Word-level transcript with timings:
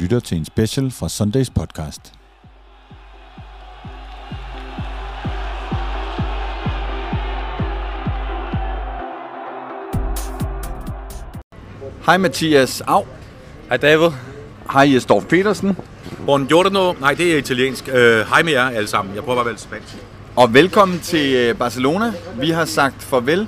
lytter 0.00 0.20
til 0.20 0.38
en 0.38 0.44
special 0.44 0.90
fra 0.90 1.08
Sundays 1.08 1.50
podcast. 1.50 2.12
Hej 12.06 12.16
Mathias 12.16 12.80
Au. 12.80 13.04
Hej 13.68 13.76
David. 13.76 14.10
Hej 14.72 14.94
Jesdorf 14.94 15.24
Petersen. 15.24 15.76
Buongiorno. 16.26 16.92
Nej, 16.92 17.14
det 17.14 17.32
er 17.34 17.38
italiensk. 17.38 17.88
Øh, 17.88 18.26
hej 18.26 18.42
med 18.42 18.52
jer 18.52 18.68
alle 18.68 18.88
sammen. 18.88 19.14
Jeg 19.14 19.24
prøver 19.24 19.36
bare 19.36 19.50
at 19.50 19.50
være 19.50 19.58
spansk. 19.58 19.96
Og 20.36 20.54
velkommen 20.54 21.00
til 21.00 21.34
øh, 21.34 21.56
Barcelona. 21.56 22.12
Vi 22.40 22.50
har 22.50 22.64
sagt 22.64 23.02
farvel 23.02 23.46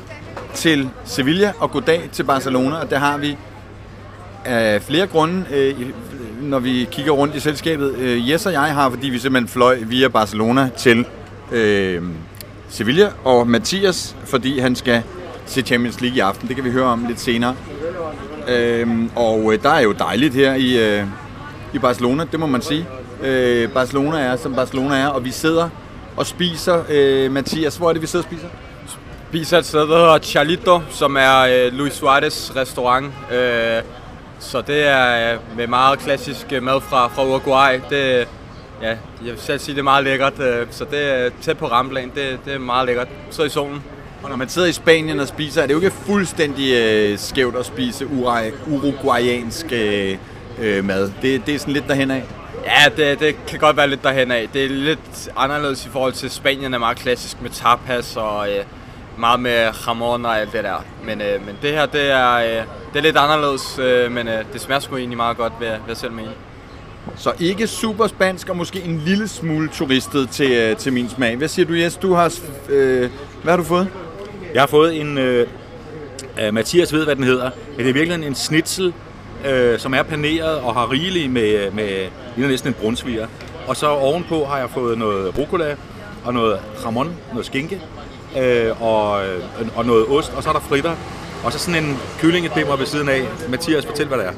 til 0.54 0.90
Sevilla 1.04 1.52
og 1.58 1.70
goddag 1.70 2.08
til 2.12 2.24
Barcelona, 2.24 2.76
og 2.76 2.90
det 2.90 2.98
har 2.98 3.18
vi 3.18 3.36
af 4.44 4.82
flere 4.82 5.06
grunde, 5.06 5.44
øh, 5.50 5.90
når 6.50 6.58
vi 6.58 6.88
kigger 6.90 7.12
rundt 7.12 7.34
i 7.34 7.40
selskabet. 7.40 7.94
Øh, 7.94 8.30
Jes 8.30 8.46
og 8.46 8.52
jeg 8.52 8.60
har, 8.60 8.90
fordi 8.90 9.08
vi 9.08 9.18
simpelthen 9.18 9.48
fløj 9.48 9.78
via 9.86 10.08
Barcelona 10.08 10.70
til 10.78 11.06
øh, 11.52 12.02
Sevilla, 12.68 13.08
og 13.24 13.46
Mathias, 13.46 14.16
fordi 14.24 14.58
han 14.58 14.76
skal 14.76 15.02
se 15.46 15.62
Champions 15.62 16.00
League 16.00 16.16
i 16.16 16.20
aften. 16.20 16.48
Det 16.48 16.56
kan 16.56 16.64
vi 16.64 16.70
høre 16.70 16.84
om 16.84 17.04
lidt 17.08 17.20
senere. 17.20 17.54
Øh, 18.48 18.88
og 19.16 19.52
øh, 19.52 19.62
der 19.62 19.70
er 19.70 19.80
jo 19.80 19.92
dejligt 19.92 20.34
her 20.34 20.54
i, 20.54 20.98
øh, 20.98 21.04
i 21.74 21.78
Barcelona, 21.78 22.24
det 22.32 22.40
må 22.40 22.46
man 22.46 22.62
sige. 22.62 22.86
Øh, 23.22 23.68
Barcelona 23.68 24.18
er, 24.18 24.36
som 24.36 24.54
Barcelona 24.54 24.96
er, 24.96 25.06
og 25.06 25.24
vi 25.24 25.30
sidder 25.30 25.68
og 26.16 26.26
spiser. 26.26 26.82
Øh, 26.90 27.32
Mathias, 27.32 27.76
hvor 27.76 27.88
er 27.88 27.92
det, 27.92 28.02
vi 28.02 28.06
sidder 28.06 28.24
og 28.24 28.30
spiser? 28.32 28.48
spiser 29.28 29.58
et 29.58 29.66
sted, 29.66 29.80
der 29.80 29.86
hedder 29.86 30.18
Charlito, 30.18 30.80
som 30.90 31.16
er 31.16 31.40
øh, 31.40 31.72
Luis 31.72 31.92
Suarez 31.92 32.56
restaurant. 32.56 33.06
Øh, 33.32 33.82
så 34.40 34.60
det 34.60 34.86
er 34.86 35.32
øh, 35.32 35.56
med 35.56 35.66
meget 35.66 35.98
klassisk 35.98 36.46
øh, 36.52 36.62
mad 36.62 36.80
fra, 36.80 37.08
fra 37.08 37.24
Uruguay. 37.24 37.80
Det, 37.90 38.28
ja, 38.82 38.88
jeg 38.88 38.98
vil 39.20 39.38
selv 39.38 39.58
sige, 39.58 39.74
det 39.74 39.80
er 39.80 39.84
meget 39.84 40.04
lækkert. 40.04 40.40
Øh, 40.40 40.66
så 40.70 40.84
det 40.90 41.10
er 41.10 41.30
tæt 41.42 41.58
på 41.58 41.66
ramplan. 41.66 42.12
Det, 42.14 42.38
det 42.44 42.54
er 42.54 42.58
meget 42.58 42.86
lækkert. 42.86 43.08
Så 43.30 43.42
i 43.42 43.48
solen. 43.48 43.84
Og 44.22 44.30
når 44.30 44.36
man 44.36 44.48
sidder 44.48 44.68
i 44.68 44.72
Spanien 44.72 45.20
og 45.20 45.28
spiser, 45.28 45.62
er 45.62 45.66
det 45.66 45.74
jo 45.74 45.78
ikke 45.78 45.90
fuldstændig 45.90 46.74
øh, 46.74 47.18
skævt 47.18 47.56
at 47.56 47.66
spise 47.66 48.06
uruguayansk 48.66 49.66
øh, 49.72 50.84
mad. 50.84 51.12
Det, 51.22 51.46
det 51.46 51.54
er 51.54 51.58
sådan 51.58 51.74
lidt 51.74 51.88
derhen 51.88 52.10
af. 52.10 52.24
Ja, 52.64 52.90
det, 52.96 53.20
det 53.20 53.36
kan 53.46 53.58
godt 53.58 53.76
være 53.76 53.88
lidt 53.88 54.02
derhen 54.02 54.30
af. 54.30 54.48
Det 54.52 54.64
er 54.64 54.68
lidt 54.68 55.28
anderledes 55.36 55.86
i 55.86 55.88
forhold 55.88 56.12
til 56.12 56.30
Spanien 56.30 56.74
er 56.74 56.78
meget 56.78 56.96
klassisk 56.96 57.42
med 57.42 57.50
tapas 57.50 58.16
og 58.16 58.50
øh, 58.50 58.64
meget 59.18 59.40
med 59.40 59.68
jamon 59.86 60.26
og 60.26 60.40
alt 60.40 60.52
det 60.52 60.64
der. 60.64 60.84
Men, 61.04 61.20
øh, 61.20 61.46
men 61.46 61.58
det 61.62 61.70
her, 61.70 61.86
det 61.86 62.10
er, 62.10 62.34
øh, 62.34 62.62
det 62.92 62.98
er 62.98 63.02
lidt 63.02 63.16
anderledes, 63.16 63.78
øh, 63.78 64.12
men 64.12 64.28
øh, 64.28 64.44
det 64.52 64.60
smager 64.60 64.80
sgu 64.80 64.96
egentlig 64.96 65.16
meget 65.16 65.36
godt, 65.36 65.52
ved, 65.60 65.72
ved 65.86 65.94
selv 65.94 66.12
mene. 66.12 66.30
Så 67.16 67.32
ikke 67.40 67.66
super 67.66 68.06
spansk, 68.06 68.48
og 68.48 68.56
måske 68.56 68.82
en 68.82 69.02
lille 69.06 69.28
smule 69.28 69.68
turistet 69.68 70.30
til, 70.30 70.52
øh, 70.52 70.76
til 70.76 70.92
min 70.92 71.08
smag. 71.08 71.36
Hvad 71.36 71.48
siger 71.48 71.66
du, 71.66 71.74
Jes? 71.74 71.96
Du 71.96 72.14
har, 72.14 72.34
øh, 72.68 73.10
hvad 73.42 73.52
har 73.52 73.56
du 73.56 73.64
fået? 73.64 73.88
Jeg 74.54 74.62
har 74.62 74.66
fået 74.66 75.00
en... 75.00 75.18
Øh, 75.18 75.46
Mathias 76.52 76.92
ved, 76.92 77.04
hvad 77.04 77.16
den 77.16 77.24
hedder. 77.24 77.50
Men 77.76 77.78
det 77.78 77.88
er 77.88 77.92
virkelig 77.92 78.26
en 78.26 78.34
snitsel, 78.34 78.94
øh, 79.46 79.78
som 79.78 79.94
er 79.94 80.02
paneret 80.02 80.58
og 80.58 80.74
har 80.74 80.90
rigelig 80.90 81.30
med, 81.30 81.70
med 81.70 82.08
ligner 82.36 82.50
næsten 82.50 82.70
en 82.70 82.74
brunsviger. 82.74 83.26
Og 83.66 83.76
så 83.76 83.86
ovenpå 83.86 84.44
har 84.44 84.58
jeg 84.58 84.70
fået 84.70 84.98
noget 84.98 85.38
rucola 85.38 85.76
og 86.24 86.34
noget 86.34 86.60
jamon, 86.84 87.16
noget 87.32 87.46
skinke, 87.46 87.80
øh, 88.38 88.82
og, 88.82 89.26
øh, 89.26 89.42
og 89.76 89.86
noget 89.86 90.06
ost, 90.08 90.32
og 90.36 90.42
så 90.42 90.48
er 90.48 90.52
der 90.52 90.60
fritter. 90.60 90.94
Og 91.44 91.52
så 91.52 91.58
sådan 91.58 91.84
en 91.84 91.98
kyllingedimmer 92.18 92.76
ved 92.76 92.86
siden 92.86 93.08
af. 93.08 93.22
Mathias, 93.48 93.86
fortæl, 93.86 94.06
hvad 94.06 94.18
det 94.18 94.26
er. 94.26 94.32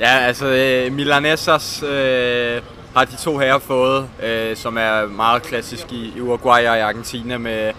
Ja, 0.00 0.18
altså 0.26 0.46
øh, 0.46 0.92
Milanesas 0.92 1.82
øh, 1.82 2.60
har 2.96 3.04
de 3.04 3.16
to 3.16 3.38
her 3.38 3.58
fået, 3.58 4.08
øh, 4.22 4.56
som 4.56 4.76
er 4.76 5.06
meget 5.06 5.42
klassisk 5.42 5.92
i, 5.92 6.12
i 6.16 6.20
Uruguay 6.20 6.66
og 6.66 6.76
i 6.76 6.80
Argentina 6.80 7.38
med 7.38 7.72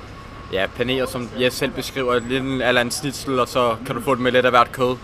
ja, 0.53 0.65
panerer, 0.77 1.05
som 1.05 1.29
jeg 1.39 1.51
selv 1.53 1.71
beskriver, 1.71 2.19
lidt 2.19 2.43
en, 2.43 2.61
eller 2.61 2.81
en 2.81 2.91
snitsel, 2.91 3.39
og 3.39 3.47
så 3.47 3.75
kan 3.85 3.95
du 3.95 4.01
få 4.01 4.15
det 4.15 4.21
med 4.21 4.31
lidt 4.31 4.45
af 4.45 4.51
hvert 4.51 4.71
kød. 4.71 4.95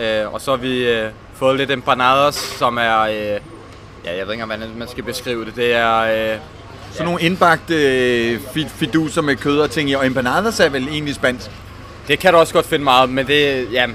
Øh, 0.00 0.34
og 0.34 0.40
så 0.40 0.50
har 0.50 0.58
vi 0.58 0.88
øh, 0.88 1.10
fået 1.34 1.56
lidt 1.56 1.70
empanadas, 1.70 2.34
som 2.34 2.76
er, 2.78 3.00
øh, 3.00 3.40
ja, 4.04 4.16
jeg 4.18 4.26
ved 4.26 4.32
ikke 4.32 4.44
hvordan 4.44 4.68
man 4.76 4.88
skal 4.88 5.04
beskrive 5.04 5.44
det. 5.44 5.56
Det 5.56 5.74
er, 5.74 5.98
øh, 6.32 6.38
Sådan 6.92 7.04
nogle 7.06 7.22
indbagte 7.22 7.74
øh, 7.74 8.40
fi- 8.56 8.68
fiduser 8.68 9.22
med 9.22 9.36
kød 9.36 9.60
og 9.60 9.70
ting 9.70 9.90
i, 9.90 9.92
og 9.92 10.06
empanadas 10.06 10.60
er 10.60 10.68
vel 10.68 10.88
egentlig 10.88 11.14
spansk 11.14 11.50
det 12.08 12.18
kan 12.18 12.32
du 12.32 12.38
også 12.38 12.54
godt 12.54 12.66
finde 12.66 12.84
meget, 12.84 13.10
men 13.10 13.26
det, 13.26 13.72
ja, 13.72 13.86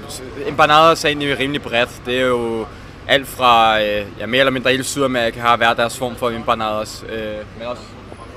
empanadas 0.46 1.04
er 1.04 1.08
egentlig 1.08 1.38
rimelig 1.38 1.62
bredt. 1.62 1.90
Det 2.06 2.20
er 2.20 2.26
jo 2.26 2.66
alt 3.08 3.26
fra, 3.28 3.80
øh, 3.82 4.06
ja, 4.20 4.26
mere 4.26 4.38
eller 4.40 4.50
mindre 4.52 4.70
hele 4.70 4.84
Sydamerika 4.84 5.40
har 5.40 5.56
hver 5.56 5.74
deres 5.74 5.98
form 5.98 6.16
for 6.16 6.30
empanadas, 6.30 7.04
øh, 7.12 7.18
men 7.58 7.66
også, 7.66 7.82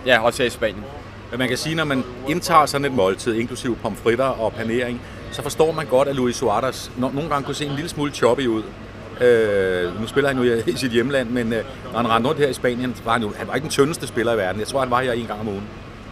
ja, 0.05 0.19
også 0.25 0.43
her 0.43 0.47
i 0.47 0.49
Spanien. 0.49 0.83
Men 1.31 1.39
man 1.39 1.47
kan 1.47 1.57
sige, 1.57 1.75
når 1.75 1.83
man 1.83 2.03
indtager 2.29 2.65
sådan 2.65 2.85
et 2.85 2.91
måltid, 2.91 3.33
inklusive 3.35 3.75
pomfritter 3.75 4.25
og 4.25 4.53
panering, 4.53 5.01
så 5.31 5.41
forstår 5.41 5.71
man 5.71 5.85
godt, 5.85 6.07
at 6.07 6.15
Luis 6.15 6.35
Suarez 6.35 6.89
nogle 6.97 7.29
gange 7.29 7.45
kunne 7.45 7.55
se 7.55 7.65
en 7.65 7.71
lille 7.75 7.89
smule 7.89 8.11
choppy 8.11 8.47
ud. 8.47 8.63
Øh, 9.21 10.01
nu 10.01 10.07
spiller 10.07 10.27
han 10.33 10.37
jo 10.43 10.53
i- 10.53 10.61
i 10.71 10.77
sit 10.77 10.91
hjemland, 10.91 11.29
men 11.29 11.53
øh, 11.53 11.63
når 11.91 11.99
han 11.99 12.09
rendte 12.09 12.29
rundt 12.29 12.41
her 12.41 12.47
i 12.47 12.53
Spanien, 12.53 12.95
var 13.05 13.11
han 13.13 13.21
jo 13.21 13.33
han 13.37 13.47
var 13.47 13.53
ikke 13.55 13.63
den 13.63 13.71
tyndeste 13.71 14.07
spiller 14.07 14.33
i 14.33 14.37
verden. 14.37 14.59
Jeg 14.59 14.67
tror, 14.67 14.79
han 14.79 14.91
var 14.91 15.01
her 15.01 15.11
en 15.11 15.25
gang 15.25 15.39
om 15.39 15.47
ugen. 15.47 15.63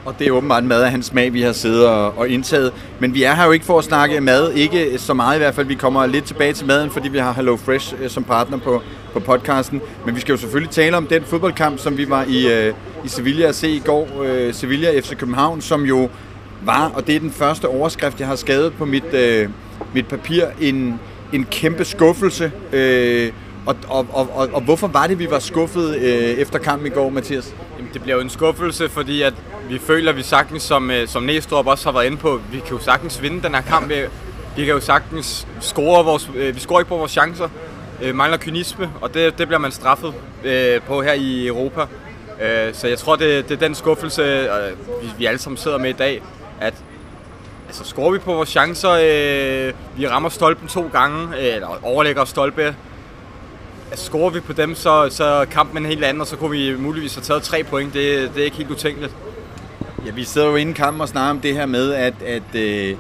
Og 0.06 0.16
det 0.20 0.28
er 0.28 0.32
åbenbart 0.32 0.64
mad 0.64 0.84
af 0.84 0.92
hans 0.92 1.06
smag, 1.06 1.34
vi 1.34 1.42
har 1.42 1.52
siddet 1.52 1.88
og, 1.88 2.18
og 2.18 2.30
indtaget. 2.30 2.74
Men 3.00 3.14
vi 3.14 3.24
er 3.24 3.34
her 3.34 3.46
jo 3.46 3.52
ikke 3.52 3.66
for 3.66 3.78
at 3.78 3.84
snakke 3.84 4.22
mad, 4.22 4.52
ikke 4.54 4.98
så 4.98 5.14
meget 5.14 5.36
i 5.36 5.38
hvert 5.38 5.56
fald. 5.56 5.68
Vi 5.68 5.76
kommer 5.76 6.06
lidt 6.06 6.26
tilbage 6.26 6.54
til 6.54 6.68
maden, 6.68 6.92
fordi 6.92 7.10
vi 7.10 7.18
har 7.18 7.34
Hello 7.34 7.58
Fresh 7.58 7.94
øh, 8.02 8.10
som 8.10 8.24
partner 8.24 8.58
på, 8.58 8.82
på 9.14 9.20
podcasten. 9.20 9.82
Men 10.06 10.16
vi 10.16 10.20
skal 10.20 10.34
jo 10.34 10.38
selvfølgelig 10.38 10.72
tale 10.72 10.98
om 10.98 11.08
den 11.08 11.24
fodboldkamp, 11.24 11.80
som 11.80 11.98
vi 11.98 12.10
var 12.10 12.26
i, 12.28 12.54
øh, 12.54 12.74
i 13.06 13.08
Sevilla 13.08 13.48
at 13.48 13.56
se 13.56 13.70
i 13.70 13.80
går. 13.80 14.24
Øh, 14.24 14.54
Sevilla 14.54 15.00
FC 15.00 15.16
København, 15.16 15.62
som 15.62 15.84
jo 15.84 16.10
var, 16.66 16.92
og 16.96 17.08
det 17.08 17.16
er 17.16 17.20
den 17.20 17.32
første 17.32 17.68
overskrift, 17.68 18.20
jeg 18.20 18.28
har 18.28 18.36
skrevet 18.36 18.74
på 18.74 18.86
mit, 18.86 19.14
øh, 19.14 19.50
mit 19.94 20.08
papir, 20.08 20.46
en, 20.62 21.00
en 21.34 21.46
kæmpe 21.52 21.86
skuffelse. 21.86 22.52
Øh, 22.74 23.32
og, 23.66 23.76
og, 23.88 24.08
og, 24.14 24.30
og, 24.34 24.50
og 24.54 24.62
hvorfor 24.62 24.88
var 24.88 25.08
det, 25.08 25.20
vi 25.20 25.28
var 25.30 25.40
skuffet 25.40 25.96
øh, 25.96 26.12
efter 26.14 26.60
kampen 26.60 26.88
i 26.88 26.90
går, 26.90 27.10
Mathias? 27.10 27.56
Jamen, 27.78 27.92
det 27.94 28.02
bliver 28.02 28.16
jo 28.16 28.22
en 28.22 28.30
skuffelse, 28.30 28.90
fordi 28.90 29.22
at 29.22 29.34
vi 29.72 29.80
føler, 29.80 30.12
at 30.12 30.18
vi 30.18 30.24
sagtens, 30.24 30.64
som, 30.64 30.92
øh, 30.92 31.08
som 31.08 31.24
Næstrup 31.24 31.68
også 31.68 31.86
har 31.86 31.92
været 31.92 32.06
inde 32.06 32.18
på, 32.18 32.42
vi 32.52 32.60
kan 32.60 32.72
jo 32.72 32.80
sagtens 32.80 33.22
vinde 33.22 33.44
den 33.44 33.56
her 33.56 33.62
kamp. 33.62 33.90
Vi, 33.90 33.96
vi 34.56 34.66
kan 34.66 34.74
jo 34.74 34.80
sagtens 34.80 35.48
score 35.60 36.06
vores, 36.06 36.30
øh, 36.36 36.56
vi 36.56 36.60
scorer 36.60 36.80
ikke 36.80 36.90
på 36.90 36.98
vores 36.98 37.12
chancer. 37.12 37.50
Øh, 38.02 38.16
mangler 38.16 38.38
kynisme, 38.38 38.92
og 39.02 39.14
det, 39.14 39.38
det 39.38 39.48
bliver 39.48 39.60
man 39.60 39.72
straffet 39.72 40.14
øh, 40.44 40.82
på 40.82 41.02
her 41.02 41.14
i 41.14 41.48
Europa. 41.48 41.82
Øh, 42.42 42.74
så 42.74 42.88
jeg 42.88 42.98
tror, 42.98 43.16
det, 43.16 43.50
det 43.50 43.56
er 43.56 43.60
den 43.60 43.76
skuffelse, 43.76 44.22
øh, 44.22 45.02
vi, 45.02 45.10
vi 45.18 45.26
alle 45.26 45.40
sammen 45.40 45.58
sidder 45.58 45.78
med 45.78 45.90
i 45.90 45.94
dag, 45.94 46.22
at 46.62 46.74
altså, 47.68 47.84
scorer 47.84 48.12
vi 48.12 48.18
på 48.18 48.34
vores 48.34 48.50
chancer, 48.50 48.92
øh, 48.92 49.74
vi 49.98 50.08
rammer 50.08 50.30
stolpen 50.30 50.68
to 50.68 50.90
gange, 50.92 51.38
øh, 51.38 51.56
eller 51.56 51.80
overlægger 51.84 52.26
stolpe, 52.26 52.76
Altså, 53.92 54.06
scorer 54.06 54.30
vi 54.30 54.40
på 54.40 54.54
dem, 54.54 54.76
så, 54.76 55.08
så 55.10 55.24
er 55.24 55.46
kampen 55.46 55.78
en 55.78 55.86
helt 55.86 56.04
anden, 56.04 56.22
og 56.22 56.28
så 56.28 56.36
kunne 56.36 56.52
vi 56.52 56.76
muligvis 56.76 57.16
have 57.16 57.24
taget 57.24 57.44
tre 57.44 57.64
point. 57.64 57.94
Det, 57.94 58.32
det 58.36 58.42
er 58.42 58.46
ikke 58.46 58.58
helt 58.58 58.72
utænkeligt. 58.72 59.16
Ja, 60.06 60.12
vi 60.12 60.24
sidder 60.24 60.48
jo 60.48 60.56
inde 60.56 60.72
i 60.72 60.76
kampen 60.76 61.02
og 61.02 61.08
snakker 61.08 61.30
om 61.30 61.40
det 61.40 61.54
her 61.54 61.66
med, 61.66 61.94
at, 61.94 62.14
at, 62.22 62.56
øh, 62.56 62.96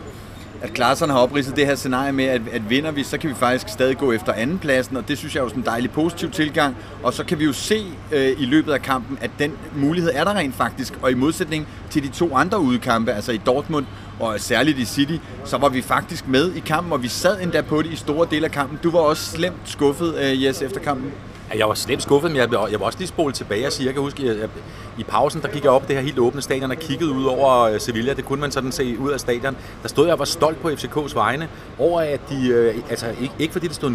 at 0.62 0.74
klasserne 0.74 1.14
har 1.14 1.20
opridset 1.20 1.56
det 1.56 1.66
her 1.66 1.76
scenarie 1.76 2.12
med, 2.12 2.26
at, 2.26 2.42
at 2.52 2.70
vinder 2.70 2.92
vi, 2.92 3.04
så 3.04 3.18
kan 3.18 3.30
vi 3.30 3.36
faktisk 3.36 3.70
stadig 3.70 3.98
gå 3.98 4.12
efter 4.12 4.34
andenpladsen, 4.34 4.98
og 4.98 5.08
det 5.08 5.18
synes 5.18 5.36
jeg 5.36 5.40
er 5.40 5.44
jo 5.44 5.50
sådan 5.50 5.62
en 5.62 5.66
dejlig 5.66 5.92
positiv 5.92 6.32
tilgang. 6.32 6.76
Og 7.04 7.14
så 7.14 7.24
kan 7.24 7.40
vi 7.40 7.46
jo 7.46 7.54
se 7.54 7.84
øh, 8.12 8.30
i 8.38 8.46
løbet 8.46 8.74
af 8.74 8.82
kampen, 8.82 9.18
at 9.22 9.32
den 9.40 9.52
mulighed 9.76 10.12
er 10.16 10.24
der 10.24 10.34
rent 10.34 10.56
faktisk, 10.56 10.94
og 11.02 11.12
i 11.12 11.14
modsætning 11.14 11.68
til 11.90 12.04
de 12.04 12.08
to 12.08 12.36
andre 12.36 12.60
udekampe, 12.60 13.12
altså 13.12 13.32
i 13.32 13.38
Dortmund 13.38 13.86
og 14.20 14.40
særligt 14.40 14.78
i 14.78 14.86
City, 14.86 15.18
så 15.46 15.58
var 15.58 15.70
vi 15.70 15.82
faktisk 15.82 16.28
med 16.28 16.54
i 16.54 16.60
kampen, 16.60 16.94
og 16.94 17.04
vi 17.04 17.08
sad 17.08 17.42
endda 17.42 17.62
på 17.62 17.82
det 17.82 17.94
i 17.94 17.96
store 17.96 18.28
dele 18.32 18.46
af 18.46 18.52
kampen. 18.52 18.80
Du 18.84 18.92
var 18.92 19.00
også 19.00 19.32
slemt 19.32 19.62
skuffet, 19.66 20.16
øh, 20.16 20.44
Jes, 20.44 20.62
efter 20.62 20.80
kampen. 20.80 21.12
Ja, 21.54 21.58
Jeg 21.58 21.68
var 21.68 21.74
slemt 21.74 22.04
skuffet, 22.04 22.32
men 22.32 22.38
jeg, 22.38 22.50
jeg 22.72 22.80
var 22.80 22.86
også 22.86 22.98
lige 23.00 23.08
spole 23.08 23.34
tilbage 23.34 23.68
og 23.68 23.72
sige, 23.72 23.86
jeg 23.86 23.94
kan 23.94 24.04
huske, 24.04 24.26
jeg, 24.26 24.40
jeg, 24.40 24.50
i 24.98 25.04
pausen, 25.04 25.42
der 25.42 25.48
gik 25.48 25.64
jeg 25.64 25.72
op 25.72 25.88
det 25.88 25.96
her 25.96 26.04
helt 26.04 26.20
åbne 26.20 26.42
stadion 26.42 26.72
og 26.72 26.78
kiggede 26.78 27.12
ud 27.12 27.26
over 27.26 27.62
øh, 27.62 27.80
Sevilla. 27.80 28.14
Det 28.14 28.26
kunne 28.26 28.42
man 28.42 28.52
sådan 28.52 28.72
se 28.72 29.00
ud 29.00 29.12
af 29.12 29.20
stadion. 29.20 29.58
Der 29.84 29.88
stod 29.90 30.06
jeg 30.06 30.14
og 30.14 30.20
var 30.20 30.26
stolt 30.26 30.62
på 30.62 30.70
FCK's 30.70 31.16
vegne 31.16 31.50
over, 31.80 32.02
at 32.02 32.20
de, 32.30 32.48
øh, 32.48 32.76
altså 32.90 33.06
ikke, 33.22 33.34
ikke 33.40 33.52
fordi 33.52 33.68
det 33.68 33.76
stod 33.76 33.90
0-0, 33.90 33.94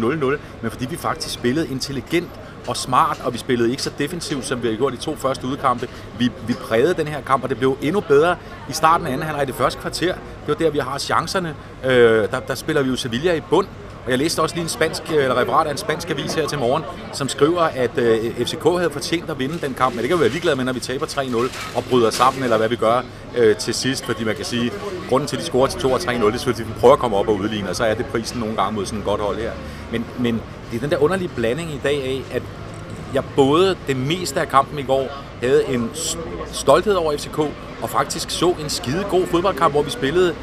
men 0.61 0.71
fordi 0.71 0.85
vi 0.85 0.95
faktisk 0.95 1.33
spillede 1.33 1.67
intelligent 1.67 2.29
og 2.67 2.77
smart, 2.77 3.21
og 3.23 3.33
vi 3.33 3.37
spillede 3.37 3.71
ikke 3.71 3.83
så 3.83 3.91
defensivt, 3.97 4.45
som 4.45 4.63
vi 4.63 4.67
har 4.67 4.75
gjort 4.75 4.93
de 4.93 4.97
to 4.97 5.15
første 5.15 5.47
udkampe. 5.47 5.89
Vi, 6.19 6.31
vi 6.47 6.53
prægede 6.53 6.93
den 6.93 7.07
her 7.07 7.21
kamp, 7.21 7.43
og 7.43 7.49
det 7.49 7.57
blev 7.57 7.77
endnu 7.81 7.99
bedre 7.99 8.35
i 8.69 8.73
starten 8.73 9.07
af 9.07 9.11
anden 9.11 9.25
halvleg 9.27 9.43
i 9.43 9.45
det 9.45 9.55
første 9.55 9.81
kvarter. 9.81 10.13
Det 10.13 10.47
var 10.47 10.53
der, 10.55 10.69
vi 10.69 10.79
har 10.79 10.97
chancerne. 10.97 11.55
Øh, 11.85 12.31
der, 12.31 12.39
der 12.39 12.55
spiller 12.55 12.81
vi 12.81 12.89
jo 12.89 12.95
Sevilla 12.95 13.33
i 13.33 13.41
bund, 13.41 13.67
og 14.07 14.11
jeg 14.11 14.19
læste 14.19 14.41
også 14.41 14.55
lige 14.55 14.63
en 14.63 14.69
spansk, 14.69 15.03
eller 15.09 15.41
referat 15.41 15.67
af 15.67 15.71
en 15.71 15.77
spansk 15.77 16.09
avis 16.09 16.33
her 16.33 16.47
til 16.47 16.59
morgen, 16.59 16.83
som 17.13 17.29
skriver, 17.29 17.61
at 17.61 17.97
øh, 17.97 18.45
FCK 18.45 18.63
havde 18.63 18.89
fortjent 18.91 19.29
at 19.29 19.39
vinde 19.39 19.59
den 19.61 19.73
kamp, 19.73 19.95
men 19.95 20.01
det 20.01 20.09
kan 20.09 20.17
vi 20.17 20.21
være 20.21 20.29
ligeglade 20.29 20.55
med, 20.55 20.65
når 20.65 20.73
vi 20.73 20.79
taber 20.79 21.05
3-0 21.05 21.77
og 21.77 21.83
bryder 21.89 22.09
sammen, 22.09 22.43
eller 22.43 22.57
hvad 22.57 22.69
vi 22.69 22.75
gør 22.75 23.01
øh, 23.37 23.55
til 23.55 23.73
sidst, 23.73 24.05
fordi 24.05 24.23
man 24.23 24.35
kan 24.35 24.45
sige, 24.45 24.71
grunden 25.09 25.27
til, 25.27 25.35
at 25.35 25.41
de 25.41 25.45
scorer 25.45 25.67
til 25.67 25.79
2 25.79 25.95
3-0, 25.95 26.11
det 26.11 26.23
er 26.23 26.31
selvfølgelig, 26.31 26.67
at 26.67 26.75
de 26.75 26.79
prøver 26.79 26.93
at 26.93 26.99
komme 26.99 27.17
op 27.17 27.27
og 27.27 27.35
udligne, 27.35 27.69
og 27.69 27.75
så 27.75 27.83
er 27.83 27.93
det 27.93 28.05
prisen 28.05 28.39
nogle 28.39 28.55
gange 28.55 28.75
mod 28.75 28.85
sådan 28.85 28.99
et 28.99 29.05
godt 29.05 29.21
hold 29.21 29.37
her. 29.37 29.51
Men, 29.91 30.05
men 30.19 30.41
det 30.71 30.77
er 30.77 30.81
den 30.81 30.89
der 30.89 30.97
underlige 30.97 31.31
blanding 31.35 31.71
i 31.71 31.79
dag 31.83 32.03
af, 32.03 32.35
at 32.35 32.43
jeg 33.13 33.23
både 33.35 33.75
det 33.87 33.97
meste 33.97 34.41
af 34.41 34.49
kampen 34.49 34.79
i 34.79 34.83
går 34.83 35.07
havde 35.41 35.67
en 35.67 35.91
stolthed 36.51 36.93
over 36.93 37.17
FCK, 37.17 37.39
og 37.81 37.89
faktisk 37.89 38.29
så 38.29 38.55
en 38.61 38.69
skide 38.69 39.05
god 39.09 39.27
fodboldkamp, 39.27 39.73
hvor 39.73 39.83
vi 39.83 39.89
spillede 39.89 40.35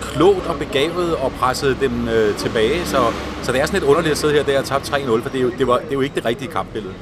klogt 0.00 0.46
og 0.46 0.58
begavet 0.58 1.16
og 1.16 1.32
pressede 1.32 1.76
dem 1.80 2.08
øh, 2.08 2.36
tilbage. 2.36 2.86
Så, 2.86 2.96
så 3.42 3.52
det 3.52 3.60
er 3.60 3.66
sådan 3.66 3.80
lidt 3.80 3.90
underligt 3.90 4.12
at 4.12 4.18
sidde 4.18 4.34
her 4.34 4.42
der 4.42 4.58
og 4.58 4.64
tabe 4.64 4.84
3-0, 4.84 5.22
for 5.22 5.28
det 5.28 5.38
er, 5.38 5.42
jo, 5.42 5.50
det, 5.58 5.66
var, 5.66 5.78
det 5.78 5.88
er 5.88 5.92
jo 5.92 6.00
ikke 6.00 6.14
det 6.14 6.24
rigtige 6.24 6.50
kampbillede. 6.50 6.94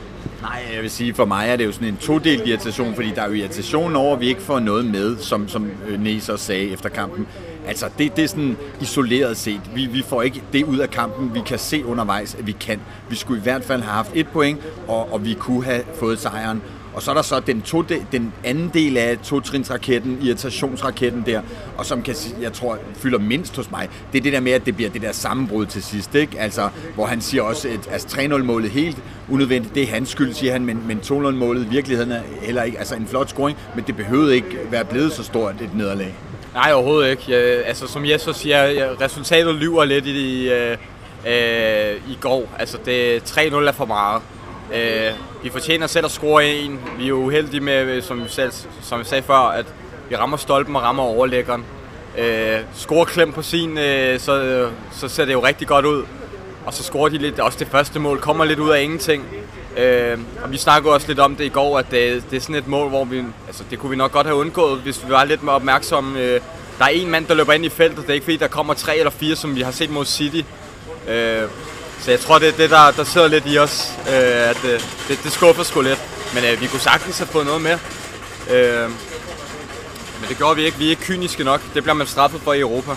Nej, 0.42 0.62
jeg 0.74 0.82
vil 0.82 0.90
sige, 0.90 1.14
for 1.14 1.24
mig 1.24 1.48
er 1.48 1.56
det 1.56 1.64
jo 1.64 1.72
sådan 1.72 1.88
en 1.88 1.96
todelt 1.96 2.46
irritation, 2.46 2.94
fordi 2.94 3.12
der 3.14 3.22
er 3.22 3.26
jo 3.26 3.32
irritation 3.32 3.96
over, 3.96 4.14
at 4.14 4.20
vi 4.20 4.28
ikke 4.28 4.42
får 4.42 4.58
noget 4.60 4.84
med, 4.84 5.16
som, 5.18 5.48
som 5.48 5.70
øh, 5.88 6.00
Næser 6.00 6.36
sagde 6.36 6.70
efter 6.70 6.88
kampen. 6.88 7.26
Altså, 7.66 7.86
det, 7.98 8.16
det 8.16 8.24
er 8.24 8.28
sådan 8.28 8.56
isoleret 8.80 9.36
set. 9.36 9.60
Vi, 9.74 9.86
vi 9.86 10.02
får 10.02 10.22
ikke 10.22 10.42
det 10.52 10.64
ud 10.64 10.78
af 10.78 10.90
kampen, 10.90 11.34
vi 11.34 11.40
kan 11.46 11.58
se 11.58 11.86
undervejs, 11.86 12.34
at 12.34 12.46
vi 12.46 12.52
kan. 12.52 12.80
Vi 13.08 13.16
skulle 13.16 13.40
i 13.40 13.42
hvert 13.42 13.64
fald 13.64 13.82
have 13.82 13.94
haft 13.94 14.10
et 14.14 14.28
point, 14.28 14.60
og, 14.88 15.12
og 15.12 15.24
vi 15.24 15.34
kunne 15.34 15.64
have 15.64 15.82
fået 15.94 16.18
sejren. 16.18 16.62
Og 16.96 17.02
så 17.02 17.10
er 17.10 17.14
der 17.14 17.22
så 17.22 17.40
den, 17.40 17.62
to, 17.62 17.82
den 18.12 18.32
anden 18.44 18.70
del 18.74 18.96
af 18.96 19.18
totrinsraketten, 19.18 20.18
irritationsraketten 20.22 21.22
der, 21.26 21.40
og 21.76 21.86
som 21.86 22.02
kan, 22.02 22.14
jeg 22.40 22.52
tror 22.52 22.78
fylder 22.94 23.18
mindst 23.18 23.56
hos 23.56 23.70
mig, 23.70 23.88
det 24.12 24.18
er 24.18 24.22
det 24.22 24.32
der 24.32 24.40
med, 24.40 24.52
at 24.52 24.66
det 24.66 24.76
bliver 24.76 24.90
det 24.90 25.02
der 25.02 25.12
sammenbrud 25.12 25.66
til 25.66 25.82
sidst, 25.82 26.14
ikke? 26.14 26.40
Altså, 26.40 26.68
hvor 26.94 27.06
han 27.06 27.20
siger 27.20 27.42
også, 27.42 27.68
at 27.68 27.88
altså, 27.92 28.08
3-0-målet 28.08 28.70
helt 28.70 28.98
unødvendigt, 29.30 29.74
det 29.74 29.82
er 29.82 29.86
hans 29.86 30.08
skyld, 30.08 30.34
siger 30.34 30.52
han, 30.52 30.64
men, 30.64 30.82
men 30.86 30.98
2-0-målet 30.98 31.66
i 31.66 31.68
virkeligheden 31.68 32.12
er 32.12 32.20
heller 32.42 32.62
ikke, 32.62 32.78
altså 32.78 32.94
en 32.94 33.06
flot 33.06 33.28
scoring, 33.28 33.58
men 33.74 33.84
det 33.86 33.96
behøvede 33.96 34.34
ikke 34.34 34.58
være 34.70 34.84
blevet 34.84 35.12
så 35.12 35.22
stort 35.22 35.54
et 35.60 35.74
nederlag. 35.74 36.14
Nej, 36.54 36.72
overhovedet 36.72 37.10
ikke. 37.10 37.22
Jeg, 37.28 37.64
altså, 37.66 37.86
som 37.86 38.04
jeg 38.04 38.20
så 38.20 38.32
siger, 38.32 39.00
resultatet 39.00 39.54
lyver 39.54 39.84
lidt 39.84 40.06
i, 40.06 40.48
øh, 40.48 40.76
øh, 41.26 41.94
i 42.08 42.18
går. 42.20 42.54
Altså, 42.58 42.78
det 42.84 43.22
3-0 43.30 43.54
er 43.68 43.72
for 43.72 43.84
meget. 43.84 44.22
Øh, 44.74 45.12
vi 45.42 45.50
fortjener 45.50 45.86
selv 45.86 46.04
at 46.04 46.10
score 46.10 46.46
en. 46.46 46.80
Vi 46.98 47.04
er 47.04 47.08
jo 47.08 47.16
uheldige 47.16 47.60
med, 47.60 47.86
øh, 47.86 48.02
som 48.02 48.24
vi, 48.24 48.28
selv, 48.28 48.52
som 48.82 49.00
vi 49.00 49.04
sagde 49.04 49.22
før, 49.22 49.34
at 49.34 49.66
vi 50.08 50.16
rammer 50.16 50.36
stolpen 50.36 50.76
og 50.76 50.82
rammer 50.82 51.02
overlæggeren. 51.02 51.64
Øh, 52.18 52.58
score 52.74 53.06
Klem 53.06 53.32
på 53.32 53.42
sin, 53.42 53.78
øh, 53.78 54.20
så, 54.20 54.42
øh, 54.42 54.70
så 54.92 55.08
ser 55.08 55.24
det 55.24 55.32
jo 55.32 55.44
rigtig 55.44 55.68
godt 55.68 55.84
ud. 55.84 56.04
Og 56.66 56.74
så 56.74 56.82
scorer 56.82 57.08
de 57.08 57.18
lidt, 57.18 57.40
også 57.40 57.58
det 57.58 57.68
første 57.68 57.98
mål, 57.98 58.18
kommer 58.18 58.44
lidt 58.44 58.58
ud 58.58 58.70
af 58.70 58.82
ingenting. 58.82 59.24
Øh, 59.76 60.18
og 60.44 60.52
vi 60.52 60.56
snakkede 60.56 60.94
også 60.94 61.08
lidt 61.08 61.18
om 61.18 61.36
det 61.36 61.44
i 61.44 61.48
går, 61.48 61.78
at 61.78 61.90
det, 61.90 62.24
det 62.30 62.36
er 62.36 62.40
sådan 62.40 62.54
et 62.54 62.66
mål, 62.66 62.88
hvor 62.88 63.04
vi, 63.04 63.22
altså 63.46 63.64
det 63.70 63.78
kunne 63.78 63.90
vi 63.90 63.96
nok 63.96 64.12
godt 64.12 64.26
have 64.26 64.36
undgået, 64.38 64.80
hvis 64.80 65.06
vi 65.06 65.10
var 65.10 65.24
lidt 65.24 65.42
mere 65.42 65.54
opmærksomme. 65.54 66.20
Øh, 66.20 66.40
der 66.78 66.84
er 66.84 66.88
en 66.88 67.10
mand, 67.10 67.26
der 67.26 67.34
løber 67.34 67.52
ind 67.52 67.64
i 67.64 67.68
feltet, 67.68 68.02
det 68.02 68.10
er 68.10 68.14
ikke 68.14 68.24
fordi, 68.24 68.36
der 68.36 68.48
kommer 68.48 68.74
tre 68.74 68.96
eller 68.96 69.10
fire, 69.10 69.36
som 69.36 69.56
vi 69.56 69.60
har 69.60 69.70
set 69.70 69.90
mod 69.90 70.04
City. 70.04 70.40
Øh, 71.08 71.42
så 72.00 72.10
jeg 72.10 72.20
tror, 72.20 72.38
det 72.38 72.48
er 72.48 72.52
det, 72.52 72.70
der, 72.70 72.90
der 72.90 73.04
sidder 73.04 73.28
lidt 73.28 73.44
i 73.46 73.58
os, 73.58 73.92
øh, 74.08 74.50
at 74.50 74.64
øh, 74.64 74.80
det, 75.08 75.20
det 75.24 75.32
skuffer 75.32 75.62
sgu 75.62 75.80
lidt. 75.80 76.00
Men 76.34 76.44
øh, 76.44 76.60
vi 76.60 76.66
kunne 76.66 76.80
sagtens 76.80 77.18
have 77.18 77.26
fået 77.26 77.46
noget 77.46 77.62
med. 77.62 77.78
Øh, 78.50 78.90
men 80.20 80.28
det 80.28 80.36
gjorde 80.36 80.56
vi 80.56 80.64
ikke. 80.64 80.78
Vi 80.78 80.86
er 80.86 80.90
ikke 80.90 81.02
kyniske 81.02 81.44
nok. 81.44 81.60
Det 81.74 81.82
bliver 81.82 81.94
man 81.94 82.06
straffet 82.06 82.40
for 82.40 82.52
i 82.52 82.60
Europa. 82.60 82.92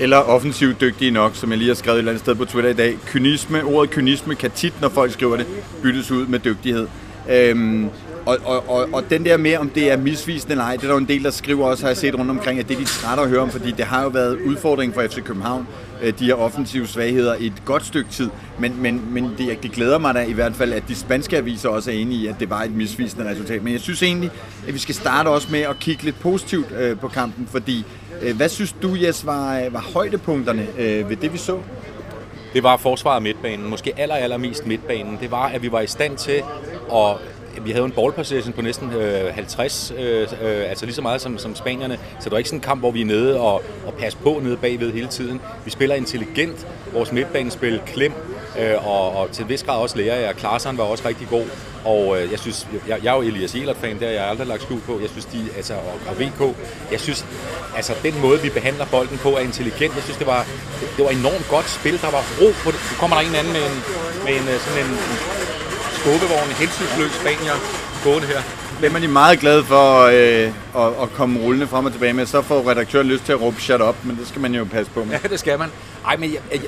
Eller 0.00 0.16
offensivt 0.16 0.80
dygtige 0.80 1.10
nok, 1.10 1.32
som 1.34 1.50
jeg 1.50 1.58
lige 1.58 1.68
har 1.68 1.74
skrevet 1.74 1.96
et 1.96 1.98
eller 1.98 2.12
andet 2.12 2.24
sted 2.24 2.34
på 2.34 2.44
Twitter 2.44 2.70
i 2.70 2.74
dag. 2.74 2.98
Kynisme, 3.06 3.64
ordet 3.64 3.90
kynisme 3.90 4.34
kan 4.34 4.50
tit, 4.50 4.80
når 4.80 4.88
folk 4.88 5.12
skriver 5.12 5.36
det, 5.36 5.46
byttes 5.82 6.10
ud 6.10 6.26
med 6.26 6.38
dygtighed. 6.38 6.88
Øhm, 7.30 7.90
og, 8.26 8.38
og, 8.44 8.68
og, 8.68 8.88
og 8.92 9.10
den 9.10 9.24
der 9.24 9.36
med, 9.36 9.56
om 9.56 9.70
det 9.70 9.90
er 9.92 9.96
misvisende 9.96 10.52
eller 10.52 10.64
ej, 10.64 10.72
det 10.72 10.82
er 10.82 10.86
der 10.86 10.94
jo 10.94 10.98
en 10.98 11.08
del, 11.08 11.24
der 11.24 11.30
skriver 11.30 11.66
også, 11.66 11.82
har 11.82 11.90
jeg 11.90 11.96
set 11.96 12.18
rundt 12.18 12.30
omkring, 12.30 12.60
at 12.60 12.68
det 12.68 12.74
er 12.74 12.78
de 12.78 12.84
trætte 12.84 13.22
at 13.22 13.28
høre 13.28 13.40
om, 13.40 13.50
fordi 13.50 13.70
det 13.70 13.84
har 13.84 14.02
jo 14.02 14.08
været 14.08 14.38
udfordring 14.46 14.94
for 14.94 15.02
FC 15.02 15.22
København, 15.22 15.66
øh, 16.02 16.18
de 16.18 16.24
her 16.24 16.34
offensive 16.34 16.86
svagheder 16.86 17.34
i 17.34 17.46
et 17.46 17.64
godt 17.64 17.86
stykke 17.86 18.10
tid. 18.10 18.30
Men, 18.58 18.82
men, 18.82 19.02
men 19.10 19.34
det, 19.38 19.62
det 19.62 19.72
glæder 19.72 19.98
mig 19.98 20.14
da 20.14 20.24
i 20.24 20.32
hvert 20.32 20.54
fald, 20.54 20.72
at 20.72 20.82
de 20.88 20.94
spanske 20.94 21.36
aviser 21.36 21.68
også 21.68 21.90
er 21.90 21.94
enige 21.94 22.20
i, 22.20 22.26
at 22.26 22.36
det 22.40 22.50
var 22.50 22.62
et 22.62 22.70
misvisende 22.70 23.30
resultat. 23.30 23.62
Men 23.62 23.72
jeg 23.72 23.80
synes 23.80 24.02
egentlig, 24.02 24.30
at 24.68 24.74
vi 24.74 24.78
skal 24.78 24.94
starte 24.94 25.28
også 25.28 25.48
med 25.50 25.60
at 25.60 25.78
kigge 25.80 26.02
lidt 26.04 26.20
positivt 26.20 26.72
øh, 26.78 26.98
på 26.98 27.08
kampen, 27.08 27.48
fordi 27.50 27.84
øh, 28.22 28.36
hvad 28.36 28.48
synes 28.48 28.74
du, 28.82 28.96
Jes, 29.02 29.26
var, 29.26 29.58
øh, 29.58 29.72
var 29.72 29.80
højdepunkterne 29.94 30.66
øh, 30.78 31.10
ved 31.10 31.16
det, 31.16 31.32
vi 31.32 31.38
så? 31.38 31.58
Det 32.54 32.62
var 32.62 32.76
forsvaret 32.76 33.16
af 33.16 33.22
midtbanen, 33.22 33.70
måske 33.70 33.92
aller, 33.96 34.14
allermest 34.14 34.66
midtbanen. 34.66 35.18
Det 35.20 35.30
var, 35.30 35.46
at 35.46 35.62
vi 35.62 35.72
var 35.72 35.80
i 35.80 35.86
stand 35.86 36.16
til 36.16 36.42
at 36.92 37.16
vi 37.62 37.70
havde 37.70 37.84
en 37.84 37.90
ball 37.90 38.12
possession 38.12 38.52
på 38.52 38.62
næsten 38.62 38.92
øh, 38.92 39.34
50, 39.34 39.92
øh, 39.98 40.22
øh, 40.22 40.28
altså 40.70 40.84
lige 40.84 40.94
så 40.94 41.02
meget 41.02 41.20
som, 41.20 41.38
som 41.38 41.54
spanierne. 41.54 41.94
Så 41.96 42.24
det 42.24 42.32
var 42.32 42.38
ikke 42.38 42.48
sådan 42.50 42.58
en 42.58 42.62
kamp, 42.62 42.80
hvor 42.80 42.90
vi 42.90 43.00
er 43.00 43.04
nede 43.04 43.40
og, 43.40 43.62
og 43.86 43.94
passer 43.98 44.20
på 44.20 44.40
nede 44.42 44.56
bagved 44.56 44.92
hele 44.92 45.08
tiden. 45.08 45.40
Vi 45.64 45.70
spiller 45.70 45.94
intelligent. 45.94 46.66
Vores 46.92 47.12
midtbanespil 47.12 47.80
klem, 47.86 48.12
øh, 48.58 48.88
og, 48.88 49.16
og 49.16 49.30
til 49.30 49.42
en 49.42 49.48
vis 49.48 49.62
grad 49.62 49.78
også 49.78 49.98
lærer 49.98 50.20
jeg. 50.20 50.34
Klarseren 50.36 50.78
var 50.78 50.84
også 50.84 51.08
rigtig 51.08 51.28
god. 51.28 51.44
Og 51.84 52.22
øh, 52.22 52.30
jeg 52.30 52.38
synes, 52.38 52.68
jeg, 52.88 53.04
jeg 53.04 53.10
er 53.12 53.16
jo 53.16 53.22
Elias 53.22 53.54
Ehlert-fan, 53.54 54.00
der 54.00 54.10
jeg 54.10 54.22
har 54.22 54.28
aldrig 54.30 54.46
lagt 54.46 54.62
skjul 54.62 54.80
på. 54.80 55.00
Jeg 55.00 55.10
synes, 55.10 55.24
de, 55.24 55.38
altså, 55.56 55.74
og, 55.74 55.96
og 56.08 56.20
VK, 56.20 56.56
jeg 56.92 57.00
synes, 57.00 57.26
altså 57.76 57.92
den 58.02 58.14
måde, 58.20 58.40
vi 58.42 58.50
behandler 58.50 58.86
bolden 58.90 59.18
på, 59.18 59.28
er 59.28 59.40
intelligent. 59.40 59.94
Jeg 59.94 60.02
synes, 60.02 60.16
det 60.16 60.26
var, 60.26 60.46
det, 60.80 60.88
det 60.96 61.04
var 61.04 61.10
enormt 61.10 61.46
godt 61.50 61.70
spil. 61.70 62.00
Der 62.00 62.10
var 62.10 62.24
ro 62.40 62.48
på 62.64 62.70
det. 62.70 62.80
Nu 62.90 62.96
kommer 63.00 63.16
der 63.16 63.22
en 63.28 63.34
anden 63.40 63.52
med 63.52 63.64
en, 63.70 63.76
med 64.24 64.32
en 64.38 64.44
sådan 64.64 64.74
sådan 64.74 64.84
en, 64.84 65.43
skubbevogn, 66.04 66.48
hensynsløs 66.48 67.12
spanier 67.12 67.56
gående 68.04 68.26
her. 68.26 68.40
Hvem 68.80 68.94
er 68.94 68.98
de 68.98 69.08
meget 69.08 69.40
glade 69.40 69.64
for 69.64 70.02
øh, 70.02 70.84
at, 70.84 71.02
at 71.02 71.10
komme 71.14 71.40
rullende 71.40 71.66
frem 71.66 71.84
og 71.86 71.92
tilbage 71.92 72.12
med. 72.12 72.26
Så 72.26 72.42
får 72.42 72.70
redaktøren 72.70 73.06
lyst 73.06 73.24
til 73.24 73.32
at 73.32 73.40
råbe 73.40 73.60
shut 73.60 73.80
up, 73.80 73.96
men 74.04 74.16
det 74.16 74.28
skal 74.28 74.40
man 74.40 74.54
jo 74.54 74.64
passe 74.64 74.92
på 74.92 75.04
med. 75.04 75.18
Ja, 75.22 75.28
det 75.28 75.38
skal 75.40 75.58
man. 75.58 75.68
Ej, 76.06 76.16
men 76.16 76.32
jeg, 76.32 76.40
jeg, 76.52 76.60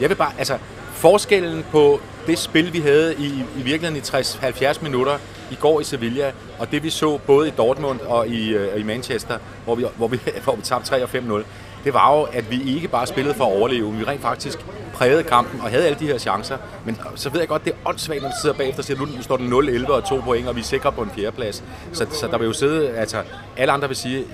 jeg 0.00 0.08
vil 0.08 0.14
bare, 0.14 0.32
altså, 0.38 0.58
forskellen 0.92 1.64
på 1.70 2.00
det 2.26 2.38
spil, 2.38 2.72
vi 2.72 2.80
havde 2.80 3.14
i, 3.18 3.26
i 3.56 3.62
virkeligheden 3.62 3.96
i 3.96 4.00
60-70 4.00 4.82
minutter 4.82 5.18
i 5.50 5.54
går 5.54 5.80
i 5.80 5.84
Sevilla, 5.84 6.32
og 6.58 6.70
det 6.72 6.82
vi 6.82 6.90
så 6.90 7.18
både 7.26 7.48
i 7.48 7.50
Dortmund 7.50 8.00
og 8.00 8.28
i, 8.28 8.54
øh, 8.54 8.80
i 8.80 8.82
Manchester, 8.82 9.38
hvor 9.64 9.74
vi, 9.74 9.84
hvor 9.96 10.08
vi, 10.08 10.20
hvor 10.44 10.56
vi 10.56 10.62
tabte 10.62 10.88
3 10.88 11.02
og 11.02 11.08
5-0, 11.14 11.42
det 11.84 11.94
var 11.94 12.16
jo, 12.16 12.22
at 12.22 12.50
vi 12.50 12.74
ikke 12.76 12.88
bare 12.88 13.06
spillede 13.06 13.34
for 13.34 13.44
at 13.44 13.56
overleve, 13.56 13.90
men 13.90 14.00
vi 14.00 14.04
rent 14.04 14.22
faktisk 14.22 14.58
prægede 14.94 15.22
kampen 15.22 15.60
og 15.60 15.70
havde 15.70 15.86
alle 15.86 15.98
de 15.98 16.06
her 16.06 16.18
chancer. 16.18 16.56
Men 16.84 16.98
så 17.14 17.30
ved 17.30 17.40
jeg 17.40 17.48
godt, 17.48 17.64
det 17.64 17.72
er 17.72 17.88
åndssvagt, 17.88 18.22
når 18.22 18.28
du 18.28 18.34
sidder 18.42 18.56
bagefter 18.56 18.80
og 18.80 18.84
siger, 18.84 18.98
nu 18.98 19.06
står 19.22 19.36
den 19.36 19.52
0-11 19.52 19.90
og 19.90 20.08
2 20.08 20.20
point, 20.20 20.48
og 20.48 20.56
vi 20.56 20.60
er 20.60 20.64
sikre 20.64 20.92
på 20.92 21.02
en 21.02 21.10
fjerdeplads. 21.16 21.64
Så, 21.92 22.06
så 22.10 22.26
der 22.26 22.38
vil 22.38 22.46
jo 22.46 22.52
sidde, 22.52 22.90
altså 22.90 23.22
alle 23.56 23.72
andre 23.72 23.88
vil 23.88 23.96
sige, 23.96 24.24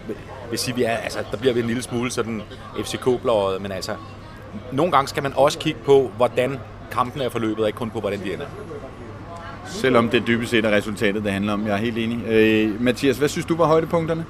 vil 0.50 0.58
sige 0.58 0.76
vi 0.76 0.82
er, 0.82 0.96
altså, 0.96 1.18
der 1.30 1.36
bliver 1.36 1.54
vi 1.54 1.60
en 1.60 1.66
lille 1.66 1.82
smule 1.82 2.10
sådan 2.10 2.42
FCK-blåret, 2.84 3.62
men 3.62 3.72
altså, 3.72 3.92
nogle 4.72 4.92
gange 4.92 5.08
skal 5.08 5.22
man 5.22 5.32
også 5.36 5.58
kigge 5.58 5.80
på, 5.84 6.10
hvordan 6.16 6.58
kampen 6.92 7.22
er 7.22 7.28
forløbet, 7.28 7.58
og 7.58 7.68
ikke 7.68 7.78
kun 7.78 7.90
på, 7.90 8.00
hvordan 8.00 8.20
de 8.24 8.32
ender. 8.32 8.46
Selvom 9.66 10.08
det 10.08 10.26
dybest 10.26 10.50
set 10.50 10.64
er 10.64 10.70
resultatet, 10.70 11.24
det 11.24 11.32
handler 11.32 11.52
om. 11.52 11.66
Jeg 11.66 11.72
er 11.72 11.76
helt 11.76 11.98
enig. 11.98 12.26
Øh, 12.26 12.82
Mathias, 12.82 13.18
hvad 13.18 13.28
synes 13.28 13.46
du 13.46 13.56
var 13.56 13.66
højdepunkterne? 13.66 14.24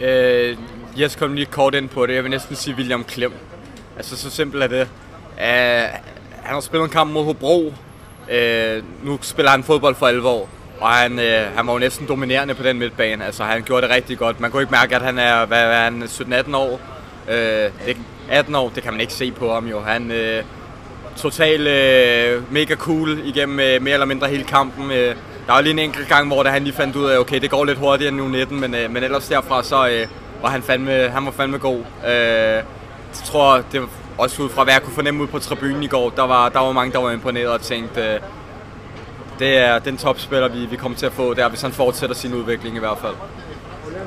Øh, 0.00 0.56
jeg 0.96 1.10
skal 1.10 1.20
komme 1.20 1.36
lige 1.36 1.46
kort 1.46 1.74
ind 1.74 1.88
på 1.88 2.06
det. 2.06 2.14
Jeg 2.14 2.22
vil 2.22 2.30
næsten 2.30 2.56
sige 2.56 2.76
William 2.76 3.04
Klem. 3.04 3.32
Altså, 3.96 4.16
så 4.16 4.30
simpelt 4.30 4.62
er 4.62 4.66
det. 4.66 4.82
Uh, 5.36 5.98
han 6.42 6.54
har 6.54 6.60
spillet 6.60 6.84
en 6.84 6.90
kamp 6.90 7.12
mod 7.12 7.24
Hobro. 7.24 7.66
Uh, 7.66 9.06
nu 9.06 9.18
spiller 9.22 9.50
han 9.50 9.62
fodbold 9.62 9.94
for 9.94 10.06
alvor. 10.06 10.48
Og 10.80 10.88
han, 10.88 11.12
uh, 11.12 11.56
han 11.56 11.66
var 11.66 11.72
jo 11.72 11.78
næsten 11.78 12.06
dominerende 12.06 12.54
på 12.54 12.62
den 12.62 12.78
midtbane. 12.78 13.24
Altså, 13.24 13.44
han 13.44 13.62
gjorde 13.62 13.86
det 13.86 13.94
rigtig 13.94 14.18
godt. 14.18 14.40
Man 14.40 14.50
kunne 14.50 14.62
ikke 14.62 14.72
mærke, 14.72 14.96
at 14.96 15.02
han 15.02 15.18
er, 15.18 15.46
hvad, 15.46 15.64
hvad 15.66 15.76
er 15.76 15.82
han, 15.82 16.02
17-18 16.02 16.56
år. 16.56 16.80
Uh, 17.26 17.32
det, 17.32 17.96
18 18.30 18.54
år, 18.54 18.72
det 18.74 18.82
kan 18.82 18.92
man 18.92 19.00
ikke 19.00 19.12
se 19.12 19.32
på 19.32 19.54
ham 19.54 19.66
jo. 19.66 19.80
Han 19.80 20.10
uh, 20.10 20.46
totalt 21.16 21.60
uh, 21.60 22.52
mega 22.52 22.74
cool 22.74 23.18
igennem 23.24 23.54
uh, 23.54 23.82
mere 23.82 23.92
eller 23.92 24.06
mindre 24.06 24.28
hele 24.28 24.44
kampen. 24.44 24.84
Uh, 24.84 25.16
der 25.46 25.52
var 25.52 25.60
lige 25.60 25.72
en 25.72 25.78
enkelt 25.78 26.08
gang, 26.08 26.26
hvor 26.26 26.44
han 26.44 26.64
lige 26.64 26.74
fandt 26.74 26.96
ud 26.96 27.06
af, 27.10 27.18
okay, 27.18 27.40
det 27.40 27.50
går 27.50 27.64
lidt 27.64 27.78
hurtigere 27.78 28.08
end 28.08 28.16
nu 28.16 28.28
19, 28.28 28.60
men, 28.60 28.74
øh, 28.74 28.90
men 28.90 29.04
ellers 29.04 29.28
derfra, 29.28 29.62
så 29.62 29.88
øh, 29.88 30.06
var 30.42 30.48
han, 30.48 30.62
fandme, 30.62 30.90
han 30.90 31.24
var 31.24 31.30
fandme 31.30 31.58
god. 31.58 31.78
Øh, 32.06 32.12
jeg 32.12 32.64
tror, 33.24 33.62
det 33.72 33.80
var 33.80 33.88
også 34.18 34.42
ud 34.42 34.48
fra, 34.48 34.64
hvad 34.64 34.74
jeg 34.74 34.82
kunne 34.82 34.94
fornemme 34.94 35.22
ud 35.22 35.28
på 35.28 35.38
tribunen 35.38 35.82
i 35.82 35.86
går, 35.86 36.10
der 36.10 36.22
var, 36.22 36.48
der 36.48 36.60
var 36.60 36.72
mange, 36.72 36.92
der 36.92 36.98
var 36.98 37.10
imponeret 37.10 37.48
og 37.48 37.60
tænkte, 37.60 38.00
øh, 38.00 38.20
det 39.38 39.58
er 39.58 39.78
den 39.78 39.96
topspiller, 39.96 40.48
vi, 40.48 40.66
vi 40.66 40.76
kommer 40.76 40.98
til 40.98 41.06
at 41.06 41.12
få 41.12 41.34
der, 41.34 41.48
hvis 41.48 41.62
han 41.62 41.72
fortsætter 41.72 42.16
sin 42.16 42.34
udvikling 42.34 42.76
i 42.76 42.78
hvert 42.78 42.98
fald. 42.98 43.14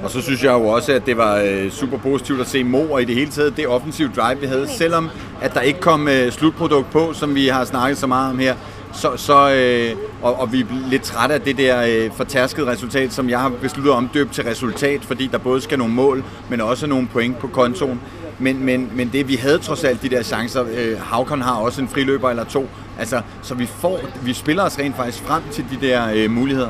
Og 0.03 0.11
så 0.11 0.21
synes 0.21 0.43
jeg 0.43 0.51
jo 0.53 0.67
også, 0.67 0.93
at 0.93 1.05
det 1.05 1.17
var 1.17 1.35
øh, 1.35 1.71
super 1.71 1.97
positivt 1.97 2.41
at 2.41 2.47
se 2.47 2.63
Mo, 2.63 2.91
og 2.91 3.01
i 3.01 3.05
det 3.05 3.15
hele 3.15 3.31
taget 3.31 3.57
det 3.57 3.67
offensive 3.67 4.11
drive, 4.15 4.39
vi 4.39 4.47
havde. 4.47 4.67
Selvom 4.67 5.09
at 5.41 5.53
der 5.53 5.61
ikke 5.61 5.79
kom 5.79 6.07
øh, 6.07 6.31
slutprodukt 6.31 6.91
på, 6.91 7.13
som 7.13 7.35
vi 7.35 7.47
har 7.47 7.65
snakket 7.65 7.97
så 7.97 8.07
meget 8.07 8.29
om 8.31 8.39
her, 8.39 8.55
så, 8.95 9.17
så 9.17 9.51
øh, 9.51 9.97
og, 10.21 10.39
og 10.39 10.53
vi 10.53 10.59
er 10.61 10.65
lidt 10.89 11.01
trætte 11.01 11.35
af 11.35 11.41
det 11.41 11.57
der 11.57 11.83
øh, 11.87 12.11
fortærskede 12.17 12.67
resultat, 12.67 13.13
som 13.13 13.29
jeg 13.29 13.39
har 13.39 13.49
besluttet 13.49 13.91
at 13.91 13.95
omdøbe 13.95 14.33
til 14.33 14.43
resultat, 14.43 15.05
fordi 15.05 15.27
der 15.27 15.37
både 15.37 15.61
skal 15.61 15.77
nogle 15.77 15.93
mål, 15.93 16.23
men 16.49 16.61
også 16.61 16.87
nogle 16.87 17.07
point 17.07 17.37
på 17.37 17.47
kontoen. 17.47 18.01
Men, 18.39 18.65
men, 18.65 18.91
men 18.93 19.09
det, 19.13 19.27
vi 19.27 19.35
havde 19.35 19.57
trods 19.57 19.83
alt 19.83 20.01
de 20.01 20.09
der 20.09 20.23
chancer. 20.23 20.63
Øh, 20.77 21.01
Havkon 21.01 21.41
har 21.41 21.55
også 21.55 21.81
en 21.81 21.87
friløber 21.87 22.29
eller 22.29 22.43
to. 22.43 22.69
Altså, 22.99 23.21
så 23.41 23.53
vi, 23.53 23.65
får, 23.65 23.99
vi 24.21 24.33
spiller 24.33 24.63
os 24.63 24.79
rent 24.79 24.95
faktisk 24.95 25.23
frem 25.23 25.43
til 25.51 25.65
de 25.71 25.87
der 25.87 26.11
øh, 26.15 26.31
muligheder. 26.31 26.69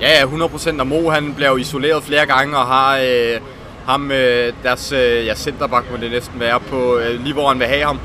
Ja, 0.00 0.20
ja, 0.20 0.26
100%. 0.26 0.80
Og 0.80 0.86
Mo, 0.86 1.10
han 1.10 1.34
bliver 1.34 1.50
jo 1.50 1.56
isoleret 1.56 2.02
flere 2.02 2.26
gange 2.26 2.56
og 2.56 2.66
har 2.66 2.98
øh, 2.98 3.40
ham, 3.86 4.10
øh, 4.10 4.52
deres 4.62 4.92
øh, 4.92 5.26
ja, 5.26 5.34
centerback 5.34 5.90
må 5.90 5.96
det 5.96 6.10
næsten 6.10 6.40
være, 6.40 6.60
på 6.60 6.98
øh, 6.98 7.20
lige 7.20 7.32
hvor 7.32 7.48
han 7.48 7.58
vil 7.58 7.66
have 7.66 7.84
ham. 7.84 7.98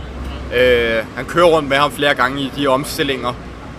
Øh, 0.55 0.97
han 1.15 1.25
kører 1.25 1.45
rundt 1.45 1.69
med 1.69 1.77
ham 1.77 1.91
flere 1.91 2.15
gange 2.15 2.41
i 2.41 2.51
de 2.57 2.67
omstillinger, 2.67 3.33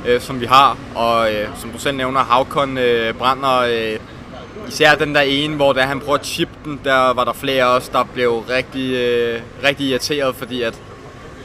øh, 0.06 0.20
som 0.20 0.40
vi 0.40 0.46
har. 0.46 0.78
Og 0.94 1.34
øh, 1.34 1.48
som 1.60 1.70
du 1.70 1.78
selv 1.78 1.96
nævner, 1.96 2.20
Havkon 2.20 2.78
øh, 2.78 3.14
brænder 3.14 3.58
øh, 3.58 3.98
især 4.68 4.94
den 4.94 5.14
der 5.14 5.20
ene, 5.20 5.56
hvor 5.56 5.72
da 5.72 5.80
han 5.80 6.00
prøver 6.00 6.18
at 6.18 6.26
chip 6.26 6.48
den, 6.64 6.80
der 6.84 7.12
var 7.14 7.24
der 7.24 7.32
flere 7.32 7.66
også, 7.66 7.90
der 7.92 8.04
blev 8.14 8.38
rigtig, 8.38 8.94
øh, 8.94 9.40
rigtig 9.64 9.86
irriteret, 9.86 10.36
fordi 10.36 10.62
at 10.62 10.80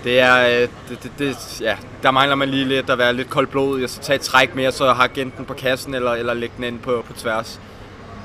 det 0.04 0.20
er, 0.20 0.48
øh, 0.48 0.68
det, 0.90 1.04
det, 1.04 1.12
det, 1.20 1.62
ja, 1.62 1.76
der 2.04 2.12
mangler 2.12 2.36
man 2.36 2.50
lige 2.50 2.66
lidt 2.66 2.90
at 2.90 2.98
være 2.98 3.14
lidt 3.14 3.30
koldblodig, 3.30 3.84
og 3.84 3.90
så 3.90 4.00
tage 4.00 4.16
et 4.16 4.22
træk 4.22 4.56
mere, 4.56 4.72
så 4.72 4.94
har 4.94 5.04
agenten 5.04 5.46
på 5.46 5.54
kassen, 5.54 5.94
eller, 5.94 6.12
eller 6.12 6.34
lægge 6.34 6.54
den 6.58 6.64
ind 6.64 6.80
på, 6.80 7.04
på 7.08 7.14
tværs. 7.14 7.60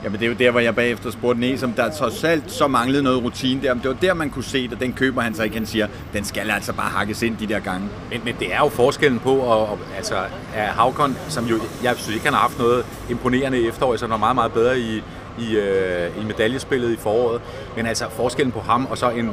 Jamen 0.05 0.21
det 0.21 0.27
er 0.27 0.31
jo 0.31 0.37
der, 0.39 0.51
hvor 0.51 0.61
jeg 0.61 0.75
bagefter 0.75 1.11
spurgte 1.11 1.41
Næs, 1.41 1.61
som 1.61 1.73
der 1.73 1.91
trods 1.91 2.25
alt 2.25 2.51
så 2.53 2.69
manglede 2.69 3.03
noget 3.03 3.25
rutine 3.25 3.63
der. 3.63 3.75
Men 3.75 3.83
det 3.83 3.89
var 3.91 3.97
der, 3.97 4.15
man 4.15 4.31
kunne 4.31 4.45
se 4.45 4.69
det, 4.69 4.81
Den 4.81 4.93
køber 4.93 5.21
han 5.21 5.35
så 5.35 5.43
ikke. 5.43 5.57
Han 5.57 5.67
siger, 5.67 5.87
den 6.13 6.25
skal 6.25 6.51
altså 6.51 6.73
bare 6.73 6.91
hakkes 6.91 7.23
ind 7.23 7.37
de 7.37 7.47
der 7.47 7.61
gange. 7.61 7.89
Men, 8.11 8.21
men 8.25 8.35
det 8.39 8.55
er 8.55 8.59
jo 8.59 8.69
forskellen 8.69 9.19
på, 9.21 9.37
og, 9.37 9.69
og 9.69 9.79
altså, 9.97 10.15
er 10.55 10.67
Havkon, 10.67 11.17
som 11.29 11.45
jo, 11.45 11.59
jeg 11.83 11.97
synes 11.97 12.15
ikke, 12.15 12.25
han 12.25 12.35
har 12.35 12.41
haft 12.41 12.59
noget 12.59 12.87
imponerende 13.11 13.61
i 13.61 13.71
så 13.71 13.99
han 14.01 14.11
var 14.11 14.17
meget, 14.17 14.35
meget 14.35 14.53
bedre 14.53 14.79
i, 14.81 15.03
i, 15.39 15.57
øh, 15.57 16.23
i 16.23 16.25
medaljespillet 16.25 16.91
i 16.91 16.97
foråret. 16.97 17.41
Men 17.77 17.87
altså 17.87 18.05
forskellen 18.11 18.53
på 18.53 18.61
ham 18.61 18.87
og 18.91 18.99
så 18.99 19.11
en, 19.11 19.31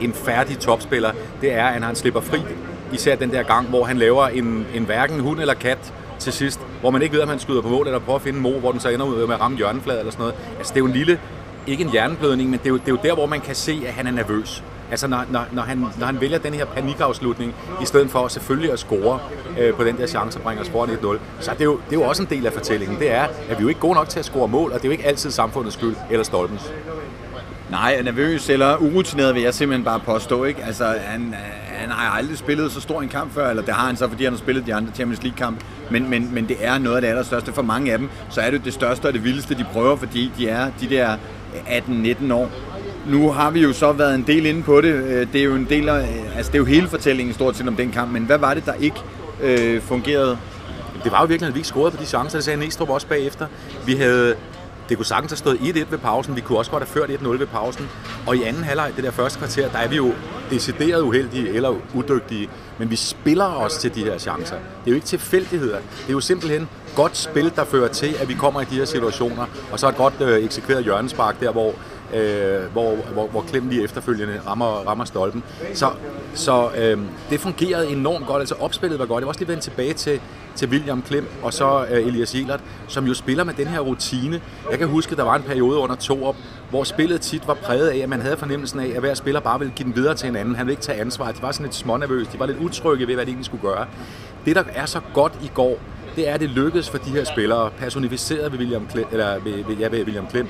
en 0.00 0.12
færdig 0.12 0.58
topspiller, 0.58 1.12
det 1.40 1.52
er, 1.52 1.66
at 1.66 1.82
han 1.82 1.96
slipper 1.96 2.20
fri. 2.20 2.40
Især 2.92 3.16
den 3.16 3.30
der 3.30 3.42
gang, 3.42 3.68
hvor 3.68 3.84
han 3.84 3.98
laver 3.98 4.26
en, 4.26 4.66
en 4.74 4.84
hverken 4.84 5.20
hund 5.20 5.40
eller 5.40 5.54
kat 5.54 5.92
til 6.18 6.32
sidst, 6.32 6.60
hvor 6.80 6.90
man 6.90 7.02
ikke 7.02 7.14
ved, 7.14 7.22
om 7.22 7.28
han 7.28 7.38
skyder 7.38 7.62
på 7.62 7.68
mål, 7.68 7.86
eller 7.86 7.98
prøver 7.98 8.16
at 8.18 8.22
finde 8.22 8.36
en 8.36 8.42
mo, 8.42 8.58
hvor 8.58 8.70
den 8.72 8.80
så 8.80 8.88
ender 8.88 9.06
ud 9.06 9.26
med 9.26 9.34
at 9.34 9.40
ramme 9.40 9.56
hjørnefladet 9.56 10.00
eller 10.00 10.12
sådan 10.12 10.22
noget. 10.22 10.34
Altså, 10.58 10.74
det 10.74 10.76
er 10.76 10.80
jo 10.80 10.86
en 10.86 10.92
lille, 10.92 11.20
ikke 11.66 11.84
en 11.84 11.90
hjerneblødning, 11.90 12.50
men 12.50 12.58
det 12.58 12.66
er, 12.66 12.70
jo, 12.70 12.76
det 12.76 12.88
er 12.88 12.92
jo 12.92 12.98
der, 13.02 13.14
hvor 13.14 13.26
man 13.26 13.40
kan 13.40 13.54
se, 13.54 13.82
at 13.86 13.92
han 13.92 14.06
er 14.06 14.10
nervøs. 14.10 14.62
Altså, 14.90 15.06
når, 15.06 15.24
når, 15.30 15.44
når, 15.52 15.62
han, 15.62 15.78
når 15.78 16.06
han 16.06 16.20
vælger 16.20 16.38
den 16.38 16.54
her 16.54 16.64
panikafslutning, 16.64 17.54
i 17.82 17.86
stedet 17.86 18.10
for 18.10 18.28
selvfølgelig 18.28 18.72
at 18.72 18.78
score 18.78 19.20
øh, 19.58 19.74
på 19.74 19.84
den 19.84 19.96
der 19.96 20.06
chance 20.06 20.38
og 20.38 20.42
bringe 20.42 20.62
os 20.62 20.68
foran 20.68 20.90
1-0, 20.90 21.18
så 21.40 21.50
er 21.50 21.54
det, 21.54 21.64
jo, 21.64 21.80
det 21.90 21.96
er 21.96 22.00
jo 22.00 22.02
også 22.02 22.22
en 22.22 22.28
del 22.30 22.46
af 22.46 22.52
fortællingen. 22.52 22.98
Det 22.98 23.10
er, 23.10 23.22
at 23.22 23.30
vi 23.48 23.54
er 23.54 23.60
jo 23.60 23.68
ikke 23.68 23.80
gode 23.80 23.94
nok 23.94 24.08
til 24.08 24.18
at 24.18 24.24
score 24.24 24.48
mål, 24.48 24.72
og 24.72 24.78
det 24.78 24.84
er 24.84 24.88
jo 24.88 24.92
ikke 24.92 25.06
altid 25.06 25.30
samfundets 25.30 25.74
skyld 25.74 25.96
eller 26.10 26.24
stolpens. 26.24 26.72
Nej, 27.70 28.02
nervøs 28.02 28.50
eller 28.50 28.76
urutineret 28.76 29.34
vil 29.34 29.42
jeg 29.42 29.54
simpelthen 29.54 29.84
bare 29.84 30.00
påstå. 30.00 30.44
Ikke? 30.44 30.64
Altså, 30.64 30.94
han, 31.00 31.34
øh, 31.34 31.67
han 31.78 31.90
har 31.90 32.16
aldrig 32.16 32.38
spillet 32.38 32.72
så 32.72 32.80
stor 32.80 33.02
en 33.02 33.08
kamp 33.08 33.34
før, 33.34 33.50
eller 33.50 33.62
det 33.62 33.74
har 33.74 33.86
han 33.86 33.96
så, 33.96 34.08
fordi 34.08 34.24
han 34.24 34.32
har 34.32 34.38
spillet 34.38 34.66
de 34.66 34.74
andre 34.74 34.92
Champions 34.94 35.22
League-kampe. 35.22 35.64
Men, 35.90 36.10
men, 36.10 36.34
men 36.34 36.48
det 36.48 36.56
er 36.60 36.78
noget 36.78 36.96
af 36.96 37.02
det 37.02 37.08
allerstørste 37.08 37.52
for 37.52 37.62
mange 37.62 37.92
af 37.92 37.98
dem. 37.98 38.08
Så 38.30 38.40
er 38.40 38.50
det 38.50 38.64
det 38.64 38.72
største 38.72 39.06
og 39.06 39.12
det 39.12 39.24
vildeste, 39.24 39.54
de 39.54 39.66
prøver, 39.72 39.96
fordi 39.96 40.32
de 40.38 40.48
er 40.48 40.70
de 40.80 40.88
der 40.88 41.16
18-19 41.66 42.32
år. 42.32 42.50
Nu 43.06 43.30
har 43.30 43.50
vi 43.50 43.62
jo 43.62 43.72
så 43.72 43.92
været 43.92 44.14
en 44.14 44.24
del 44.26 44.46
inde 44.46 44.62
på 44.62 44.80
det. 44.80 44.94
Øh, 44.94 45.26
det 45.32 45.40
er 45.40 45.44
jo 45.44 45.54
en 45.54 45.66
del 45.70 45.88
af, 45.88 46.08
altså 46.36 46.52
det 46.52 46.58
er 46.58 46.62
jo 46.62 46.64
hele 46.64 46.88
fortællingen 46.88 47.34
stort 47.34 47.56
set 47.56 47.68
om 47.68 47.76
den 47.76 47.90
kamp, 47.90 48.12
men 48.12 48.22
hvad 48.22 48.38
var 48.38 48.54
det, 48.54 48.66
der 48.66 48.74
ikke 48.74 48.96
øh, 49.42 49.82
fungerede? 49.82 50.38
Det 51.04 51.12
var 51.12 51.20
jo 51.20 51.26
virkelig, 51.26 51.48
at 51.48 51.54
vi 51.54 51.58
ikke 51.58 51.68
scorede 51.68 51.90
på 51.90 52.02
de 52.02 52.06
chancer, 52.06 52.38
det 52.38 52.44
sagde 52.44 52.60
Næstrup 52.60 52.90
også 52.90 53.06
bagefter. 53.06 53.46
Vi 53.86 53.94
havde 53.94 54.34
det 54.88 54.96
kunne 54.96 55.06
sagtens 55.06 55.30
have 55.32 55.36
stået 55.36 55.56
1-1 55.56 55.90
ved 55.90 55.98
pausen. 55.98 56.36
Vi 56.36 56.40
kunne 56.40 56.58
også 56.58 56.70
godt 56.70 56.82
have 56.82 57.08
ført 57.08 57.20
1-0 57.20 57.28
ved 57.28 57.46
pausen. 57.46 57.88
Og 58.26 58.36
i 58.36 58.42
anden 58.42 58.64
halvleg, 58.64 58.92
det 58.96 59.04
der 59.04 59.10
første 59.10 59.38
kvarter, 59.38 59.68
der 59.68 59.78
er 59.78 59.88
vi 59.88 59.96
jo 59.96 60.12
decideret 60.50 61.02
uheldige 61.02 61.48
eller 61.48 61.74
udygtige. 61.94 62.50
Men 62.78 62.90
vi 62.90 62.96
spiller 62.96 63.44
os 63.44 63.76
til 63.76 63.94
de 63.94 64.04
her 64.04 64.18
chancer. 64.18 64.56
Det 64.56 64.86
er 64.86 64.90
jo 64.90 64.94
ikke 64.94 65.06
tilfældigheder. 65.06 65.76
Det 65.76 66.08
er 66.08 66.12
jo 66.12 66.20
simpelthen 66.20 66.68
godt 66.96 67.16
spil, 67.16 67.52
der 67.56 67.64
fører 67.64 67.88
til, 67.88 68.16
at 68.20 68.28
vi 68.28 68.34
kommer 68.34 68.60
i 68.60 68.64
de 68.64 68.74
her 68.74 68.84
situationer. 68.84 69.46
Og 69.72 69.80
så 69.80 69.88
et 69.88 69.96
godt 69.96 70.14
øh, 70.20 70.44
eksekveret 70.44 70.84
hjørnespark 70.84 71.40
der, 71.40 71.52
hvor 71.52 71.74
øh, 72.14 72.72
hvor, 72.72 72.94
hvor, 73.12 73.26
hvor 73.26 73.40
Klem 73.40 73.68
lige 73.68 73.84
efterfølgende 73.84 74.40
rammer, 74.46 74.66
rammer 74.66 75.04
stolpen. 75.04 75.42
Så, 75.74 75.90
så 76.34 76.70
øh, 76.76 76.98
det 77.30 77.40
fungerede 77.40 77.88
enormt 77.88 78.26
godt, 78.26 78.40
altså 78.40 78.54
opspillet 78.60 78.98
var 78.98 79.06
godt. 79.06 79.20
Jeg 79.20 79.26
var 79.26 79.28
også 79.28 79.40
lige 79.40 79.48
vende 79.48 79.62
tilbage 79.62 79.92
til, 79.92 80.20
til 80.58 80.68
William 80.68 81.02
Klem 81.02 81.26
og 81.42 81.52
så 81.52 81.86
øh, 81.90 82.06
Elias 82.06 82.34
Jelert, 82.34 82.60
som 82.88 83.06
jo 83.06 83.14
spiller 83.14 83.44
med 83.44 83.54
den 83.54 83.66
her 83.66 83.80
rutine. 83.80 84.40
Jeg 84.70 84.78
kan 84.78 84.88
huske, 84.88 85.16
der 85.16 85.22
var 85.22 85.36
en 85.36 85.42
periode 85.42 85.78
under 85.78 85.96
to 85.96 86.24
op, 86.24 86.36
hvor 86.70 86.84
spillet 86.84 87.20
tit 87.20 87.48
var 87.48 87.54
præget 87.54 87.88
af, 87.88 87.96
at 87.96 88.08
man 88.08 88.20
havde 88.20 88.36
fornemmelsen 88.36 88.80
af, 88.80 88.88
at 88.94 89.00
hver 89.00 89.14
spiller 89.14 89.40
bare 89.40 89.58
ville 89.58 89.72
give 89.76 89.86
den 89.86 89.96
videre 89.96 90.14
til 90.14 90.28
en 90.28 90.36
anden. 90.36 90.54
Han 90.54 90.66
ville 90.66 90.72
ikke 90.72 90.82
tage 90.82 91.00
ansvar. 91.00 91.32
De 91.32 91.42
var 91.42 91.52
sådan 91.52 91.66
lidt 91.66 91.74
smånervøse. 91.74 92.30
De 92.32 92.38
var 92.38 92.46
lidt 92.46 92.58
utrygge 92.58 93.06
ved, 93.06 93.14
hvad 93.14 93.26
de 93.26 93.30
egentlig 93.30 93.46
skulle 93.46 93.62
gøre. 93.62 93.86
Det, 94.44 94.56
der 94.56 94.64
er 94.74 94.86
så 94.86 95.00
godt 95.14 95.32
i 95.42 95.50
går, 95.54 95.78
det 96.16 96.28
er, 96.28 96.34
at 96.34 96.40
det 96.40 96.50
lykkedes 96.50 96.90
for 96.90 96.98
de 96.98 97.10
her 97.10 97.24
spillere, 97.24 97.70
personificeret 97.78 98.52
ved 98.52 98.58
William 98.58 98.86
Klem, 98.86 99.06
eller 99.12 99.38
ved, 99.38 99.64
ved, 99.64 99.76
ja, 99.76 99.88
ved 99.88 100.04
William 100.04 100.26
Klem, 100.26 100.48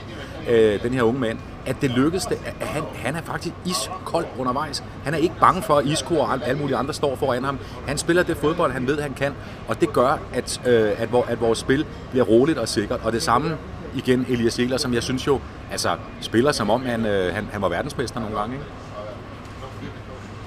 øh, 0.48 0.82
den 0.82 0.94
her 0.94 1.02
unge 1.02 1.20
mand, 1.20 1.38
at 1.66 1.76
det 1.80 1.90
lykkedes, 1.90 2.26
at 2.26 2.66
han, 2.66 2.82
han 2.94 3.16
er 3.16 3.22
faktisk 3.22 3.54
iskold 3.66 4.26
undervejs. 4.38 4.84
Han 5.04 5.14
er 5.14 5.18
ikke 5.18 5.34
bange 5.40 5.62
for, 5.62 5.74
at 5.74 5.86
Isco 5.86 6.18
og 6.18 6.46
alle 6.46 6.60
mulige 6.60 6.76
andre 6.76 6.94
står 6.94 7.16
foran 7.16 7.44
ham. 7.44 7.58
Han 7.86 7.98
spiller 7.98 8.22
det 8.22 8.36
fodbold, 8.36 8.72
han 8.72 8.86
ved, 8.86 9.00
han 9.00 9.14
kan, 9.14 9.32
og 9.68 9.80
det 9.80 9.92
gør, 9.92 10.18
at, 10.32 10.60
øh, 10.66 10.90
at, 10.98 11.08
at 11.28 11.40
vores 11.40 11.58
spil 11.58 11.86
bliver 12.10 12.24
roligt 12.24 12.58
og 12.58 12.68
sikkert. 12.68 13.00
Og 13.04 13.12
det 13.12 13.22
samme 13.22 13.56
igen 13.96 14.26
Elias 14.28 14.58
Egler, 14.58 14.76
som 14.76 14.94
jeg 14.94 15.02
synes 15.02 15.26
jo 15.26 15.40
altså, 15.70 15.96
spiller 16.20 16.52
som 16.52 16.70
om, 16.70 16.86
han, 16.86 17.06
øh, 17.06 17.34
han, 17.34 17.48
han 17.52 17.62
var 17.62 17.68
verdensmester 17.68 18.20
nogle 18.20 18.38
gange. 18.38 18.54
Ikke? 18.54 18.66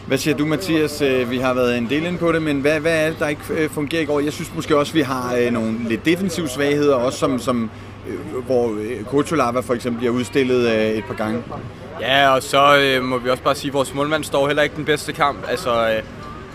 Hvad 0.08 0.18
siger 0.18 0.38
du, 0.38 0.46
Mathias? 0.46 1.02
Øh, 1.02 1.32
vi 1.32 1.38
har 1.38 1.54
været 1.54 1.78
en 1.78 1.90
del 1.90 2.06
inde 2.06 2.18
på 2.18 2.32
det, 2.32 2.42
men 2.42 2.60
hvad, 2.60 2.80
hvad 2.80 3.06
er 3.06 3.10
det, 3.10 3.20
der 3.20 3.28
ikke 3.28 3.42
øh, 3.50 3.70
fungerer 3.70 4.02
i 4.02 4.06
går? 4.06 4.20
Jeg 4.20 4.34
synes 4.34 4.56
måske 4.56 4.78
også, 4.78 4.94
vi 4.94 5.02
har 5.02 5.36
øh, 5.36 5.52
nogle 5.52 5.90
lidt 5.90 6.06
defensive 6.06 6.48
svagheder, 6.48 6.96
også 6.96 7.20
som, 7.20 7.40
som 7.40 7.70
Øh, 8.12 8.46
hvor 8.46 8.70
øh, 8.80 9.06
Kutulava 9.06 9.60
for 9.60 9.74
eksempel 9.74 9.98
bliver 9.98 10.14
udstillet 10.14 10.70
øh, 10.70 10.90
et 10.90 11.04
par 11.04 11.14
gange. 11.14 11.44
Ja, 12.02 12.30
og 12.30 12.44
så 12.44 12.78
øh, 12.78 13.04
må 13.04 13.18
vi 13.18 13.30
også 13.30 13.44
bare 13.44 13.56
sige, 13.56 13.70
at 13.70 13.74
vores 13.74 13.94
målmand 13.94 14.24
står 14.24 14.48
heller 14.48 14.64
ikke 14.64 14.76
den 14.76 14.86
bedste 14.86 15.14
kamp. 15.14 15.38
Altså, 15.50 15.90
øh, 15.90 16.04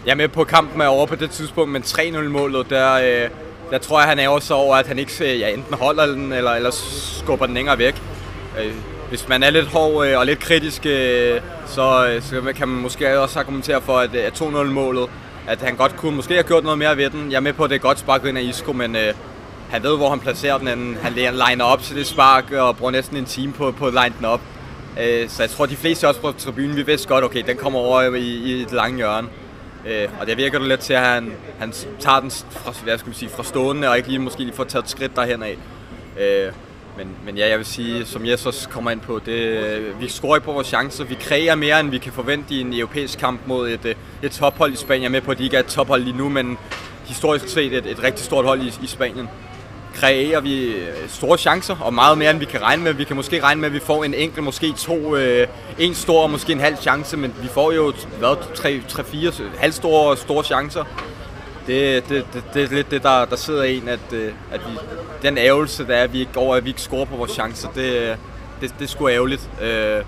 jeg 0.06 0.12
er 0.12 0.16
med 0.16 0.28
på, 0.28 0.44
kampen 0.44 0.80
er 0.80 0.86
over 0.86 1.06
på 1.06 1.14
det 1.14 1.30
tidspunkt, 1.30 1.72
men 1.72 1.82
3-0-målet, 1.82 2.70
der, 2.70 2.94
øh, 2.94 3.30
der 3.70 3.78
tror 3.78 4.00
jeg, 4.00 4.08
han 4.08 4.18
er 4.18 4.28
også 4.28 4.54
over, 4.54 4.76
at 4.76 4.86
han 4.86 4.98
ikke 4.98 5.38
ja, 5.38 5.48
enten 5.48 5.74
holder 5.74 6.06
den, 6.06 6.32
eller, 6.32 6.50
eller 6.50 6.70
skubber 6.70 7.46
den 7.46 7.54
længere 7.54 7.78
væk. 7.78 8.02
Øh, 8.60 8.72
hvis 9.08 9.28
man 9.28 9.42
er 9.42 9.50
lidt 9.50 9.66
hård 9.66 10.06
øh, 10.06 10.18
og 10.18 10.26
lidt 10.26 10.38
kritisk, 10.38 10.86
øh, 10.86 11.40
så, 11.66 12.08
øh, 12.08 12.22
så 12.22 12.52
kan 12.56 12.68
man 12.68 12.82
måske 12.82 13.20
også 13.20 13.38
argumentere 13.38 13.80
for, 13.80 13.98
at, 13.98 14.14
at 14.14 14.42
2-0-målet, 14.42 15.08
at 15.46 15.62
han 15.62 15.76
godt 15.76 15.96
kunne 15.96 16.16
måske 16.16 16.34
have 16.34 16.42
gjort 16.42 16.64
noget 16.64 16.78
mere 16.78 16.96
ved 16.96 17.10
den. 17.10 17.30
Jeg 17.30 17.36
er 17.36 17.40
med 17.40 17.52
på, 17.52 17.64
at 17.64 17.70
det 17.70 17.76
er 17.76 17.80
godt 17.80 17.98
sparket 17.98 18.28
ind 18.28 18.38
af 18.38 18.42
Isco, 18.42 18.72
men 18.72 18.96
øh, 18.96 19.14
han 19.76 19.82
ved, 19.82 19.96
hvor 19.96 20.10
han 20.10 20.20
placerer 20.20 20.58
den. 20.58 20.68
anden. 20.68 20.96
Han 21.02 21.12
liner 21.12 21.64
op 21.64 21.82
til 21.82 21.96
det 21.96 22.06
spark 22.06 22.52
og 22.52 22.76
bruger 22.76 22.92
næsten 22.92 23.16
en 23.16 23.24
time 23.24 23.52
på, 23.52 23.70
på 23.70 23.86
at 23.86 23.92
line 23.92 24.14
den 24.18 24.24
op. 24.24 24.40
Øh, 25.00 25.28
så 25.28 25.42
jeg 25.42 25.50
tror, 25.50 25.66
de 25.66 25.76
fleste 25.76 26.08
også 26.08 26.20
på 26.20 26.32
tribunen, 26.32 26.76
vi 26.76 26.82
vidste 26.82 27.08
godt, 27.08 27.24
okay, 27.24 27.42
den 27.46 27.56
kommer 27.56 27.78
over 27.78 28.14
i, 28.14 28.20
i 28.20 28.62
et 28.62 28.72
langt 28.72 28.96
hjørne. 28.96 29.28
Øh, 29.86 30.08
og 30.20 30.26
det 30.26 30.36
virker 30.36 30.58
det 30.58 30.68
lidt 30.68 30.80
til, 30.80 30.92
at 30.92 31.00
han, 31.00 31.32
han 31.58 31.72
tager 32.00 32.20
den 32.20 32.30
fra, 32.30 32.74
hvad 32.84 32.98
skal 32.98 33.08
man 33.08 33.14
sige, 33.14 33.28
fra 33.28 33.44
stående, 33.44 33.88
og 33.88 33.96
ikke 33.96 34.08
lige 34.08 34.18
måske 34.18 34.38
lige 34.40 34.52
får 34.52 34.64
taget 34.64 34.84
et 34.84 34.90
skridt 34.90 35.16
derhen 35.16 35.42
af. 35.42 35.58
Øh, 36.20 36.52
men, 36.98 37.08
men 37.24 37.36
ja, 37.36 37.48
jeg 37.48 37.58
vil 37.58 37.66
sige, 37.66 38.06
som 38.06 38.26
jeg 38.26 38.38
så 38.38 38.68
kommer 38.70 38.90
ind 38.90 39.00
på, 39.00 39.20
det, 39.26 39.32
øh, 39.32 40.00
vi 40.00 40.08
scorer 40.08 40.36
ikke 40.36 40.44
på 40.44 40.52
vores 40.52 40.66
chancer. 40.66 41.04
Vi 41.04 41.16
kræver 41.20 41.54
mere, 41.54 41.80
end 41.80 41.90
vi 41.90 41.98
kan 41.98 42.12
forvente 42.12 42.54
i 42.54 42.60
en 42.60 42.72
europæisk 42.72 43.18
kamp 43.18 43.40
mod 43.46 43.68
et, 43.68 43.84
øh, 43.84 43.94
et 44.22 44.32
tophold 44.32 44.72
i 44.72 44.76
Spanien. 44.76 45.02
Jeg 45.02 45.08
er 45.08 45.12
med 45.12 45.20
på, 45.20 45.30
at 45.30 45.38
de 45.38 45.44
ikke 45.44 45.56
er 45.56 45.60
et 45.60 45.66
tophold 45.66 46.02
lige 46.02 46.16
nu, 46.16 46.28
men 46.28 46.58
historisk 47.04 47.48
set 47.48 47.72
et, 47.72 47.86
et 47.86 48.02
rigtig 48.02 48.24
stort 48.24 48.44
hold 48.44 48.62
i, 48.62 48.72
i 48.82 48.86
Spanien. 48.86 49.28
Kræver 49.96 50.40
vi 50.40 50.64
øh, 50.64 51.08
store 51.08 51.38
chancer, 51.38 51.76
og 51.80 51.94
meget 51.94 52.18
mere, 52.18 52.30
end 52.30 52.38
vi 52.38 52.44
kan 52.44 52.62
regne 52.62 52.82
med. 52.82 52.92
Vi 52.92 53.04
kan 53.04 53.16
måske 53.16 53.42
regne 53.42 53.60
med, 53.60 53.68
at 53.68 53.74
vi 53.74 53.80
får 53.80 54.04
en 54.04 54.14
enkelt, 54.14 54.44
måske 54.44 54.72
to, 54.72 55.16
øh, 55.16 55.46
en 55.78 55.94
stor 55.94 56.22
og 56.22 56.30
måske 56.30 56.52
en 56.52 56.60
halv 56.60 56.76
chance, 56.76 57.16
men 57.16 57.34
vi 57.42 57.48
får 57.48 57.72
jo 57.72 57.92
hvad, 58.18 58.54
tre, 58.54 58.80
tre 58.88 59.04
fire 59.04 59.32
halvstore 59.58 60.16
store 60.16 60.44
chancer 60.44 60.84
det, 61.66 62.08
det, 62.08 62.26
det, 62.32 62.44
det 62.54 62.62
er 62.62 62.68
lidt 62.68 62.90
det, 62.90 63.02
der, 63.02 63.24
der 63.24 63.36
sidder 63.36 63.62
en, 63.62 63.88
at, 63.88 64.12
øh, 64.12 64.32
at 64.52 64.60
vi, 64.60 64.78
den 65.22 65.38
ærgelse, 65.38 65.86
der 65.86 65.96
er, 65.96 66.02
at 66.02 66.12
vi 66.12 66.20
ikke, 66.20 66.36
over, 66.36 66.56
at 66.56 66.64
vi 66.64 66.70
ikke 66.70 66.80
scorer 66.80 67.04
på 67.04 67.16
vores 67.16 67.30
chancer, 67.30 67.68
det, 67.68 67.92
øh, 67.92 68.16
det, 68.60 68.74
det 68.78 68.84
er 68.84 68.88
sgu 68.88 69.08
ærgerligt. 69.08 69.50
Øh, 69.62 70.04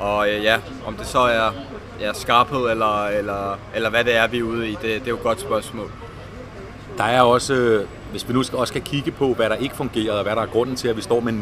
og 0.00 0.30
øh, 0.30 0.44
ja, 0.44 0.56
om 0.86 0.94
det 0.94 1.06
så 1.06 1.18
er 1.18 1.52
ja, 2.00 2.12
skarphed 2.12 2.70
eller, 2.70 3.06
eller, 3.06 3.58
eller 3.74 3.90
hvad 3.90 4.04
det 4.04 4.16
er, 4.16 4.26
vi 4.26 4.38
er 4.38 4.42
ude 4.42 4.68
i, 4.68 4.72
det, 4.72 4.82
det 4.82 5.02
er 5.02 5.08
jo 5.08 5.16
et 5.16 5.22
godt 5.22 5.40
spørgsmål. 5.40 5.90
Der 6.98 7.04
er 7.04 7.22
også, 7.22 7.54
øh, 7.54 7.86
hvis 8.10 8.28
vi 8.28 8.32
nu 8.32 8.38
også 8.38 8.66
skal 8.66 8.82
kigge 8.82 9.10
på, 9.10 9.34
hvad 9.34 9.50
der 9.50 9.56
ikke 9.56 9.76
fungerede, 9.76 10.18
og 10.18 10.22
hvad 10.22 10.36
der 10.36 10.42
er 10.42 10.46
grunden 10.46 10.76
til, 10.76 10.88
at 10.88 10.96
vi 10.96 11.02
står 11.02 11.20
med 11.20 11.32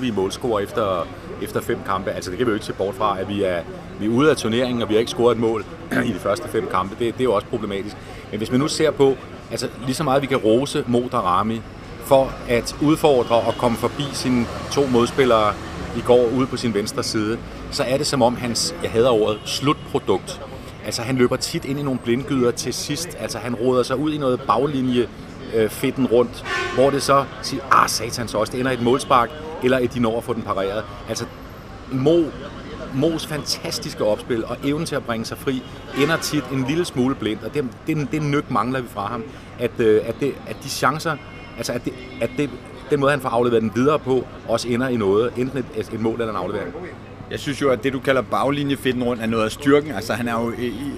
0-11 0.00 0.04
i 0.04 0.10
målscore 0.10 0.62
efter, 0.62 1.06
efter 1.42 1.60
fem 1.60 1.78
kampe. 1.86 2.10
Altså 2.10 2.30
det 2.30 2.38
kan 2.38 2.46
vi 2.46 2.50
jo 2.50 2.54
ikke 2.54 2.66
se 2.66 2.72
bort 2.72 2.94
fra, 2.94 3.20
at 3.20 3.28
vi 3.28 3.42
er, 3.42 3.62
vi 4.00 4.06
er 4.06 4.10
ude 4.10 4.30
af 4.30 4.36
turneringen, 4.36 4.82
og 4.82 4.88
vi 4.88 4.94
har 4.94 4.98
ikke 4.98 5.10
scoret 5.10 5.34
et 5.34 5.40
mål 5.40 5.64
i 6.08 6.12
de 6.12 6.18
første 6.18 6.48
fem 6.48 6.66
kampe. 6.66 6.96
Det, 6.98 7.14
det 7.14 7.20
er 7.20 7.24
jo 7.24 7.32
også 7.34 7.46
problematisk. 7.46 7.96
Men 8.30 8.38
hvis 8.38 8.52
vi 8.52 8.58
nu 8.58 8.68
ser 8.68 8.90
på, 8.90 9.16
altså 9.50 9.68
lige 9.84 9.94
så 9.94 10.04
meget 10.04 10.22
vi 10.22 10.26
kan 10.26 10.38
rose 10.38 10.84
Modarami 10.86 11.62
for 12.04 12.32
at 12.48 12.76
udfordre 12.82 13.36
og 13.36 13.54
komme 13.58 13.78
forbi 13.78 14.04
sine 14.12 14.46
to 14.72 14.86
modspillere 14.86 15.54
i 15.96 16.00
går 16.00 16.28
ude 16.36 16.46
på 16.46 16.56
sin 16.56 16.74
venstre 16.74 17.02
side, 17.02 17.38
så 17.70 17.82
er 17.82 17.96
det 17.96 18.06
som 18.06 18.22
om 18.22 18.36
hans, 18.36 18.74
jeg 18.82 18.90
hader 18.90 19.10
ordet, 19.10 19.40
slutprodukt. 19.44 20.40
Altså 20.84 21.02
han 21.02 21.16
løber 21.16 21.36
tit 21.36 21.64
ind 21.64 21.80
i 21.80 21.82
nogle 21.82 22.00
blindgyder 22.04 22.50
til 22.50 22.74
sidst. 22.74 23.08
Altså 23.20 23.38
han 23.38 23.54
råder 23.54 23.82
sig 23.82 23.96
ud 23.96 24.12
i 24.12 24.18
noget 24.18 24.40
baglinje 24.40 25.08
øh, 25.54 25.70
fedten 25.70 26.06
rundt, 26.06 26.44
hvor 26.74 26.90
det 26.90 27.02
så 27.02 27.24
siger, 27.42 27.62
ah 27.70 27.88
satan 27.88 28.28
så 28.28 28.38
også, 28.38 28.52
det 28.52 28.60
ender 28.60 28.72
i 28.72 28.74
et 28.74 28.82
målspark, 28.82 29.30
eller 29.62 29.78
et 29.78 29.94
de 29.94 30.00
når 30.00 30.18
at 30.18 30.24
få 30.24 30.32
den 30.32 30.42
pareret. 30.42 30.84
Altså 31.08 31.24
Mo, 31.92 32.22
Mos 32.94 33.26
fantastiske 33.26 34.04
opspil 34.04 34.44
og 34.44 34.56
evnen 34.64 34.86
til 34.86 34.96
at 34.96 35.04
bringe 35.04 35.24
sig 35.24 35.38
fri, 35.38 35.62
ender 36.02 36.16
tit 36.16 36.44
en 36.52 36.64
lille 36.68 36.84
smule 36.84 37.14
blind, 37.14 37.38
og 37.44 37.54
det, 37.54 37.64
det, 37.86 38.08
det 38.12 38.22
nyk 38.22 38.50
mangler 38.50 38.80
vi 38.80 38.88
fra 38.88 39.06
ham. 39.06 39.24
At, 39.58 39.70
øh, 39.78 40.02
at, 40.06 40.14
det, 40.20 40.34
at 40.46 40.56
de 40.62 40.68
chancer, 40.68 41.16
altså 41.56 41.72
at, 41.72 41.84
det, 41.84 41.92
at 42.20 42.30
det, 42.36 42.50
den 42.90 43.00
måde, 43.00 43.10
han 43.10 43.20
får 43.20 43.28
afleveret 43.28 43.62
den 43.62 43.72
videre 43.74 43.98
på, 43.98 44.24
også 44.48 44.68
ender 44.68 44.88
i 44.88 44.96
noget, 44.96 45.32
enten 45.36 45.58
et, 45.58 45.88
et 45.92 46.00
mål 46.00 46.20
eller 46.20 46.30
en 46.30 46.36
aflevering. 46.36 46.74
Jeg 47.30 47.40
synes 47.40 47.62
jo, 47.62 47.70
at 47.70 47.84
det 47.84 47.92
du 47.92 48.00
kalder 48.00 48.22
baglinjefitten 48.22 49.02
rundt 49.02 49.22
er 49.22 49.26
noget 49.26 49.44
af 49.44 49.50
styrken. 49.50 49.92
Altså 49.92 50.12
han 50.12 50.28
er 50.28 50.40
jo, 50.40 50.52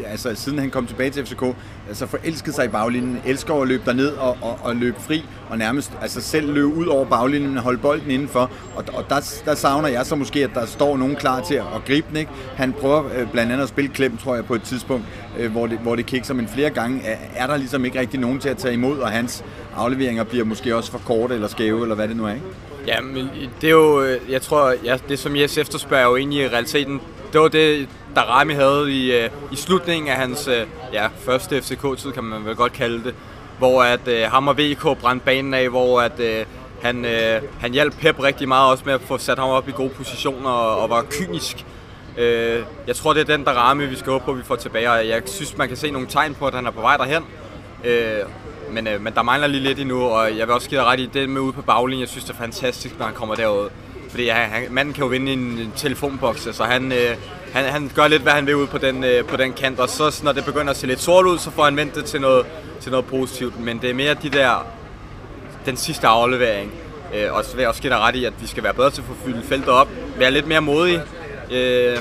altså 0.06 0.34
siden 0.34 0.58
han 0.58 0.70
kom 0.70 0.86
tilbage 0.86 1.10
til 1.10 1.26
FCK, 1.26 1.42
altså 1.88 2.06
forelsket 2.06 2.54
sig 2.54 2.64
i 2.64 2.68
baglinjen, 2.68 3.20
elsker 3.26 3.54
at 3.54 3.68
løbe 3.68 3.82
derned 3.86 4.08
og, 4.08 4.36
og, 4.42 4.58
og 4.62 4.76
løbe 4.76 5.00
fri, 5.00 5.24
og 5.50 5.58
nærmest 5.58 5.92
altså 6.02 6.20
selv 6.20 6.52
løbe 6.52 6.66
ud 6.66 6.86
over 6.86 7.04
baglinjen 7.04 7.56
og 7.56 7.62
holde 7.62 7.78
bolden 7.78 8.10
indenfor. 8.10 8.50
Og, 8.76 8.84
og 8.94 9.04
der, 9.08 9.40
der 9.44 9.54
savner 9.54 9.88
jeg 9.88 10.06
så 10.06 10.16
måske, 10.16 10.44
at 10.44 10.50
der 10.54 10.66
står 10.66 10.96
nogen 10.96 11.16
klar 11.16 11.40
til 11.40 11.54
at, 11.54 11.64
at 11.74 11.84
gribe 11.86 12.06
den. 12.08 12.16
Ikke? 12.16 12.30
Han 12.56 12.72
prøver 12.72 13.04
øh, 13.16 13.30
blandt 13.32 13.52
andet 13.52 13.62
at 13.62 13.68
spille 13.68 13.90
klem, 13.90 14.16
tror 14.16 14.34
jeg, 14.34 14.44
på 14.44 14.54
et 14.54 14.62
tidspunkt, 14.62 15.04
øh, 15.38 15.52
hvor, 15.52 15.66
det, 15.66 15.78
hvor 15.78 15.96
det 15.96 16.06
kikser, 16.06 16.34
men 16.34 16.48
flere 16.48 16.70
gange 16.70 17.02
er, 17.04 17.16
er 17.36 17.46
der 17.46 17.56
ligesom 17.56 17.84
ikke 17.84 18.00
rigtig 18.00 18.20
nogen 18.20 18.38
til 18.38 18.48
at 18.48 18.56
tage 18.56 18.74
imod, 18.74 18.98
og 18.98 19.10
hans 19.10 19.44
afleveringer 19.76 20.24
bliver 20.24 20.44
måske 20.44 20.76
også 20.76 20.90
for 20.90 20.98
korte 20.98 21.34
eller 21.34 21.48
skæve, 21.48 21.82
eller 21.82 21.94
hvad 21.94 22.08
det 22.08 22.16
nu 22.16 22.24
er. 22.24 22.32
Ikke? 22.32 22.46
Ja, 22.86 23.00
men 23.00 23.30
det 23.60 23.66
er 23.66 23.70
jo, 23.72 24.02
øh, 24.02 24.20
jeg 24.30 24.42
tror, 24.42 24.74
ja, 24.84 24.98
det 25.08 25.18
som 25.18 25.36
Jes 25.36 25.58
efterspørger 25.58 26.04
jo 26.04 26.16
egentlig 26.16 26.44
i 26.44 26.48
realiteten, 26.48 27.00
det 27.32 27.40
var 27.40 27.48
det, 27.48 27.88
der 28.14 28.20
Rami 28.20 28.54
havde 28.54 28.92
i, 28.92 29.16
øh, 29.16 29.30
i 29.52 29.56
slutningen 29.56 30.08
af 30.08 30.16
hans 30.16 30.48
øh, 30.48 30.66
ja, 30.92 31.06
første 31.18 31.62
FCK-tid, 31.62 32.12
kan 32.12 32.24
man 32.24 32.44
vel 32.44 32.56
godt 32.56 32.72
kalde 32.72 33.04
det, 33.04 33.14
hvor 33.58 33.82
at 33.82 34.00
uh, 34.06 34.32
ham 34.32 34.48
og 34.48 34.58
VK 34.58 34.82
brændte 35.00 35.24
banen 35.24 35.54
af, 35.54 35.68
hvor 35.68 36.00
at 36.00 36.12
uh, 36.18 36.46
han, 36.82 37.04
uh, 37.04 37.60
han 37.60 37.72
hjalp 37.72 37.94
Pep 38.00 38.22
rigtig 38.22 38.48
meget 38.48 38.70
også 38.70 38.82
med 38.86 38.94
at 38.94 39.00
få 39.00 39.18
sat 39.18 39.38
ham 39.38 39.48
op 39.48 39.68
i 39.68 39.72
gode 39.72 39.90
positioner 39.90 40.50
og, 40.50 40.82
og 40.82 40.90
var 40.90 41.04
kynisk. 41.10 41.64
Uh, 42.16 42.22
jeg 42.86 42.96
tror, 42.96 43.12
det 43.12 43.20
er 43.20 43.36
den, 43.36 43.44
der 43.44 43.50
Rami, 43.50 43.86
vi 43.86 43.96
skal 43.96 44.12
håbe 44.12 44.24
på, 44.24 44.30
at 44.30 44.38
vi 44.38 44.42
får 44.42 44.56
tilbage, 44.56 44.90
og 44.90 45.08
jeg 45.08 45.22
synes, 45.26 45.56
man 45.56 45.68
kan 45.68 45.76
se 45.76 45.90
nogle 45.90 46.06
tegn 46.06 46.34
på, 46.34 46.46
at 46.46 46.54
han 46.54 46.66
er 46.66 46.70
på 46.70 46.80
vej 46.80 46.96
derhen. 46.96 47.22
Uh, 47.80 48.30
men, 48.72 48.86
øh, 48.86 49.00
men 49.00 49.14
der 49.14 49.22
mangler 49.22 49.48
lige 49.48 49.62
lidt 49.62 49.78
endnu, 49.78 50.02
og 50.02 50.38
jeg 50.38 50.46
vil 50.46 50.54
også 50.54 50.68
give 50.68 50.80
dig 50.80 50.86
ret 50.86 51.00
i 51.00 51.10
det 51.14 51.28
med 51.28 51.40
ude 51.40 51.52
på 51.52 51.62
baglinjen. 51.62 52.00
Jeg 52.00 52.08
synes, 52.08 52.24
det 52.24 52.32
er 52.32 52.38
fantastisk, 52.38 52.98
når 52.98 53.06
han 53.06 53.14
kommer 53.14 53.34
derud. 53.34 53.68
Fordi 54.10 54.28
han, 54.28 54.50
han, 54.50 54.66
manden 54.70 54.94
kan 54.94 55.02
jo 55.02 55.08
vinde 55.08 55.32
en, 55.32 55.38
en 55.38 55.72
telefonboks, 55.76 56.48
så 56.52 56.64
han, 56.64 56.92
øh, 56.92 57.16
han, 57.52 57.64
han 57.64 57.90
gør 57.94 58.08
lidt, 58.08 58.22
hvad 58.22 58.32
han 58.32 58.46
vil 58.46 58.56
ud 58.56 58.66
på 58.66 58.78
den, 58.78 59.04
øh, 59.04 59.24
på 59.24 59.36
den 59.36 59.52
kant. 59.52 59.80
Og 59.80 59.88
så 59.88 60.20
når 60.24 60.32
det 60.32 60.44
begynder 60.44 60.70
at 60.70 60.76
se 60.76 60.86
lidt 60.86 61.00
sort 61.00 61.26
ud, 61.26 61.38
så 61.38 61.50
får 61.50 61.64
han 61.64 61.76
vendt 61.76 61.94
det 61.94 62.04
til 62.04 62.20
noget, 62.20 62.46
til 62.80 62.90
noget 62.90 63.06
positivt. 63.06 63.60
Men 63.60 63.78
det 63.78 63.90
er 63.90 63.94
mere 63.94 64.14
de 64.14 64.28
der, 64.28 64.66
den 65.66 65.76
sidste 65.76 66.06
aflevering. 66.06 66.72
Øh, 67.14 67.32
og 67.32 67.44
så 67.44 67.52
vil 67.52 67.60
jeg 67.60 67.68
også 67.68 67.82
give 67.82 67.92
dig 67.92 68.00
ret 68.00 68.16
i, 68.16 68.24
at 68.24 68.32
vi 68.40 68.46
skal 68.46 68.62
være 68.62 68.74
bedre 68.74 68.90
til 68.90 69.00
at 69.00 69.06
få 69.06 69.14
fyldt 69.24 69.46
feltet 69.46 69.68
op. 69.68 69.88
Være 70.16 70.30
lidt 70.30 70.46
mere 70.46 70.60
modige. 70.60 71.02
Øh, 71.50 71.96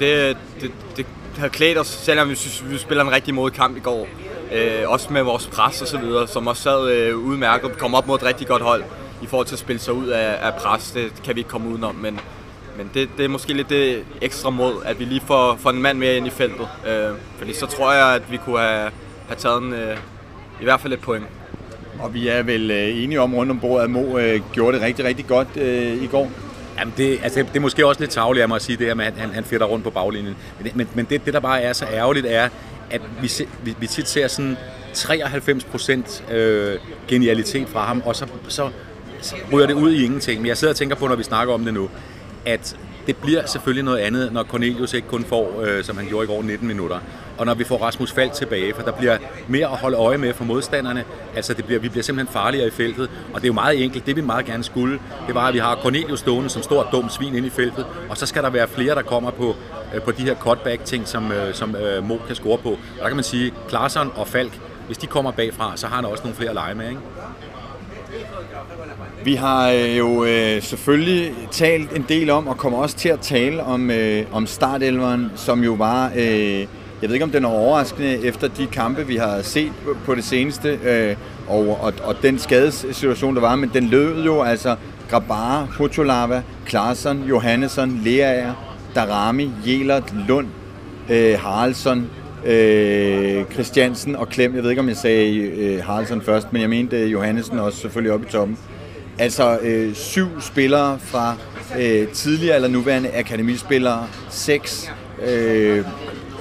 det, 0.00 0.36
det, 0.60 0.70
det 0.96 1.06
har 1.38 1.48
klædt 1.48 1.78
os, 1.78 1.86
selvom 1.86 2.28
vi 2.28 2.34
synes, 2.34 2.70
vi 2.70 2.78
spiller 2.78 3.04
en 3.04 3.12
rigtig 3.12 3.34
modig 3.34 3.56
kamp 3.56 3.76
i 3.76 3.80
går. 3.80 4.08
Øh, 4.52 4.82
også 4.86 5.12
med 5.12 5.22
vores 5.22 5.46
pres 5.46 5.82
og 5.82 5.88
så 5.88 5.98
videre, 5.98 6.28
som 6.28 6.46
også 6.46 6.62
sad 6.62 6.90
øh, 6.90 7.18
udmærket 7.18 7.70
og 7.70 7.76
kom 7.76 7.94
op 7.94 8.06
mod 8.06 8.16
et 8.16 8.24
rigtig 8.24 8.46
godt 8.46 8.62
hold 8.62 8.82
i 9.22 9.26
forhold 9.26 9.46
til 9.46 9.54
at 9.54 9.58
spille 9.58 9.80
sig 9.80 9.94
ud 9.94 10.06
af, 10.06 10.46
af 10.46 10.54
pres. 10.54 10.90
Det 10.90 11.12
kan 11.24 11.34
vi 11.34 11.40
ikke 11.40 11.50
komme 11.50 11.68
udenom, 11.68 11.94
men, 11.94 12.20
men 12.76 12.90
det, 12.94 13.08
det 13.16 13.24
er 13.24 13.28
måske 13.28 13.52
lidt 13.52 13.70
det 13.70 14.04
ekstra 14.20 14.50
mod, 14.50 14.74
at 14.84 14.98
vi 14.98 15.04
lige 15.04 15.22
får, 15.26 15.56
får 15.60 15.70
en 15.70 15.82
mand 15.82 15.98
mere 15.98 16.16
ind 16.16 16.26
i 16.26 16.30
feltet. 16.30 16.68
Øh, 16.88 17.10
fordi 17.38 17.54
så 17.54 17.66
tror 17.66 17.92
jeg, 17.92 18.14
at 18.14 18.30
vi 18.30 18.36
kunne 18.36 18.58
have, 18.58 18.90
have 19.28 19.36
taget 19.38 19.62
en, 19.62 19.72
øh, 19.72 19.96
i 20.60 20.64
hvert 20.64 20.80
fald 20.80 20.92
et 20.92 21.00
point. 21.00 21.24
Og 22.00 22.14
vi 22.14 22.28
er 22.28 22.42
vel 22.42 22.70
øh, 22.70 23.02
enige 23.02 23.20
om 23.20 23.34
rundt 23.34 23.50
om 23.50 23.60
bordet, 23.60 23.84
at 23.84 23.90
Mo 23.90 24.18
øh, 24.18 24.40
gjorde 24.52 24.76
det 24.76 24.86
rigtig, 24.86 25.04
rigtig 25.04 25.26
godt 25.26 25.48
øh, 25.56 26.02
i 26.02 26.06
går. 26.06 26.30
Jamen 26.78 26.94
det, 26.96 27.18
altså, 27.22 27.40
det 27.40 27.56
er 27.56 27.60
måske 27.60 27.86
også 27.86 28.00
lidt 28.00 28.10
tavligt 28.10 28.42
af 28.42 28.48
mig 28.48 28.56
at 28.56 28.62
sige 28.62 28.76
det 28.76 28.86
her 28.86 28.94
med, 28.94 29.04
at 29.04 29.14
han, 29.16 29.30
han 29.30 29.44
fætter 29.44 29.66
rundt 29.66 29.84
på 29.84 29.90
baglinjen. 29.90 30.36
Men, 30.60 30.72
men, 30.74 30.88
men 30.94 31.06
det, 31.10 31.24
det, 31.24 31.34
der 31.34 31.40
bare 31.40 31.62
er 31.62 31.72
så 31.72 31.86
ærgerligt, 31.92 32.26
er, 32.26 32.48
at 32.90 33.00
vi, 33.22 33.30
vi, 33.62 33.74
vi 33.80 33.86
tit 33.86 34.08
ser 34.08 34.28
sådan 34.28 34.56
93 34.94 35.64
procent 35.64 36.24
øh, 36.32 36.78
genialitet 37.08 37.68
fra 37.68 37.86
ham, 37.86 38.02
og 38.06 38.16
så, 38.16 38.26
så, 38.48 38.70
så 39.20 39.36
ryger 39.52 39.66
det 39.66 39.74
ud 39.74 39.92
i 39.92 40.04
ingenting. 40.04 40.40
Men 40.40 40.46
jeg 40.48 40.56
sidder 40.56 40.72
og 40.72 40.76
tænker 40.76 40.96
på, 40.96 41.08
når 41.08 41.16
vi 41.16 41.22
snakker 41.22 41.54
om 41.54 41.64
det 41.64 41.74
nu, 41.74 41.90
at 42.44 42.76
det 43.06 43.16
bliver 43.16 43.46
selvfølgelig 43.46 43.84
noget 43.84 43.98
andet, 43.98 44.32
når 44.32 44.44
Cornelius 44.44 44.94
ikke 44.94 45.08
kun 45.08 45.24
får, 45.24 45.62
øh, 45.62 45.84
som 45.84 45.96
han 45.96 46.06
gjorde 46.06 46.24
i 46.24 46.26
går, 46.26 46.42
19 46.42 46.68
minutter. 46.68 46.98
Og 47.38 47.46
når 47.46 47.54
vi 47.54 47.64
får 47.64 47.76
Rasmus 47.76 48.12
Fald 48.12 48.30
tilbage, 48.30 48.74
for 48.74 48.82
der 48.82 48.92
bliver 48.92 49.18
mere 49.48 49.66
at 49.66 49.76
holde 49.78 49.96
øje 49.96 50.18
med 50.18 50.34
for 50.34 50.44
modstanderne. 50.44 51.04
Altså 51.36 51.54
det 51.54 51.64
bliver, 51.64 51.80
vi 51.80 51.88
bliver 51.88 52.02
simpelthen 52.02 52.32
farligere 52.32 52.66
i 52.66 52.70
feltet, 52.70 53.10
og 53.34 53.40
det 53.40 53.44
er 53.44 53.48
jo 53.48 53.52
meget 53.52 53.84
enkelt. 53.84 54.06
Det 54.06 54.16
vi 54.16 54.20
meget 54.20 54.46
gerne 54.46 54.64
skulle, 54.64 54.98
det 55.26 55.34
var, 55.34 55.46
at 55.48 55.54
vi 55.54 55.58
har 55.58 55.78
Cornelius 55.82 56.18
stående 56.18 56.50
som 56.50 56.62
stort 56.62 56.86
dumt 56.92 57.12
svin 57.12 57.34
ind 57.34 57.46
i 57.46 57.50
feltet, 57.50 57.86
og 58.08 58.16
så 58.16 58.26
skal 58.26 58.42
der 58.42 58.50
være 58.50 58.68
flere, 58.68 58.94
der 58.94 59.02
kommer 59.02 59.30
på, 59.30 59.56
øh, 59.94 60.02
på 60.02 60.10
de 60.10 60.22
her 60.22 60.34
cutback-ting, 60.34 61.08
som, 61.08 61.32
øh, 61.32 61.54
som 61.54 61.76
øh, 61.76 62.08
Mo 62.08 62.16
kan 62.26 62.36
score 62.36 62.58
på. 62.58 62.70
Og 62.70 62.78
der 63.00 63.06
kan 63.06 63.16
man 63.16 63.24
sige, 63.24 63.52
Klaarsson 63.68 64.12
og 64.16 64.28
Falk, 64.28 64.52
hvis 64.86 64.98
de 64.98 65.06
kommer 65.06 65.30
bagfra, 65.30 65.72
så 65.76 65.86
har 65.86 65.96
han 65.96 66.04
også 66.04 66.22
nogle 66.22 66.36
flere 66.36 66.54
lege 66.54 66.74
med, 66.74 66.88
ikke? 66.88 67.00
Vi 69.24 69.34
har 69.34 69.70
øh, 69.70 69.98
jo 69.98 70.24
øh, 70.24 70.62
selvfølgelig 70.62 71.34
talt 71.50 71.96
en 71.96 72.04
del 72.08 72.30
om, 72.30 72.46
og 72.48 72.56
kommer 72.56 72.78
også 72.78 72.96
til 72.96 73.08
at 73.08 73.20
tale 73.20 73.62
om, 73.62 73.90
øh, 73.90 74.24
om 74.32 74.46
startelveren, 74.46 75.32
som 75.36 75.64
jo 75.64 75.72
var, 75.72 76.12
øh, 76.16 76.66
jeg 77.02 77.08
ved 77.08 77.14
ikke 77.14 77.24
om 77.24 77.30
den 77.30 77.44
er 77.44 77.48
overraskende, 77.48 78.24
efter 78.24 78.48
de 78.48 78.66
kampe, 78.66 79.06
vi 79.06 79.16
har 79.16 79.42
set 79.42 79.72
på 80.04 80.14
det 80.14 80.24
seneste, 80.24 80.78
øh, 80.84 81.16
og, 81.48 81.80
og, 81.80 81.92
og 82.02 82.22
den 82.22 82.38
skadessituation, 82.38 83.34
der 83.34 83.40
var, 83.40 83.56
men 83.56 83.70
den 83.74 83.84
lød 83.84 84.24
jo 84.24 84.42
altså 84.42 84.76
Grabara, 85.10 85.64
Hutulava, 85.64 86.42
Klarsson, 86.66 87.22
Johannesson, 87.22 88.00
Leaer, 88.04 88.52
Darami, 88.94 89.50
Jelert, 89.66 90.14
Lund, 90.28 90.46
øh, 91.10 91.38
Haraldsson, 91.38 92.10
øh, 92.46 93.44
Christiansen 93.52 94.16
og 94.16 94.28
Klem. 94.28 94.54
Jeg 94.54 94.62
ved 94.62 94.70
ikke, 94.70 94.80
om 94.80 94.88
jeg 94.88 94.96
sagde 94.96 95.36
øh, 95.36 95.84
Haraldsson 95.84 96.22
først, 96.22 96.52
men 96.52 96.62
jeg 96.62 96.70
mente 96.70 96.96
øh, 96.96 97.12
Johannesson 97.12 97.54
Johannesen 97.54 97.58
også 97.58 97.78
selvfølgelig 97.78 98.12
oppe 98.12 98.26
i 98.28 98.30
toppen. 98.30 98.58
Altså 99.18 99.58
øh, 99.62 99.94
syv 99.94 100.40
spillere 100.40 100.98
fra 100.98 101.36
øh, 101.78 102.08
tidligere 102.08 102.56
eller 102.56 102.68
nuværende 102.68 103.10
akademispillere, 103.14 104.06
seks 104.30 104.92
øh, 105.26 105.84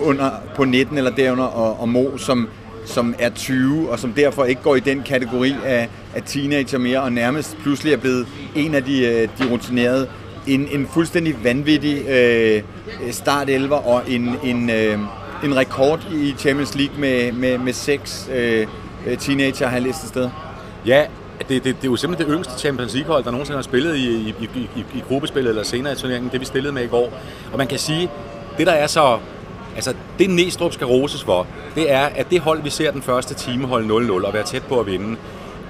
under, 0.01 0.31
på 0.55 0.65
19 0.65 0.97
eller 0.97 1.11
derunder, 1.11 1.43
og, 1.43 1.79
og 1.79 1.89
Mo, 1.89 2.17
som, 2.17 2.49
som 2.85 3.15
er 3.19 3.29
20, 3.29 3.89
og 3.89 3.99
som 3.99 4.13
derfor 4.13 4.45
ikke 4.45 4.61
går 4.61 4.75
i 4.75 4.79
den 4.79 5.01
kategori 5.03 5.55
af, 5.65 5.89
af 6.15 6.23
teenager 6.25 6.77
mere, 6.77 7.01
og 7.01 7.11
nærmest 7.11 7.57
pludselig 7.57 7.93
er 7.93 7.97
blevet 7.97 8.27
en 8.55 8.75
af 8.75 8.83
de, 8.83 9.05
øh, 9.05 9.29
de 9.39 9.51
rutinerede. 9.51 10.07
En, 10.47 10.67
en 10.71 10.87
fuldstændig 10.87 11.43
vanvittig 11.43 12.07
øh, 12.09 12.63
start 13.11 13.49
11 13.49 13.75
og 13.75 14.01
en, 14.07 14.35
en, 14.43 14.69
øh, 14.69 14.99
en 15.43 15.55
rekord 15.55 16.07
i 16.13 16.35
Champions 16.37 16.75
League 16.75 16.99
med, 16.99 17.31
med, 17.31 17.57
med 17.57 17.73
seks 17.73 18.29
øh, 18.33 18.67
øh 19.07 19.17
teenager, 19.17 19.67
har 19.67 19.75
jeg 19.75 19.81
læst 19.81 20.03
et 20.03 20.09
sted. 20.09 20.29
Ja, 20.85 21.05
det, 21.39 21.49
det, 21.49 21.63
det 21.63 21.83
er 21.83 21.91
jo 21.91 21.95
simpelthen 21.95 22.27
det 22.27 22.35
yngste 22.35 22.59
Champions 22.59 22.93
League-hold, 22.93 23.23
der 23.23 23.31
nogensinde 23.31 23.57
har 23.57 23.63
spillet 23.63 23.95
i, 23.95 24.09
i, 24.09 24.35
i, 24.39 24.69
i, 24.75 24.85
i 24.95 25.03
gruppespillet 25.07 25.49
eller 25.49 25.63
senere 25.63 25.93
i 25.93 25.95
turneringen, 25.95 26.31
det 26.31 26.39
vi 26.39 26.45
stillede 26.45 26.73
med 26.73 26.83
i 26.83 26.87
går. 26.87 27.13
Og 27.51 27.57
man 27.57 27.67
kan 27.67 27.79
sige, 27.79 28.09
det 28.57 28.67
der 28.67 28.73
er 28.73 28.87
så... 28.87 29.19
Altså, 29.75 29.93
det 30.19 30.29
Næstrup 30.29 30.73
skal 30.73 30.87
roses 30.87 31.23
for, 31.23 31.47
det 31.75 31.91
er, 31.91 32.01
at 32.01 32.29
det 32.29 32.39
hold, 32.39 32.61
vi 32.61 32.69
ser 32.69 32.91
den 32.91 33.01
første 33.01 33.33
time 33.33 33.67
holde 33.67 34.07
0-0 34.07 34.25
og 34.27 34.33
være 34.33 34.43
tæt 34.43 34.63
på 34.63 34.79
at 34.79 34.85
vinde, 34.85 35.17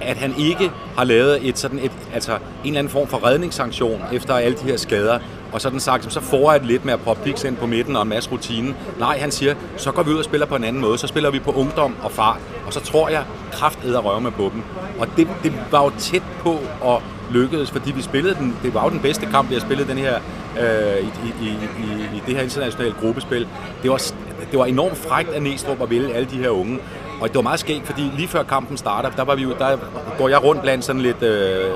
at 0.00 0.16
han 0.16 0.34
ikke 0.38 0.70
har 0.96 1.04
lavet 1.04 1.48
et 1.48 1.58
sådan 1.58 1.78
et, 1.78 1.92
altså 2.14 2.32
en 2.32 2.38
eller 2.64 2.78
anden 2.78 2.90
form 2.90 3.06
for 3.06 3.26
redningssanktion 3.26 4.02
efter 4.12 4.34
alle 4.34 4.58
de 4.58 4.64
her 4.64 4.76
skader, 4.76 5.18
og 5.52 5.60
sådan 5.60 5.80
sagt, 5.80 6.12
så 6.12 6.20
får 6.20 6.52
jeg 6.52 6.64
lidt 6.64 6.84
med 6.84 6.92
at 6.92 7.00
proppe 7.00 7.22
Pix 7.22 7.44
ind 7.44 7.56
på 7.56 7.66
midten 7.66 7.96
og 7.96 8.02
en 8.02 8.08
masse 8.08 8.30
rutine. 8.30 8.74
Nej, 8.98 9.18
han 9.18 9.30
siger, 9.30 9.54
så 9.76 9.92
går 9.92 10.02
vi 10.02 10.10
ud 10.10 10.18
og 10.18 10.24
spiller 10.24 10.46
på 10.46 10.56
en 10.56 10.64
anden 10.64 10.82
måde. 10.82 10.98
Så 10.98 11.06
spiller 11.06 11.30
vi 11.30 11.38
på 11.38 11.52
ungdom 11.52 11.96
og 12.02 12.12
fart, 12.12 12.40
og 12.66 12.72
så 12.72 12.80
tror 12.80 13.08
jeg, 13.08 13.24
kraft 13.52 13.78
æder 13.84 14.00
røve 14.00 14.20
med 14.20 14.30
på 14.30 14.50
dem. 14.54 14.62
Og 14.98 15.08
det, 15.16 15.28
det 15.42 15.52
var 15.70 15.84
jo 15.84 15.90
tæt 15.98 16.22
på 16.38 16.58
at 16.84 17.02
lykkedes, 17.30 17.70
fordi 17.70 17.92
vi 17.92 18.02
spillede 18.02 18.34
den, 18.34 18.56
det 18.62 18.74
var 18.74 18.84
jo 18.84 18.90
den 18.90 19.00
bedste 19.00 19.26
kamp, 19.26 19.48
vi 19.48 19.54
har 19.54 19.60
spillet 19.60 19.88
den 19.88 19.98
her, 19.98 20.14
øh, 20.60 21.06
i, 21.06 21.44
i, 21.44 21.48
i, 21.48 22.16
i, 22.16 22.22
det 22.26 22.34
her 22.36 22.42
internationale 22.42 22.94
gruppespil. 23.00 23.48
Det 23.82 23.90
var, 23.90 24.02
det 24.50 24.58
var 24.58 24.64
enormt 24.64 24.96
frægt 24.96 25.28
af 25.28 25.42
Næstrup 25.42 25.82
at 25.82 25.90
vælge 25.90 26.14
alle 26.14 26.28
de 26.30 26.36
her 26.36 26.48
unge. 26.48 26.78
Og 27.20 27.28
det 27.28 27.34
var 27.34 27.42
meget 27.42 27.60
skægt, 27.60 27.86
fordi 27.86 28.02
lige 28.16 28.28
før 28.28 28.42
kampen 28.42 28.76
starter, 28.76 29.10
der, 29.10 29.24
var 29.24 29.34
vi 29.34 29.42
jo, 29.42 29.54
der 29.58 29.76
går 30.18 30.28
jeg 30.28 30.44
rundt 30.44 30.62
blandt 30.62 30.84
sådan 30.84 31.02
lidt 31.02 31.22
øh, 31.22 31.70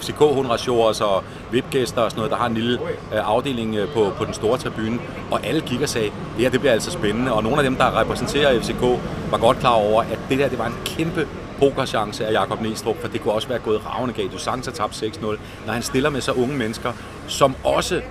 fck 0.00 0.18
hundrasjors 0.18 1.00
og 1.00 1.24
VIP-gæster 1.50 2.00
og 2.00 2.10
sådan 2.10 2.18
noget, 2.18 2.30
der 2.30 2.36
har 2.36 2.46
en 2.46 2.54
lille 2.54 2.78
øh, 2.82 3.30
afdeling 3.30 3.74
øh, 3.74 3.88
på, 3.88 4.12
på 4.18 4.24
den 4.24 4.34
store 4.34 4.58
tribune. 4.58 4.98
Og 5.30 5.46
alle 5.46 5.60
kigger 5.60 5.84
og 5.84 5.88
sagde, 5.88 6.06
det 6.06 6.42
her 6.42 6.50
det 6.50 6.60
bliver 6.60 6.72
altså 6.72 6.90
spændende. 6.90 7.32
Og 7.32 7.42
nogle 7.42 7.58
af 7.58 7.64
dem, 7.64 7.76
der 7.76 8.00
repræsenterer 8.00 8.60
FCK, 8.60 8.82
var 9.30 9.38
godt 9.38 9.58
klar 9.58 9.72
over, 9.72 10.02
at 10.02 10.18
det 10.28 10.38
der 10.38 10.48
det 10.48 10.58
var 10.58 10.66
en 10.66 10.76
kæmpe 10.84 11.28
pokerchance 11.58 12.26
af 12.26 12.32
Jakob 12.32 12.60
Næstrup, 12.60 13.00
for 13.00 13.08
det 13.08 13.20
kunne 13.20 13.34
også 13.34 13.48
være 13.48 13.58
gået 13.58 13.86
ravende 13.86 14.14
galt. 14.14 14.32
Du 14.32 14.38
sagtens 14.38 14.66
har 14.66 14.72
tabt 14.72 15.02
6-0, 15.02 15.26
når 15.66 15.72
han 15.72 15.82
stiller 15.82 16.10
med 16.10 16.20
så 16.20 16.32
unge 16.32 16.56
mennesker, 16.56 16.92
som 17.28 17.54
også 17.64 18.02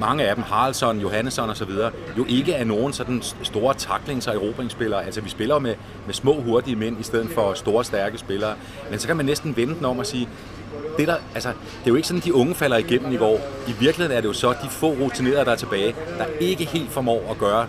mange 0.00 0.24
af 0.24 0.34
dem, 0.34 0.44
Haraldsson, 0.44 1.00
Johannesson 1.00 1.50
og 1.50 1.56
så 1.56 1.64
videre, 1.64 1.90
jo 2.18 2.24
ikke 2.28 2.52
er 2.52 2.64
nogen 2.64 2.92
sådan 2.92 3.22
store 3.42 3.74
taklings- 3.74 4.28
og 4.28 4.34
erobringsspillere. 4.34 5.04
Altså, 5.04 5.20
vi 5.20 5.28
spiller 5.28 5.58
med, 5.58 5.74
med 6.06 6.14
små, 6.14 6.40
hurtige 6.40 6.76
mænd 6.76 7.00
i 7.00 7.02
stedet 7.02 7.30
for 7.34 7.54
store, 7.54 7.84
stærke 7.84 8.18
spillere. 8.18 8.54
Men 8.90 8.98
så 8.98 9.06
kan 9.06 9.16
man 9.16 9.26
næsten 9.26 9.56
vende 9.56 9.74
den 9.74 9.84
om 9.84 9.98
og 9.98 10.06
sige, 10.06 10.28
det, 10.98 11.08
der, 11.08 11.16
altså, 11.34 11.48
det 11.48 11.86
er 11.86 11.90
jo 11.90 11.94
ikke 11.94 12.08
sådan, 12.08 12.18
at 12.18 12.24
de 12.24 12.34
unge 12.34 12.54
falder 12.54 12.76
igennem 12.76 13.12
i 13.12 13.16
går. 13.16 13.40
I 13.68 13.72
virkeligheden 13.80 14.16
er 14.16 14.20
det 14.20 14.28
jo 14.28 14.32
så 14.32 14.50
de 14.50 14.68
få 14.70 14.86
rutinerede, 14.86 15.44
der 15.44 15.52
er 15.52 15.56
tilbage, 15.56 15.94
der 16.18 16.24
ikke 16.40 16.64
helt 16.64 16.90
formår 16.90 17.30
at 17.30 17.38
gøre 17.38 17.66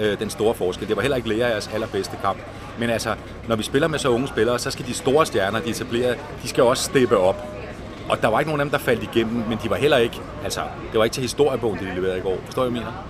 øh, 0.00 0.18
den 0.18 0.30
store 0.30 0.54
forskel. 0.54 0.88
Det 0.88 0.96
var 0.96 1.02
heller 1.02 1.16
ikke 1.16 1.28
Leas 1.28 1.70
allerbedste 1.74 2.16
kamp. 2.22 2.38
Men 2.78 2.90
altså, 2.90 3.14
når 3.48 3.56
vi 3.56 3.62
spiller 3.62 3.88
med 3.88 3.98
så 3.98 4.08
unge 4.08 4.28
spillere, 4.28 4.58
så 4.58 4.70
skal 4.70 4.86
de 4.86 4.94
store 4.94 5.26
stjerner, 5.26 5.60
de 5.60 5.70
etablerede, 5.70 6.16
de 6.42 6.48
skal 6.48 6.62
også 6.62 6.84
steppe 6.84 7.18
op. 7.18 7.46
Og 8.08 8.22
der 8.22 8.28
var 8.28 8.40
ikke 8.40 8.50
nogen 8.50 8.60
af 8.60 8.64
dem, 8.64 8.70
der 8.70 8.78
faldt 8.78 9.02
igennem, 9.02 9.42
men 9.48 9.58
de 9.62 9.70
var 9.70 9.76
heller 9.76 9.96
ikke, 9.96 10.20
altså, 10.44 10.60
det 10.92 10.98
var 10.98 11.04
ikke 11.04 11.14
til 11.14 11.22
historiebogen, 11.22 11.78
de 11.78 11.94
leverede 11.94 12.18
i 12.18 12.20
går. 12.20 12.38
Forstår 12.44 12.62
jeg, 12.62 12.72
mener? 12.72 13.08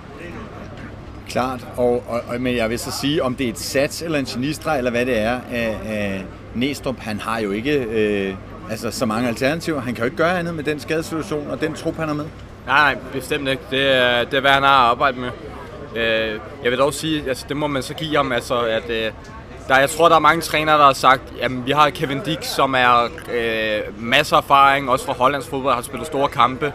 Klart, 1.29 1.67
og, 1.77 2.03
og, 2.07 2.21
og, 2.27 2.41
men 2.41 2.55
jeg 2.55 2.69
vil 2.69 2.79
så 2.79 2.91
sige, 3.01 3.23
om 3.23 3.35
det 3.35 3.45
er 3.45 3.49
et 3.49 3.59
sats 3.59 4.01
eller 4.01 4.19
en 4.19 4.25
genistra, 4.25 4.77
eller 4.77 4.91
hvad 4.91 5.05
det 5.05 5.19
er, 5.19 5.39
af, 5.51 5.79
af 5.85 6.25
Næstrup, 6.53 6.99
han 6.99 7.19
har 7.19 7.39
jo 7.39 7.51
ikke 7.51 7.79
øh, 7.79 8.35
altså, 8.69 8.91
så 8.91 9.05
mange 9.05 9.27
alternativer. 9.27 9.81
Han 9.81 9.93
kan 9.93 10.01
jo 10.01 10.05
ikke 10.05 10.17
gøre 10.17 10.39
andet 10.39 10.55
med 10.55 10.63
den 10.63 10.79
skadesituation 10.79 11.47
og 11.49 11.61
den 11.61 11.73
trup, 11.73 11.97
han 11.97 12.09
er 12.09 12.13
med. 12.13 12.25
Nej, 12.65 12.93
nej, 12.93 13.03
bestemt 13.13 13.49
ikke. 13.49 13.63
Det 13.71 13.95
er, 13.95 14.23
det 14.23 14.33
er 14.33 14.41
hvad 14.41 14.51
han 14.51 14.63
har 14.63 14.83
at 14.85 14.89
arbejde 14.89 15.19
med. 15.19 15.29
Øh, 15.95 16.39
jeg 16.63 16.71
vil 16.71 16.79
dog 16.79 16.93
sige, 16.93 17.23
altså, 17.27 17.45
det 17.49 17.57
må 17.57 17.67
man 17.67 17.83
så 17.83 17.93
give 17.93 18.15
ham, 18.15 18.31
altså, 18.31 18.59
at 18.59 18.89
øh, 18.89 19.11
der, 19.67 19.79
jeg 19.79 19.89
tror, 19.89 20.09
der 20.09 20.15
er 20.15 20.19
mange 20.19 20.41
trænere, 20.41 20.77
der 20.77 20.85
har 20.85 20.93
sagt, 20.93 21.21
at 21.41 21.65
vi 21.65 21.71
har 21.71 21.89
Kevin 21.89 22.19
Dick, 22.25 22.43
som 22.43 22.75
er 22.75 23.03
øh, 23.33 24.03
masser 24.03 24.35
af 24.35 24.41
erfaring, 24.41 24.89
også 24.89 25.05
fra 25.05 25.13
Hollands 25.13 25.47
fodbold, 25.47 25.75
har 25.75 25.81
spillet 25.81 26.07
store 26.07 26.27
kampe. 26.27 26.73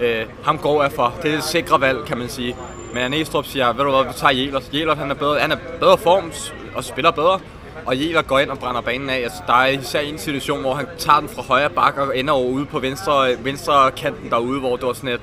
Øh, 0.00 0.26
ham 0.44 0.58
går 0.58 0.82
jeg 0.82 0.92
for. 0.92 1.14
Det 1.22 1.34
er 1.34 1.38
et 1.38 1.44
sikre 1.44 1.80
valg, 1.80 2.04
kan 2.06 2.18
man 2.18 2.28
sige. 2.28 2.56
Men 2.94 3.10
Næstrup 3.10 3.46
siger, 3.46 3.72
ved 3.72 3.84
du 3.84 3.90
hvad, 3.90 4.04
vi 4.04 4.12
tager 4.16 4.32
Jelert. 4.32 4.74
Jelert, 4.74 4.98
han 4.98 5.10
er 5.10 5.14
bedre, 5.14 5.40
han 5.40 5.52
er 5.52 5.56
bedre 5.80 5.98
form 5.98 6.32
og 6.74 6.84
spiller 6.84 7.10
bedre. 7.10 7.40
Og 7.86 8.00
Jelert 8.00 8.26
går 8.26 8.38
ind 8.38 8.50
og 8.50 8.58
brænder 8.58 8.80
banen 8.80 9.10
af. 9.10 9.16
Altså, 9.16 9.42
der 9.46 9.52
er 9.52 9.66
især 9.66 10.00
en 10.00 10.18
situation, 10.18 10.60
hvor 10.60 10.74
han 10.74 10.86
tager 10.98 11.20
den 11.20 11.28
fra 11.28 11.42
højre 11.42 11.70
bakke 11.70 12.02
og 12.02 12.18
ender 12.18 12.32
over 12.32 12.50
ude 12.50 12.66
på 12.66 12.78
venstre, 12.78 13.44
venstre 13.44 13.90
kanten 13.90 14.30
derude, 14.30 14.60
hvor 14.60 14.76
det 14.76 14.86
var 14.86 14.92
sådan 14.92 15.10
et, 15.10 15.20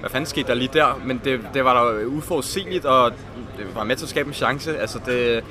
hvad 0.00 0.10
fanden 0.10 0.26
skete 0.26 0.48
der 0.48 0.54
lige 0.54 0.70
der? 0.72 1.00
Men 1.04 1.20
det, 1.24 1.40
det 1.54 1.64
var 1.64 1.84
da 1.84 2.04
uforudsigeligt, 2.04 2.84
og 2.84 3.10
det 3.58 3.66
var 3.74 3.84
med 3.84 3.96
til 3.96 4.04
at 4.04 4.10
skabe 4.10 4.28
en 4.28 4.34
chance. 4.34 4.78
Altså, 4.78 4.98
det, 5.06 5.44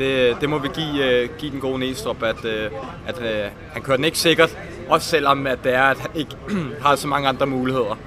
det, 0.00 0.36
det 0.40 0.48
må 0.48 0.58
vi 0.58 0.68
give, 0.74 1.24
uh, 1.24 1.38
give 1.38 1.50
den 1.50 1.60
gode 1.60 1.78
Næstrup, 1.78 2.22
at, 2.22 2.44
uh, 2.44 2.78
at 3.06 3.18
uh, 3.18 3.52
han 3.72 3.82
kører 3.82 3.96
den 3.96 4.04
ikke 4.04 4.18
sikkert, 4.18 4.58
også 4.88 5.08
selvom 5.08 5.46
at 5.46 5.58
det 5.64 5.74
er, 5.74 5.82
at 5.82 5.98
han 5.98 6.10
ikke 6.14 6.36
har 6.84 6.96
så 6.96 7.06
mange 7.06 7.28
andre 7.28 7.46
muligheder. 7.46 7.98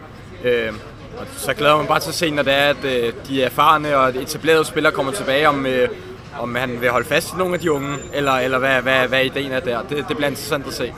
Uh, 0.43 0.75
og 1.17 1.27
så 1.38 1.53
glæder 1.53 1.77
man 1.77 1.88
bare 1.88 1.99
til 1.99 2.10
at 2.10 2.15
se, 2.15 2.32
når 2.32 2.43
det 2.43 2.53
er, 2.53 2.69
at 2.69 2.84
uh, 2.84 3.27
de 3.27 3.43
erfarne 3.43 3.97
og 3.97 4.10
etablerede 4.10 4.65
spillere 4.65 4.93
kommer 4.93 5.12
tilbage, 5.12 5.49
om, 5.49 5.65
uh, 5.65 6.41
om 6.41 6.56
han 6.56 6.82
vil 6.82 6.89
holde 6.89 7.08
fast 7.08 7.34
i 7.34 7.38
nogle 7.38 7.53
af 7.53 7.60
de 7.60 7.71
unge, 7.71 7.95
eller, 8.13 8.32
eller 8.32 8.60
hvad, 8.60 8.82
hvad, 8.82 9.08
hvad 9.08 9.25
ideen 9.25 9.51
er 9.51 9.60
der. 9.60 9.82
Det, 9.82 9.97
det 9.97 10.17
bliver 10.17 10.29
interessant 10.29 10.67
at 10.67 10.73
se. 10.73 10.93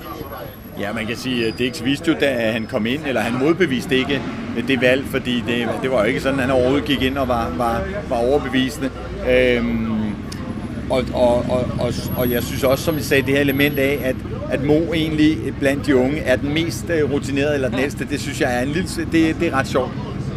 Ja, 0.79 0.93
man 0.93 1.07
kan 1.07 1.17
sige, 1.17 1.47
at 1.47 1.57
Dix 1.57 1.83
vidste 1.83 2.11
jo, 2.11 2.17
da 2.19 2.51
han 2.51 2.67
kom 2.67 2.85
ind, 2.85 3.05
eller 3.05 3.21
han 3.21 3.39
modbeviste 3.39 3.97
ikke 3.97 4.21
det 4.67 4.81
valg, 4.81 5.05
fordi 5.05 5.43
det, 5.47 5.69
det 5.81 5.91
var 5.91 5.99
jo 5.99 6.03
ikke 6.03 6.21
sådan, 6.21 6.39
at 6.39 6.45
han 6.45 6.55
overhovedet 6.55 6.85
gik 6.85 7.01
ind 7.01 7.17
og 7.17 7.27
var, 7.27 7.49
var, 7.57 7.81
var 8.09 8.15
overbevisende. 8.15 8.89
Øhm, 9.29 10.04
og, 10.89 11.03
og, 11.13 11.45
og, 11.49 11.65
og, 11.79 11.93
og 12.17 12.31
jeg 12.31 12.43
synes 12.43 12.63
også, 12.63 12.83
som 12.83 12.95
vi 12.95 13.01
sagde, 13.01 13.23
det 13.23 13.33
her 13.33 13.41
element 13.41 13.79
af, 13.79 13.99
at, 14.03 14.15
at 14.49 14.63
Mo 14.63 14.93
egentlig 14.93 15.37
blandt 15.59 15.85
de 15.85 15.95
unge 15.95 16.19
er 16.19 16.35
den 16.35 16.53
mest 16.53 16.85
øh, 16.89 17.11
rutinerede 17.11 17.55
eller 17.55 17.69
den 17.69 17.79
ældste, 17.79 18.07
det 18.09 18.19
synes 18.19 18.41
jeg 18.41 18.57
er 18.57 18.61
en 18.61 18.67
lille, 18.67 18.89
det, 19.11 19.35
det 19.39 19.47
er 19.47 19.53
ret 19.53 19.67
sjovt. 19.67 19.91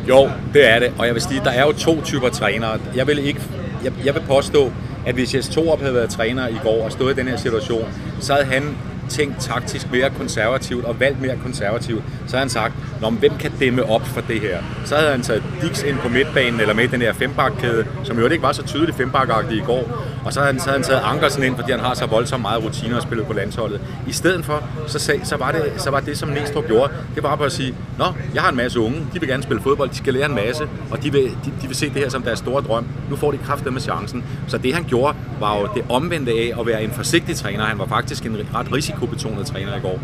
Jo, 0.09 0.31
det 0.55 0.71
er 0.71 0.79
det. 0.79 0.93
Og 0.99 1.07
jeg 1.07 1.15
vil 1.15 1.23
sige, 1.23 1.41
der 1.45 1.51
er 1.51 1.67
jo 1.67 1.73
to 1.73 2.01
typer 2.01 2.29
trænere. 2.29 2.79
Jeg 2.97 3.07
vil 3.07 3.19
ikke, 3.19 3.41
jeg, 3.85 3.93
jeg 4.05 4.15
vil 4.15 4.23
påstå, 4.27 4.73
at 5.07 5.15
hvis 5.15 5.35
Jes 5.35 5.49
Torup 5.49 5.81
havde 5.81 5.95
været 5.95 6.11
træner 6.11 6.49
i 6.49 6.57
går 6.63 6.85
og 6.85 6.93
stået 6.93 7.13
i 7.13 7.21
den 7.21 7.29
her 7.29 7.37
situation, 7.37 7.85
så 8.21 8.33
havde 8.33 8.47
han 8.47 8.77
tænkt 9.09 9.41
taktisk 9.41 9.91
mere 9.93 10.11
konservativt 10.11 10.85
og 10.85 11.01
valgt 11.01 11.21
mere 11.21 11.37
konservativt, 11.43 12.03
så 12.27 12.37
havde 12.37 12.41
han 12.41 12.49
sagt, 12.49 12.75
Nå, 13.01 13.11
hvem 13.11 13.33
kan 13.39 13.53
dæmme 13.61 13.91
op 13.91 14.07
for 14.07 14.21
det 14.21 14.41
her? 14.41 14.59
Så 14.85 14.97
havde 14.97 15.11
han 15.11 15.23
taget 15.23 15.43
Dix 15.63 15.83
ind 15.83 15.99
på 15.99 16.09
midtbanen, 16.09 16.61
eller 16.61 16.75
med 16.75 16.85
i 16.85 16.87
den 16.87 17.01
her 17.01 17.13
fembakkæde, 17.13 17.87
som 18.05 18.19
jo 18.19 18.27
ikke 18.27 18.43
var 18.43 18.53
så 18.53 18.63
tydeligt 18.63 18.97
fembakkagtig 18.97 19.57
i 19.57 19.61
går. 19.61 20.05
Og 20.25 20.33
så 20.33 20.41
havde, 20.41 20.53
han, 20.53 20.61
så 20.61 20.67
havde 20.67 20.79
han 20.79 20.85
taget 20.85 21.03
Ankersen 21.05 21.43
ind, 21.43 21.57
fordi 21.57 21.71
han 21.71 21.81
har 21.81 21.95
så 21.95 22.07
voldsomt 22.07 22.43
meget 22.43 22.65
rutiner 22.65 22.97
og 22.97 23.03
spillet 23.03 23.27
på 23.27 23.33
landsholdet. 23.33 23.81
I 24.07 24.13
stedet 24.13 24.45
for, 24.45 24.63
så, 24.87 24.99
sag, 24.99 25.21
så, 25.25 25.37
var, 25.37 25.53
det, 25.53 25.73
så 25.77 25.91
var 25.91 26.01
det, 26.01 26.19
som 26.19 26.29
Næstrup 26.29 26.67
gjorde, 26.67 26.93
det 27.15 27.23
var 27.23 27.37
bare 27.37 27.47
at 27.47 27.53
sige, 27.53 27.75
Nå, 27.99 28.05
jeg 28.35 28.43
har 28.43 28.51
en 28.51 28.57
masse 28.57 28.81
unge, 28.81 28.99
de 29.15 29.21
vil 29.21 29.29
gerne 29.29 29.43
spille 29.43 29.63
fodbold, 29.63 29.91
de 29.91 29.97
skal 29.97 30.15
lære 30.15 30.27
en 30.27 30.35
masse, 30.35 30.65
og 30.91 31.03
de 31.03 31.13
vil, 31.13 31.23
de, 31.23 31.53
de 31.63 31.67
vil 31.67 31.77
se 31.77 31.87
det 31.87 31.97
her 31.97 32.09
som 32.09 32.23
deres 32.23 32.39
store 32.39 32.63
drøm. 32.63 32.87
Nu 33.11 33.17
får 33.17 33.31
de 33.31 33.39
kraft 33.39 33.73
med 33.73 33.81
chancen. 33.81 34.25
Så 34.49 34.59
det 34.59 34.75
han 34.75 34.85
gjorde, 34.85 35.17
var 35.41 35.59
jo 35.59 35.69
det 35.75 35.85
omvendte 35.89 36.33
af 36.33 36.53
at 36.61 36.67
være 36.67 36.83
en 36.83 36.91
forsigtig 36.91 37.37
træner. 37.37 37.65
Han 37.65 37.79
var 37.79 37.87
faktisk 37.87 38.27
en 38.27 38.37
ret 38.55 38.73
risikobetonet 38.99 39.47
træner 39.47 39.77
i 39.77 39.81
går. 39.81 40.01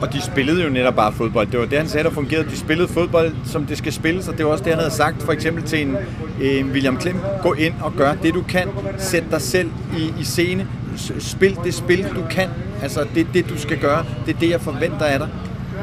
Og 0.00 0.12
de 0.12 0.22
spillede 0.22 0.62
jo 0.62 0.70
netop 0.70 0.94
bare 0.94 1.12
fodbold. 1.12 1.46
Det 1.46 1.60
var 1.60 1.66
det, 1.66 1.78
han 1.78 1.88
sagde, 1.88 2.04
der 2.04 2.14
fungerede. 2.14 2.50
De 2.50 2.56
spillede 2.56 2.88
fodbold, 2.88 3.32
som 3.44 3.66
det 3.66 3.78
skal 3.78 3.92
spilles, 3.92 4.28
og 4.28 4.38
det 4.38 4.46
var 4.46 4.52
også 4.52 4.64
det, 4.64 4.72
han 4.72 4.80
havde 4.80 4.94
sagt 4.94 5.22
for 5.22 5.32
eksempel 5.32 5.64
til 5.64 5.82
en, 5.82 5.96
en 6.40 6.70
William 6.70 6.96
Klem. 6.96 7.16
Gå 7.42 7.52
ind 7.52 7.74
og 7.82 7.92
gør 7.96 8.14
det, 8.14 8.34
du 8.34 8.42
kan. 8.42 8.68
Sæt 8.98 9.24
dig 9.30 9.42
selv 9.42 9.70
i, 9.98 10.12
i 10.20 10.24
scene. 10.24 10.66
Spil 11.18 11.56
det 11.64 11.74
spil, 11.74 12.06
du 12.16 12.22
kan. 12.30 12.48
Altså, 12.82 13.06
det 13.14 13.20
er 13.20 13.32
det, 13.32 13.48
du 13.48 13.58
skal 13.58 13.78
gøre. 13.78 14.04
Det 14.26 14.34
er 14.34 14.38
det, 14.38 14.50
jeg 14.50 14.60
forventer 14.60 15.04
af 15.04 15.18
dig. 15.18 15.28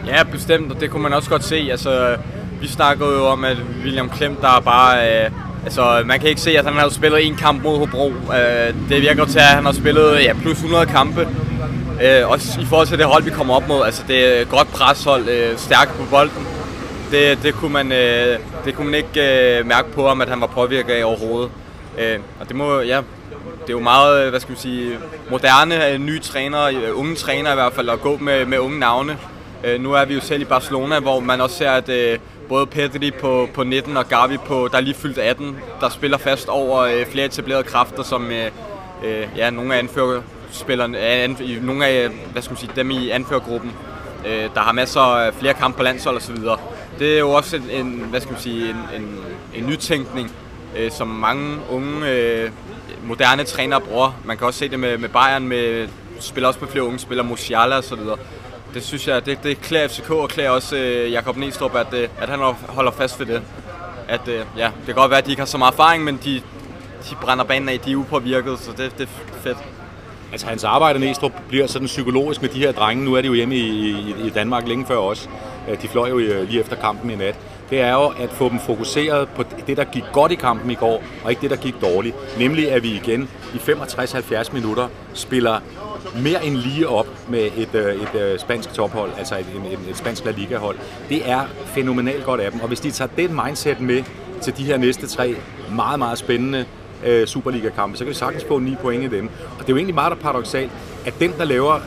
Ja, 0.08 0.24
bestemt, 0.24 0.72
og 0.72 0.82
det 0.82 0.90
kunne 0.90 1.04
man 1.04 1.14
også 1.14 1.30
godt 1.30 1.44
se. 1.44 1.68
Altså, 1.72 2.16
vi 2.62 2.68
snakkede 2.68 3.10
jo 3.10 3.26
om, 3.26 3.44
at 3.44 3.58
William 3.84 4.10
Klem, 4.10 4.36
der 4.36 4.58
er 4.58 4.62
bare... 4.62 5.24
Øh, 5.26 5.32
altså, 5.64 6.04
man 6.06 6.20
kan 6.20 6.30
ikke 6.30 6.42
se, 6.42 6.58
at 6.58 6.66
han 6.66 6.74
har 6.74 6.90
spillet 6.90 7.28
en 7.28 7.36
kamp 7.36 7.64
mod 7.64 7.78
Hobro. 7.78 8.10
Øh, 8.10 8.74
det 8.90 9.02
virker 9.02 9.26
til, 9.26 9.40
at 9.40 9.46
han 9.46 9.66
har 9.66 9.72
spillet 9.72 10.24
ja, 10.24 10.34
plus 10.34 10.58
100 10.58 10.86
kampe. 10.86 11.28
Øh, 12.04 12.30
også 12.30 12.62
i 12.62 12.66
forhold 12.66 12.88
til 12.88 12.98
det 12.98 13.06
hold, 13.06 13.24
vi 13.24 13.30
kommer 13.30 13.56
op 13.56 13.68
mod. 13.68 13.86
Altså, 13.86 14.04
det 14.08 14.38
er 14.38 14.42
et 14.42 14.50
godt 14.50 14.68
preshold, 14.68 15.30
øh, 15.30 15.58
stærkt 15.58 15.92
på 15.98 16.04
bolden. 16.10 16.48
Det, 17.12 17.40
det, 17.44 17.54
kunne 17.54 17.74
man, 17.74 17.92
øh, 17.92 18.40
det 18.66 18.76
kunne 18.76 18.86
man 18.92 18.96
ikke 18.96 19.58
øh, 19.60 19.66
mærke 19.66 19.92
på 19.92 20.08
ham, 20.08 20.22
at 20.22 20.30
han 20.30 20.42
var 20.42 20.48
påvirket 20.48 20.94
af 20.94 21.06
overhovedet. 21.06 21.52
Øh, 22.00 22.20
og 22.40 22.48
det 22.48 22.56
må, 22.56 22.80
ja, 22.80 22.98
det 23.62 23.70
er 23.70 23.74
jo 23.74 23.80
meget, 23.80 24.24
øh, 24.24 24.30
hvad 24.30 24.40
skal 24.40 24.52
man 24.52 24.58
sige, 24.58 24.98
moderne, 25.32 25.90
øh, 25.90 26.00
nye 26.00 26.20
trænere, 26.20 26.76
øh, 26.76 27.00
unge 27.00 27.16
trænere 27.16 27.54
i 27.54 27.56
hvert 27.56 27.74
fald, 27.74 27.90
at 27.90 28.02
gå 28.02 28.18
med, 28.18 28.46
med 28.46 28.60
unge 28.60 28.80
navne. 28.80 29.18
Øh, 29.64 29.82
nu 29.82 29.94
er 29.94 30.06
vi 30.06 30.14
jo 30.14 30.22
selv 30.22 30.42
i 30.42 30.46
Barcelona, 30.46 31.00
hvor 31.00 31.20
man 31.20 31.42
også 31.42 31.58
ser, 31.58 31.72
at 31.72 31.90
øh, 31.90 32.20
både 32.50 32.66
Pedri 32.66 33.12
på, 33.12 33.50
på 33.54 33.64
19 33.64 33.98
og 33.98 34.08
Gavi, 34.08 34.38
på, 34.38 34.68
der 34.72 34.78
er 34.78 34.82
lige 34.82 34.94
fyldt 34.96 35.18
18, 35.18 35.58
der 35.82 35.90
spiller 35.90 36.18
fast 36.18 36.50
over 36.50 36.80
øh, 36.80 37.06
flere 37.06 37.26
etablerede 37.26 37.64
kræfter, 37.64 38.04
som 38.04 38.32
øh, 38.32 38.52
øh, 39.06 39.28
ja, 39.38 39.50
nogle 39.50 39.76
af 39.76 39.80
anfører 39.80 40.22
spillerne, 40.56 41.24
øh, 41.24 41.30
i 41.42 41.60
nogle 41.62 41.86
af 41.86 42.10
hvad 42.32 42.42
skal 42.42 42.52
man 42.52 42.58
sige, 42.58 42.72
dem 42.76 42.92
i 42.92 43.10
anførergruppen, 43.10 43.72
øh, 44.28 44.50
der 44.56 44.60
har 44.60 44.72
masser 44.72 45.02
af 45.02 45.28
øh, 45.28 45.34
flere 45.34 45.54
kampe 45.54 45.78
på 45.78 45.84
landshold 45.84 46.18
osv. 46.18 46.36
Det 47.00 47.16
er 47.16 47.20
jo 47.20 47.30
også 47.30 47.56
en, 47.56 47.70
en 47.70 48.06
hvad 48.10 48.22
skal 48.22 48.32
man 48.32 48.42
sige, 48.42 48.70
en, 48.70 48.76
en, 48.96 49.20
en 49.56 49.68
nytænkning, 49.68 50.32
øh, 50.78 50.92
som 50.92 51.08
mange 51.08 51.58
unge, 51.70 52.10
øh, 52.12 52.52
moderne 53.04 53.44
trænere 53.44 53.82
bruger. 53.82 54.20
Man 54.26 54.38
kan 54.38 54.48
også 54.48 54.60
se 54.60 54.70
det 54.70 54.80
med, 54.80 54.98
med 54.98 55.10
Bayern, 55.10 55.48
med, 55.48 55.88
spiller 56.20 56.48
også 56.48 56.60
med 56.60 56.70
flere 56.70 56.84
unge 56.84 57.00
spillere, 57.00 57.28
Musiala 57.28 57.78
osv. 57.78 58.00
Det 58.74 58.84
synes 58.84 59.08
jeg, 59.08 59.26
det, 59.26 59.44
det 59.44 59.62
klæder 59.62 59.88
FCK 59.88 60.12
og 60.12 60.30
klæder 60.30 60.50
også 60.50 60.76
øh, 60.76 61.12
Jakob 61.12 61.38
Næstrup, 61.38 61.76
at, 61.76 61.94
øh, 61.94 62.08
at 62.20 62.30
han 62.30 62.40
holder 62.68 62.92
fast 62.92 63.20
ved 63.20 63.26
det. 63.26 63.42
At, 64.08 64.28
øh, 64.28 64.46
ja, 64.58 64.66
det 64.78 64.86
kan 64.86 64.96
godt 64.96 65.10
være, 65.10 65.20
at 65.20 65.26
de 65.26 65.32
ikke 65.32 65.42
har 65.42 65.46
så 65.46 65.58
meget 65.58 65.72
erfaring, 65.72 66.04
men 66.04 66.20
de, 66.24 66.42
de 67.10 67.16
brænder 67.22 67.44
banen 67.44 67.70
af, 67.70 67.80
de 67.80 67.92
er 67.92 67.96
upåvirket, 67.96 68.60
så 68.60 68.72
det, 68.72 68.98
det 68.98 69.04
er 69.04 69.34
fedt. 69.44 69.58
Altså 70.32 70.48
hans 70.48 70.64
arbejde 70.64 71.00
Næstrup 71.00 71.32
bliver 71.48 71.68
sådan 71.68 71.86
psykologisk 71.86 72.42
med 72.42 72.50
de 72.50 72.60
her 72.60 72.72
drenge. 72.72 73.06
Nu 73.06 73.14
er 73.14 73.22
de 73.22 73.28
jo 73.28 73.34
hjemme 73.34 73.56
i, 73.56 73.70
i, 73.90 74.16
i 74.26 74.30
Danmark 74.30 74.68
længe 74.68 74.86
før 74.86 74.98
os. 74.98 75.30
Øh, 75.70 75.82
de 75.82 75.88
fløj 75.88 76.10
jo 76.10 76.20
øh, 76.20 76.50
lige 76.50 76.60
efter 76.60 76.76
kampen 76.76 77.10
i 77.12 77.16
nat. 77.16 77.36
Det 77.70 77.82
er 77.82 77.92
jo 77.92 78.06
at 78.06 78.30
få 78.30 78.50
dem 78.50 78.60
fokuseret 78.60 79.28
på 79.30 79.44
det, 79.68 79.78
der 79.78 79.84
gik 79.84 80.04
godt 80.14 80.32
i 80.32 80.36
kampen 80.36 80.72
i 80.72 80.76
går, 80.76 81.04
og 81.24 81.30
ikke 81.30 81.42
det, 81.42 81.50
der 81.50 81.56
gik 81.56 81.82
dårligt. 81.82 82.16
Nemlig 82.40 82.72
at 82.72 82.84
vi 82.84 82.96
igen 82.96 83.30
i 83.54 83.58
65-70 83.58 84.54
minutter 84.54 84.88
spiller 85.14 85.60
mere 86.22 86.46
end 86.46 86.56
lige 86.56 86.90
op 86.90 87.08
med 87.30 87.50
et, 87.58 87.76
øh, 87.76 87.96
et, 87.96 88.34
et 88.34 88.42
spansk 88.42 88.74
tophold, 88.74 89.12
altså 89.18 89.36
et, 89.36 89.46
et, 89.72 89.90
et 89.90 89.98
spansk 89.98 90.26
La 90.26 90.32
Liga-hold. 90.32 90.78
Det 91.10 91.30
er 91.30 91.42
fænomenalt 91.66 92.24
godt 92.26 92.42
af 92.42 92.52
dem, 92.52 92.62
og 92.62 92.68
hvis 92.68 92.80
de 92.80 92.92
tager 92.92 93.10
det 93.18 93.32
mindset 93.46 93.80
med 93.80 94.04
til 94.42 94.58
de 94.58 94.64
her 94.64 94.78
næste 94.78 95.08
tre 95.08 95.36
meget, 95.76 96.00
meget 96.00 96.18
spændende 96.18 96.66
øh, 97.06 97.28
Superliga-kampe, 97.28 97.98
så 97.98 98.04
kan 98.04 98.10
vi 98.10 98.16
sagtens 98.16 98.44
få 98.48 98.60
9 98.60 98.76
point 98.76 99.04
i 99.04 99.18
dem. 99.18 99.26
Og 99.26 99.60
det 99.60 99.66
er 99.66 99.70
jo 99.70 99.78
egentlig 99.78 99.96
meget 99.96 100.20
paradoxalt, 100.20 100.72
at 101.06 101.14
den, 101.20 101.34
der 101.38 101.44
laver 101.44 101.80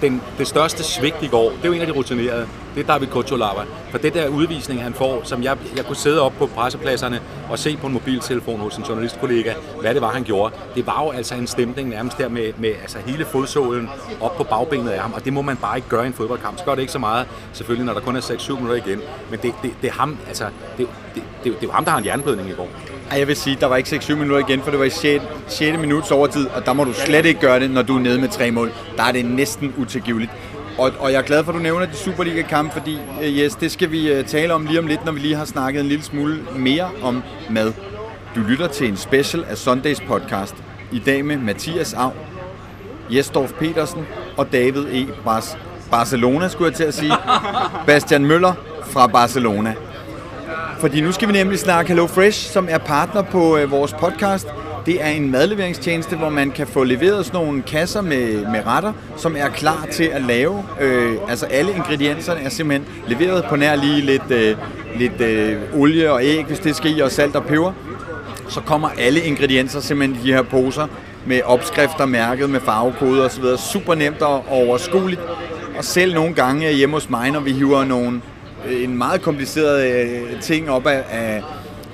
den, 0.00 0.22
det 0.38 0.46
største 0.46 0.84
svigt 0.84 1.22
i 1.22 1.26
går, 1.26 1.50
det 1.50 1.64
er 1.64 1.68
jo 1.68 1.72
en 1.72 1.80
af 1.80 1.86
de 1.86 1.92
rutinerede. 1.92 2.46
det 2.74 2.82
er 2.82 2.86
David 2.86 3.06
Kocholava. 3.06 3.62
For 3.90 3.98
det 3.98 4.14
der 4.14 4.28
udvisning, 4.28 4.82
han 4.82 4.94
får, 4.94 5.20
som 5.24 5.42
jeg, 5.42 5.56
jeg 5.76 5.86
kunne 5.86 5.96
sidde 5.96 6.20
op 6.20 6.32
på 6.38 6.46
pressepladserne 6.46 7.20
og 7.50 7.58
se 7.58 7.76
på 7.76 7.86
en 7.86 7.92
mobiltelefon 7.92 8.60
hos 8.60 8.76
en 8.76 8.84
journalistkollega, 8.84 9.54
hvad 9.80 9.94
det 9.94 10.02
var, 10.02 10.10
han 10.10 10.24
gjorde. 10.24 10.54
Det 10.74 10.86
var 10.86 11.04
jo 11.04 11.10
altså 11.10 11.34
en 11.34 11.46
stemning 11.46 11.88
nærmest 11.88 12.18
der 12.18 12.28
med, 12.28 12.52
med 12.58 12.70
altså 12.82 12.98
hele 13.06 13.24
fodsålen 13.24 13.88
op 14.20 14.36
på 14.36 14.44
bagbenet 14.44 14.90
af 14.90 15.00
ham, 15.00 15.12
og 15.12 15.24
det 15.24 15.32
må 15.32 15.42
man 15.42 15.56
bare 15.56 15.76
ikke 15.76 15.88
gøre 15.88 16.04
i 16.04 16.06
en 16.06 16.12
fodboldkamp. 16.12 16.58
Så 16.58 16.64
gør 16.64 16.74
det 16.74 16.80
ikke 16.80 16.92
så 16.92 16.98
meget, 16.98 17.26
selvfølgelig, 17.52 17.86
når 17.86 17.94
der 17.94 18.00
kun 18.00 18.16
er 18.16 18.20
6-7 18.20 18.54
minutter 18.54 18.76
igen. 18.86 19.00
Men 19.30 19.38
det, 19.42 19.54
det, 19.62 19.74
det 19.82 19.88
er 19.88 19.94
ham, 19.94 20.18
altså, 20.28 20.44
det, 20.78 20.88
det, 21.14 21.22
det, 21.44 21.60
det 21.60 21.68
er 21.68 21.72
ham, 21.72 21.84
der 21.84 21.90
har 21.90 21.98
en 21.98 22.06
jernblødning 22.06 22.48
i 22.48 22.52
går. 22.52 22.68
Ej, 23.10 23.18
jeg 23.18 23.28
vil 23.28 23.36
sige, 23.36 23.56
der 23.60 23.66
var 23.66 23.76
ikke 23.76 23.96
6-7 23.96 24.14
minutter 24.14 24.48
igen, 24.48 24.62
for 24.62 24.70
det 24.70 24.78
var 24.78 24.84
i 24.84 24.90
6. 24.90 25.24
6. 25.48 25.78
minuts 25.78 26.10
overtid, 26.10 26.46
og 26.46 26.66
der 26.66 26.72
må 26.72 26.84
du 26.84 26.92
slet 26.92 27.26
ikke 27.26 27.40
gøre 27.40 27.60
det, 27.60 27.70
når 27.70 27.82
du 27.82 27.96
er 27.96 28.00
nede 28.00 28.20
med 28.20 28.28
tre 28.28 28.50
mål. 28.50 28.72
Der 28.96 29.02
er 29.02 29.12
det 29.12 29.24
næsten 29.24 29.74
utilgiveligt. 29.78 30.30
Og, 30.78 30.92
og 30.98 31.12
jeg 31.12 31.18
er 31.18 31.22
glad 31.22 31.44
for, 31.44 31.52
at 31.52 31.56
du 31.56 31.62
nævner 31.62 31.86
de 31.86 31.96
Superliga-kampe, 31.96 32.72
fordi 32.72 32.98
yes, 33.22 33.54
det 33.54 33.72
skal 33.72 33.90
vi 33.90 34.18
uh, 34.18 34.24
tale 34.24 34.54
om 34.54 34.66
lige 34.66 34.78
om 34.78 34.86
lidt, 34.86 35.04
når 35.04 35.12
vi 35.12 35.20
lige 35.20 35.34
har 35.34 35.44
snakket 35.44 35.80
en 35.80 35.86
lille 35.86 36.04
smule 36.04 36.38
mere 36.56 36.90
om 37.02 37.22
mad. 37.50 37.72
Du 38.34 38.40
lytter 38.40 38.66
til 38.66 38.88
en 38.88 38.96
special 38.96 39.44
af 39.48 39.58
Sundays 39.58 40.00
podcast. 40.00 40.54
I 40.92 40.98
dag 40.98 41.24
med 41.24 41.36
Mathias 41.36 41.94
Av, 41.94 42.12
Jesdorf 43.10 43.52
Petersen 43.52 44.06
og 44.36 44.52
David 44.52 44.86
E. 44.92 45.06
Bas 45.24 45.58
Barcelona, 45.90 46.48
skulle 46.48 46.68
jeg 46.68 46.76
til 46.76 46.84
at 46.84 46.94
sige. 46.94 47.12
Bastian 47.86 48.24
Møller 48.24 48.52
fra 48.84 49.06
Barcelona. 49.06 49.74
Fordi 50.80 51.00
nu 51.00 51.12
skal 51.12 51.28
vi 51.28 51.32
nemlig 51.32 51.58
snakke 51.58 51.88
Hello 51.88 52.06
Fresh, 52.06 52.52
som 52.52 52.68
er 52.70 52.78
partner 52.78 53.22
på 53.22 53.56
øh, 53.56 53.70
vores 53.70 53.92
podcast. 53.92 54.48
Det 54.86 55.02
er 55.02 55.08
en 55.08 55.30
madleveringstjeneste, 55.30 56.16
hvor 56.16 56.28
man 56.28 56.50
kan 56.50 56.66
få 56.66 56.84
leveret 56.84 57.26
sådan 57.26 57.40
nogle 57.40 57.62
kasser 57.62 58.00
med, 58.00 58.46
med 58.46 58.66
retter, 58.66 58.92
som 59.16 59.36
er 59.38 59.48
klar 59.48 59.86
til 59.92 60.04
at 60.04 60.22
lave. 60.22 60.64
Øh, 60.80 61.14
altså 61.28 61.46
alle 61.46 61.72
ingredienserne 61.72 62.40
er 62.40 62.48
simpelthen 62.48 62.88
leveret 63.08 63.44
på 63.44 63.56
nær 63.56 63.76
lige 63.76 64.00
lidt, 64.00 64.30
øh, 64.30 64.56
lidt 64.96 65.20
øh, 65.20 65.56
olie 65.74 66.12
og 66.12 66.24
æg, 66.24 66.44
hvis 66.44 66.58
det 66.58 66.76
skal 66.76 66.96
i, 66.98 67.00
og 67.00 67.10
salt 67.10 67.36
og 67.36 67.44
peber. 67.44 67.72
Så 68.48 68.60
kommer 68.60 68.88
alle 68.98 69.20
ingredienser 69.20 69.80
simpelthen 69.80 70.20
i 70.20 70.28
de 70.28 70.32
her 70.32 70.42
poser 70.42 70.86
med 71.26 71.42
opskrifter 71.44 72.06
mærket 72.06 72.50
med 72.50 72.60
farvekoder 72.60 73.24
osv. 73.24 73.44
Super 73.72 73.94
nemt 73.94 74.22
og 74.22 74.44
overskueligt. 74.48 75.20
Og 75.78 75.84
selv 75.84 76.14
nogle 76.14 76.34
gange 76.34 76.72
hjemme 76.72 76.94
hos 76.94 77.10
mig, 77.10 77.30
når 77.30 77.40
vi 77.40 77.52
hiver 77.52 77.84
nogle 77.84 78.20
en 78.68 78.98
meget 78.98 79.22
kompliceret 79.22 80.06
øh, 80.06 80.40
ting 80.40 80.70
op 80.70 80.86
af, 80.86 81.04
af, 81.10 81.42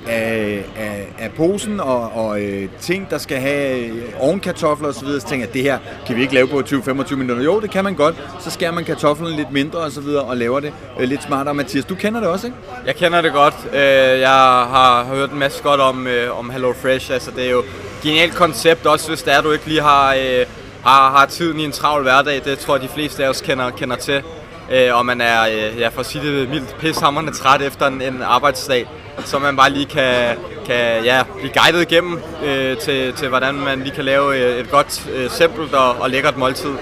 af, 0.07 0.65
af, 0.77 1.07
af 1.19 1.31
posen 1.31 1.79
og, 1.79 2.11
og 2.15 2.41
øh, 2.41 2.69
ting, 2.81 3.09
der 3.09 3.17
skal 3.17 3.37
have 3.37 3.79
øh, 3.87 4.03
ovenkartofler 4.19 4.87
osv. 4.87 5.07
Så 5.07 5.25
tænker 5.29 5.45
jeg, 5.45 5.53
det 5.53 5.61
her 5.61 5.77
kan 6.07 6.15
vi 6.15 6.21
ikke 6.21 6.33
lave 6.33 6.47
på 6.47 6.59
20-25 6.59 7.15
minutter. 7.15 7.43
Jo, 7.43 7.59
det 7.59 7.71
kan 7.71 7.83
man 7.83 7.95
godt. 7.95 8.15
Så 8.39 8.49
skærer 8.49 8.71
man 8.71 8.83
kartoflen 8.83 9.35
lidt 9.35 9.51
mindre 9.51 9.79
og 9.79 9.91
så 9.91 10.01
videre 10.01 10.23
og 10.23 10.37
laver 10.37 10.59
det 10.59 10.73
øh, 10.99 11.09
lidt 11.09 11.23
smartere. 11.23 11.53
Mathias, 11.53 11.85
du 11.85 11.95
kender 11.95 12.19
det 12.19 12.29
også, 12.29 12.47
ikke? 12.47 12.57
Jeg 12.85 12.95
kender 12.95 13.21
det 13.21 13.33
godt. 13.33 13.55
Øh, 13.73 13.79
Jeg 14.19 14.29
har 14.29 15.05
hørt 15.13 15.31
en 15.31 15.39
masse 15.39 15.63
godt 15.63 15.81
om, 15.81 16.07
øh, 16.07 16.39
om 16.39 16.49
Hello 16.49 16.73
Fresh. 16.81 17.13
Altså, 17.13 17.31
det 17.35 17.45
er 17.45 17.51
jo 17.51 17.59
et 17.59 17.65
genialt 18.03 18.35
koncept, 18.35 18.85
også 18.85 19.07
hvis 19.07 19.23
det 19.23 19.33
er, 19.33 19.41
du 19.41 19.51
ikke 19.51 19.67
lige 19.67 19.81
har, 19.81 20.13
øh, 20.13 20.45
har, 20.83 21.09
har 21.17 21.25
tiden 21.25 21.59
i 21.59 21.63
en 21.63 21.71
travl 21.71 22.03
hverdag. 22.03 22.41
Det 22.45 22.59
tror 22.59 22.75
jeg, 22.75 22.83
de 22.83 22.87
fleste 22.87 23.25
af 23.25 23.29
os 23.29 23.41
kender, 23.41 23.69
kender 23.69 23.95
til 23.95 24.23
øh, 24.71 24.97
og 24.97 25.05
man 25.05 25.21
er, 25.21 25.41
øh, 25.41 25.79
ja, 25.79 25.87
for 25.87 25.99
at 25.99 26.05
sige 26.05 26.25
det 26.25 26.49
mildt, 26.49 26.75
pishammerende 26.79 27.31
træt 27.31 27.61
efter 27.61 27.87
en, 27.87 28.01
en 28.01 28.21
arbejdsdag, 28.21 28.87
så 29.25 29.39
man 29.39 29.55
bare 29.55 29.69
lige 29.69 29.85
kan, 29.85 30.37
kan 30.65 31.03
ja, 31.03 31.23
blive 31.37 31.53
guidet 31.53 31.91
igennem 31.91 32.19
øh, 32.43 32.77
til, 32.77 33.13
til, 33.13 33.27
hvordan 33.29 33.55
man 33.55 33.79
lige 33.79 33.95
kan 33.95 34.05
lave 34.05 34.37
øh, 34.37 34.59
et 34.59 34.71
godt, 34.71 35.09
øh, 35.13 35.29
simpelt 35.29 35.73
og, 35.73 35.95
og 35.95 36.09
lækkert 36.09 36.37
måltid. 36.37 36.73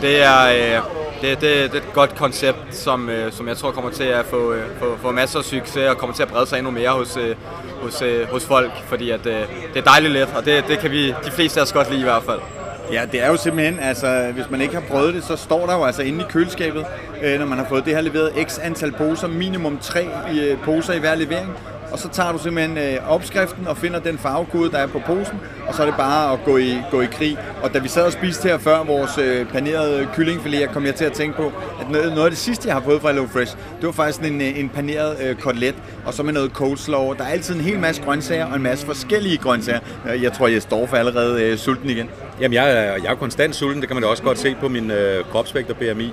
Det 0.00 0.22
er, 0.22 0.46
øh, 0.46 0.82
det, 1.20 1.40
det, 1.40 1.72
det 1.72 1.78
er 1.78 1.86
et 1.86 1.92
godt 1.92 2.14
koncept, 2.16 2.58
som, 2.70 3.08
øh, 3.08 3.32
som 3.32 3.48
jeg 3.48 3.56
tror 3.56 3.70
kommer 3.70 3.90
til 3.90 4.04
at 4.04 4.24
få, 4.24 4.52
øh, 4.52 4.62
få, 4.78 4.96
få 5.02 5.12
masser 5.12 5.38
af 5.38 5.44
succes 5.44 5.90
og 5.90 5.98
kommer 5.98 6.16
til 6.16 6.22
at 6.22 6.28
brede 6.28 6.46
sig 6.46 6.56
endnu 6.56 6.70
mere 6.70 6.90
hos, 6.90 7.16
øh, 7.16 7.36
hos, 7.82 8.02
øh, 8.02 8.28
hos 8.30 8.44
folk, 8.44 8.72
fordi 8.86 9.10
at, 9.10 9.26
øh, 9.26 9.40
det 9.74 9.78
er 9.78 9.84
dejligt 9.84 10.12
let, 10.12 10.28
og 10.36 10.44
det, 10.44 10.64
det 10.68 10.78
kan 10.78 10.90
vi 10.90 11.08
de 11.08 11.30
fleste 11.30 11.60
af 11.60 11.64
os 11.64 11.72
godt 11.72 11.90
lide 11.90 12.00
i 12.00 12.04
hvert 12.04 12.22
fald. 12.22 12.40
Ja, 12.92 13.02
det 13.12 13.22
er 13.22 13.26
jo 13.28 13.36
simpelthen, 13.36 13.78
altså 13.78 14.30
hvis 14.34 14.50
man 14.50 14.60
ikke 14.60 14.74
har 14.74 14.82
prøvet 14.90 15.14
det, 15.14 15.24
så 15.24 15.36
står 15.36 15.66
der 15.66 15.74
jo 15.74 15.84
altså 15.84 16.02
inde 16.02 16.20
i 16.20 16.24
køleskabet, 16.28 16.86
øh, 17.22 17.38
når 17.38 17.46
man 17.46 17.58
har 17.58 17.66
fået 17.68 17.84
det 17.84 17.94
her 17.94 18.00
leveret 18.00 18.32
x 18.48 18.58
antal 18.58 18.92
poser, 18.92 19.28
minimum 19.28 19.78
tre 19.78 20.08
i, 20.32 20.40
øh, 20.40 20.58
poser 20.62 20.92
i 20.92 20.98
hver 20.98 21.14
levering. 21.14 21.52
Og 21.94 22.00
så 22.00 22.08
tager 22.08 22.32
du 22.32 22.38
simpelthen 22.38 22.78
øh, 22.78 23.12
opskriften 23.12 23.66
og 23.66 23.76
finder 23.76 24.00
den 24.00 24.18
farvekode, 24.18 24.70
der 24.70 24.78
er 24.78 24.86
på 24.86 25.00
posen, 25.06 25.40
og 25.68 25.74
så 25.74 25.82
er 25.82 25.86
det 25.86 25.94
bare 25.96 26.32
at 26.32 26.38
gå 26.44 26.56
i, 26.56 26.76
gå 26.90 27.00
i 27.00 27.06
krig. 27.06 27.38
Og 27.62 27.74
da 27.74 27.78
vi 27.78 27.88
sad 27.88 28.02
og 28.02 28.12
spiste 28.12 28.48
her 28.48 28.58
før 28.58 28.84
vores 28.84 29.18
øh, 29.18 29.46
panerede 29.46 30.08
kyllingfilet, 30.14 30.68
kom 30.70 30.86
jeg 30.86 30.94
til 30.94 31.04
at 31.04 31.12
tænke 31.12 31.36
på, 31.36 31.52
at 31.80 31.90
noget, 31.90 32.12
noget 32.12 32.24
af 32.24 32.30
det 32.30 32.38
sidste, 32.38 32.68
jeg 32.68 32.74
har 32.74 32.82
fået 32.82 33.00
fra 33.00 33.08
Hello 33.08 33.26
Fresh, 33.26 33.56
det 33.56 33.86
var 33.86 33.92
faktisk 33.92 34.20
en, 34.20 34.40
øh, 34.40 34.58
en 34.58 34.68
paneret 34.68 35.16
øh, 35.22 35.36
kotelet, 35.36 35.74
og 36.06 36.14
så 36.14 36.22
med 36.22 36.32
noget 36.32 36.50
coleslaw. 36.50 37.12
Der 37.12 37.24
er 37.24 37.28
altid 37.28 37.54
en 37.54 37.60
hel 37.60 37.78
masse 37.78 38.02
grøntsager 38.02 38.46
og 38.46 38.56
en 38.56 38.62
masse 38.62 38.86
forskellige 38.86 39.38
grøntsager. 39.38 39.80
Øh, 40.12 40.22
jeg 40.22 40.32
tror, 40.32 40.48
jeg 40.48 40.62
står 40.62 40.86
for 40.86 40.96
allerede 40.96 41.42
øh, 41.42 41.58
sulten 41.58 41.90
igen. 41.90 42.10
Jamen, 42.40 42.54
jeg 42.54 42.70
er, 42.70 42.82
jeg 42.82 43.06
er 43.06 43.14
konstant 43.14 43.56
sulten, 43.56 43.80
det 43.80 43.88
kan 43.88 43.96
man 43.96 44.04
jo 44.04 44.10
også 44.10 44.22
godt 44.22 44.38
se 44.38 44.56
på 44.60 44.68
min 44.68 44.90
øh, 44.90 45.24
kropsvægt 45.24 45.70
og 45.70 45.76
BMI. 45.76 46.12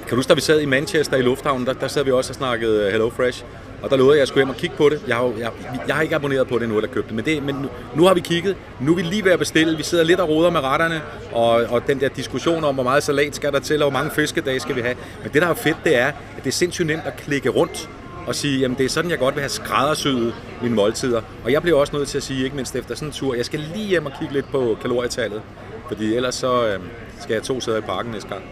Kan 0.00 0.10
du 0.10 0.16
huske, 0.16 0.28
da 0.28 0.34
vi 0.34 0.40
sad 0.40 0.60
i 0.60 0.66
Manchester 0.66 1.16
i 1.16 1.22
lufthavnen, 1.22 1.66
der, 1.66 1.72
der 1.72 1.88
sad 1.88 2.04
vi 2.04 2.10
også 2.10 2.30
og 2.30 2.34
snakkede 2.34 2.84
øh, 2.84 2.90
Hello 2.90 3.10
Fresh. 3.10 3.44
Og 3.84 3.90
der 3.90 3.96
lovede 3.96 4.12
jeg, 4.12 4.16
at 4.16 4.20
jeg 4.20 4.28
skulle 4.28 4.40
hjem 4.40 4.50
og 4.50 4.56
kigge 4.56 4.76
på 4.76 4.88
det. 4.88 5.02
Jeg 5.08 5.16
har, 5.16 5.32
jeg, 5.38 5.50
jeg 5.86 5.94
har 5.94 6.02
ikke 6.02 6.14
abonneret 6.14 6.48
på 6.48 6.54
det 6.54 6.62
endnu, 6.62 6.78
eller 6.78 6.90
købt 6.90 7.06
det. 7.06 7.14
Men, 7.14 7.24
det, 7.24 7.42
men 7.42 7.54
nu, 7.54 7.68
nu 7.94 8.04
har 8.04 8.14
vi 8.14 8.20
kigget. 8.20 8.56
Nu 8.80 8.92
er 8.92 8.96
vi 8.96 9.02
lige 9.02 9.24
ved 9.24 9.32
at 9.32 9.38
bestille. 9.38 9.76
Vi 9.76 9.82
sidder 9.82 10.04
lidt 10.04 10.20
og 10.20 10.28
roder 10.28 10.50
med 10.50 10.60
retterne. 10.60 11.00
Og, 11.32 11.50
og 11.50 11.86
den 11.86 12.00
der 12.00 12.08
diskussion 12.08 12.64
om, 12.64 12.74
hvor 12.74 12.82
meget 12.82 13.02
salat 13.02 13.36
skal 13.36 13.52
der 13.52 13.58
til, 13.58 13.82
og 13.82 13.90
hvor 13.90 13.98
mange 13.98 14.14
fiskedage 14.14 14.60
skal 14.60 14.76
vi 14.76 14.80
have. 14.80 14.94
Men 15.22 15.32
det, 15.32 15.42
der 15.42 15.48
er 15.48 15.54
fedt, 15.54 15.76
det 15.84 15.96
er, 15.96 16.06
at 16.06 16.44
det 16.44 16.46
er 16.46 16.52
sindssygt 16.52 16.86
nemt 16.86 17.02
at 17.06 17.16
klikke 17.16 17.48
rundt 17.48 17.88
og 18.26 18.34
sige, 18.34 18.60
jamen 18.60 18.78
det 18.78 18.84
er 18.84 18.88
sådan, 18.88 19.10
jeg 19.10 19.18
godt 19.18 19.34
vil 19.34 19.40
have 19.40 19.48
skræddersyet 19.48 20.34
mine 20.62 20.74
måltider. 20.74 21.22
Og 21.44 21.52
jeg 21.52 21.62
bliver 21.62 21.78
også 21.78 21.96
nødt 21.96 22.08
til 22.08 22.18
at 22.18 22.24
sige, 22.24 22.44
ikke 22.44 22.56
mindst 22.56 22.76
efter 22.76 22.94
sådan 22.94 23.08
en 23.08 23.12
tur, 23.12 23.34
jeg 23.34 23.44
skal 23.44 23.60
lige 23.74 23.86
hjem 23.86 24.06
og 24.06 24.12
kigge 24.18 24.34
lidt 24.34 24.50
på 24.50 24.78
kalorietallet. 24.82 25.42
Fordi 25.88 26.14
ellers 26.14 26.34
så 26.34 26.66
øh, 26.66 26.80
skal 27.20 27.34
jeg 27.34 27.42
to 27.42 27.60
sæder 27.60 27.78
i 27.78 27.80
parken 27.80 28.12
næste 28.12 28.28
gang. 28.28 28.44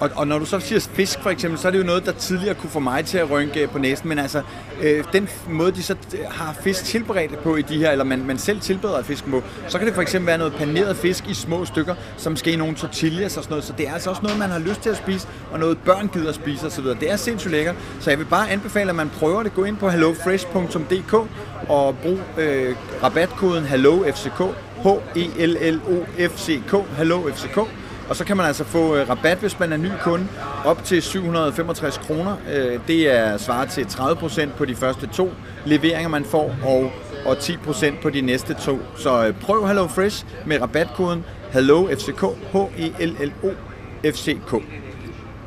Og, 0.00 0.10
og 0.16 0.26
når 0.26 0.38
du 0.38 0.44
så 0.44 0.60
siger 0.60 0.80
fisk 0.80 1.20
for 1.22 1.30
eksempel, 1.30 1.60
så 1.60 1.68
er 1.68 1.72
det 1.72 1.78
jo 1.78 1.84
noget, 1.84 2.06
der 2.06 2.12
tidligere 2.12 2.54
kunne 2.54 2.70
få 2.70 2.80
mig 2.80 3.04
til 3.04 3.18
at 3.18 3.30
rynke 3.30 3.68
på 3.72 3.78
næsen. 3.78 4.08
Men 4.08 4.18
altså, 4.18 4.42
øh, 4.82 5.04
den 5.12 5.28
måde, 5.48 5.72
de 5.72 5.82
så 5.82 5.96
øh, 6.14 6.18
har 6.30 6.56
fisk 6.64 6.84
tilberedt 6.84 7.38
på 7.42 7.56
i 7.56 7.62
de 7.62 7.78
her, 7.78 7.90
eller 7.90 8.04
man, 8.04 8.26
man 8.26 8.38
selv 8.38 8.60
tilbereder 8.60 9.02
fisken 9.02 9.30
på, 9.30 9.42
så 9.68 9.78
kan 9.78 9.86
det 9.86 9.94
for 9.94 10.02
eksempel 10.02 10.26
være 10.26 10.38
noget 10.38 10.54
paneret 10.54 10.96
fisk 10.96 11.28
i 11.28 11.34
små 11.34 11.64
stykker, 11.64 11.94
som 12.16 12.36
skal 12.36 12.52
i 12.52 12.56
nogle 12.56 12.74
tortillas 12.74 13.36
og 13.36 13.42
sådan 13.42 13.52
noget. 13.52 13.64
Så 13.64 13.72
det 13.78 13.88
er 13.88 13.92
altså 13.92 14.10
også 14.10 14.22
noget, 14.22 14.38
man 14.38 14.50
har 14.50 14.58
lyst 14.58 14.80
til 14.80 14.90
at 14.90 14.96
spise, 14.96 15.28
og 15.50 15.58
noget 15.58 15.78
børn 15.78 16.08
gider 16.08 16.28
at 16.28 16.34
spise 16.34 16.66
osv. 16.66 16.84
Det 16.84 17.10
er 17.10 17.16
sindssygt 17.16 17.52
lækkert. 17.52 17.74
Så 18.00 18.10
jeg 18.10 18.18
vil 18.18 18.24
bare 18.24 18.50
anbefale, 18.50 18.90
at 18.90 18.96
man 18.96 19.10
prøver 19.18 19.42
det. 19.42 19.54
Gå 19.54 19.64
ind 19.64 19.76
på 19.76 19.88
hellofresh.dk 19.90 21.14
og 21.68 21.96
brug 22.02 22.18
øh, 22.38 22.76
rabatkoden 23.02 23.64
HELLOFCK, 23.64 24.40
H-E-L-L-O-F-C-K, 24.82 26.74
HelloFCK, 26.96 27.58
og 28.10 28.16
så 28.16 28.24
kan 28.24 28.36
man 28.36 28.46
altså 28.46 28.64
få 28.64 28.96
øh, 28.96 29.08
rabat, 29.08 29.38
hvis 29.38 29.58
man 29.58 29.72
er 29.72 29.76
ny 29.76 29.90
kunde, 30.02 30.26
op 30.64 30.84
til 30.84 31.02
765 31.02 31.98
kroner. 31.98 32.36
Øh, 32.52 32.80
det 32.86 33.18
er 33.18 33.36
svaret 33.36 33.68
til 33.68 33.82
30% 33.82 34.48
på 34.56 34.64
de 34.64 34.76
første 34.76 35.06
to 35.06 35.32
leveringer, 35.64 36.08
man 36.08 36.24
får, 36.24 36.54
og, 36.64 36.92
og 37.26 37.36
10% 37.36 38.02
på 38.02 38.10
de 38.10 38.20
næste 38.20 38.54
to. 38.54 38.78
Så 38.96 39.26
øh, 39.26 39.34
prøv 39.40 39.66
Hello 39.66 39.86
Fresh 39.86 40.24
med 40.46 40.62
rabatkoden 40.62 41.24
HELLOFCK, 41.52 42.24
H-E-L-L-O-F-C-K. 42.52 44.54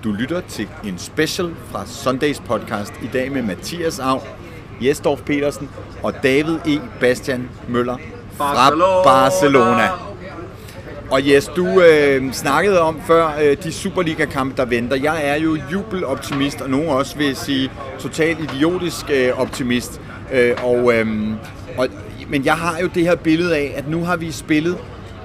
Du 0.04 0.12
lytter 0.12 0.42
til 0.42 0.68
en 0.84 0.98
special 0.98 1.56
fra 1.72 1.86
Sundays 1.86 2.40
podcast 2.40 2.94
i 3.04 3.08
dag 3.14 3.32
med 3.32 3.42
Mathias 3.42 4.00
Av, 4.00 4.22
Jesdorf 4.82 5.22
Petersen 5.22 5.70
og 6.04 6.14
David 6.24 6.58
E. 6.68 6.82
Bastian 7.00 7.50
Møller 7.68 7.98
fra 8.38 8.54
Barcelona. 8.54 9.04
Barcelona. 9.04 10.13
Og 11.12 11.30
Jes, 11.30 11.52
du 11.56 11.82
øh, 11.82 12.32
snakkede 12.32 12.82
om 12.82 13.02
før 13.08 13.38
øh, 13.44 13.58
de 13.64 13.72
Superliga-kampe, 13.72 14.58
der 14.58 14.66
venter. 14.66 14.96
Jeg 14.96 15.28
er 15.28 15.36
jo 15.36 15.58
jubeloptimist, 15.72 16.62
og 16.62 16.70
nogen 16.70 16.90
også 16.90 17.18
vil 17.18 17.36
sige 17.36 17.72
totalt 18.00 18.40
idiotisk 18.40 19.06
øh, 19.14 19.40
optimist. 19.40 20.02
Øh, 20.34 20.56
og, 20.64 20.94
øh, 20.94 21.08
og, 21.78 21.88
men 22.30 22.46
jeg 22.46 22.54
har 22.54 22.80
jo 22.80 22.88
det 22.96 23.04
her 23.04 23.16
billede 23.16 23.56
af, 23.58 23.74
at 23.76 23.90
nu 23.90 24.04
har 24.06 24.16
vi 24.16 24.32
spillet 24.32 24.78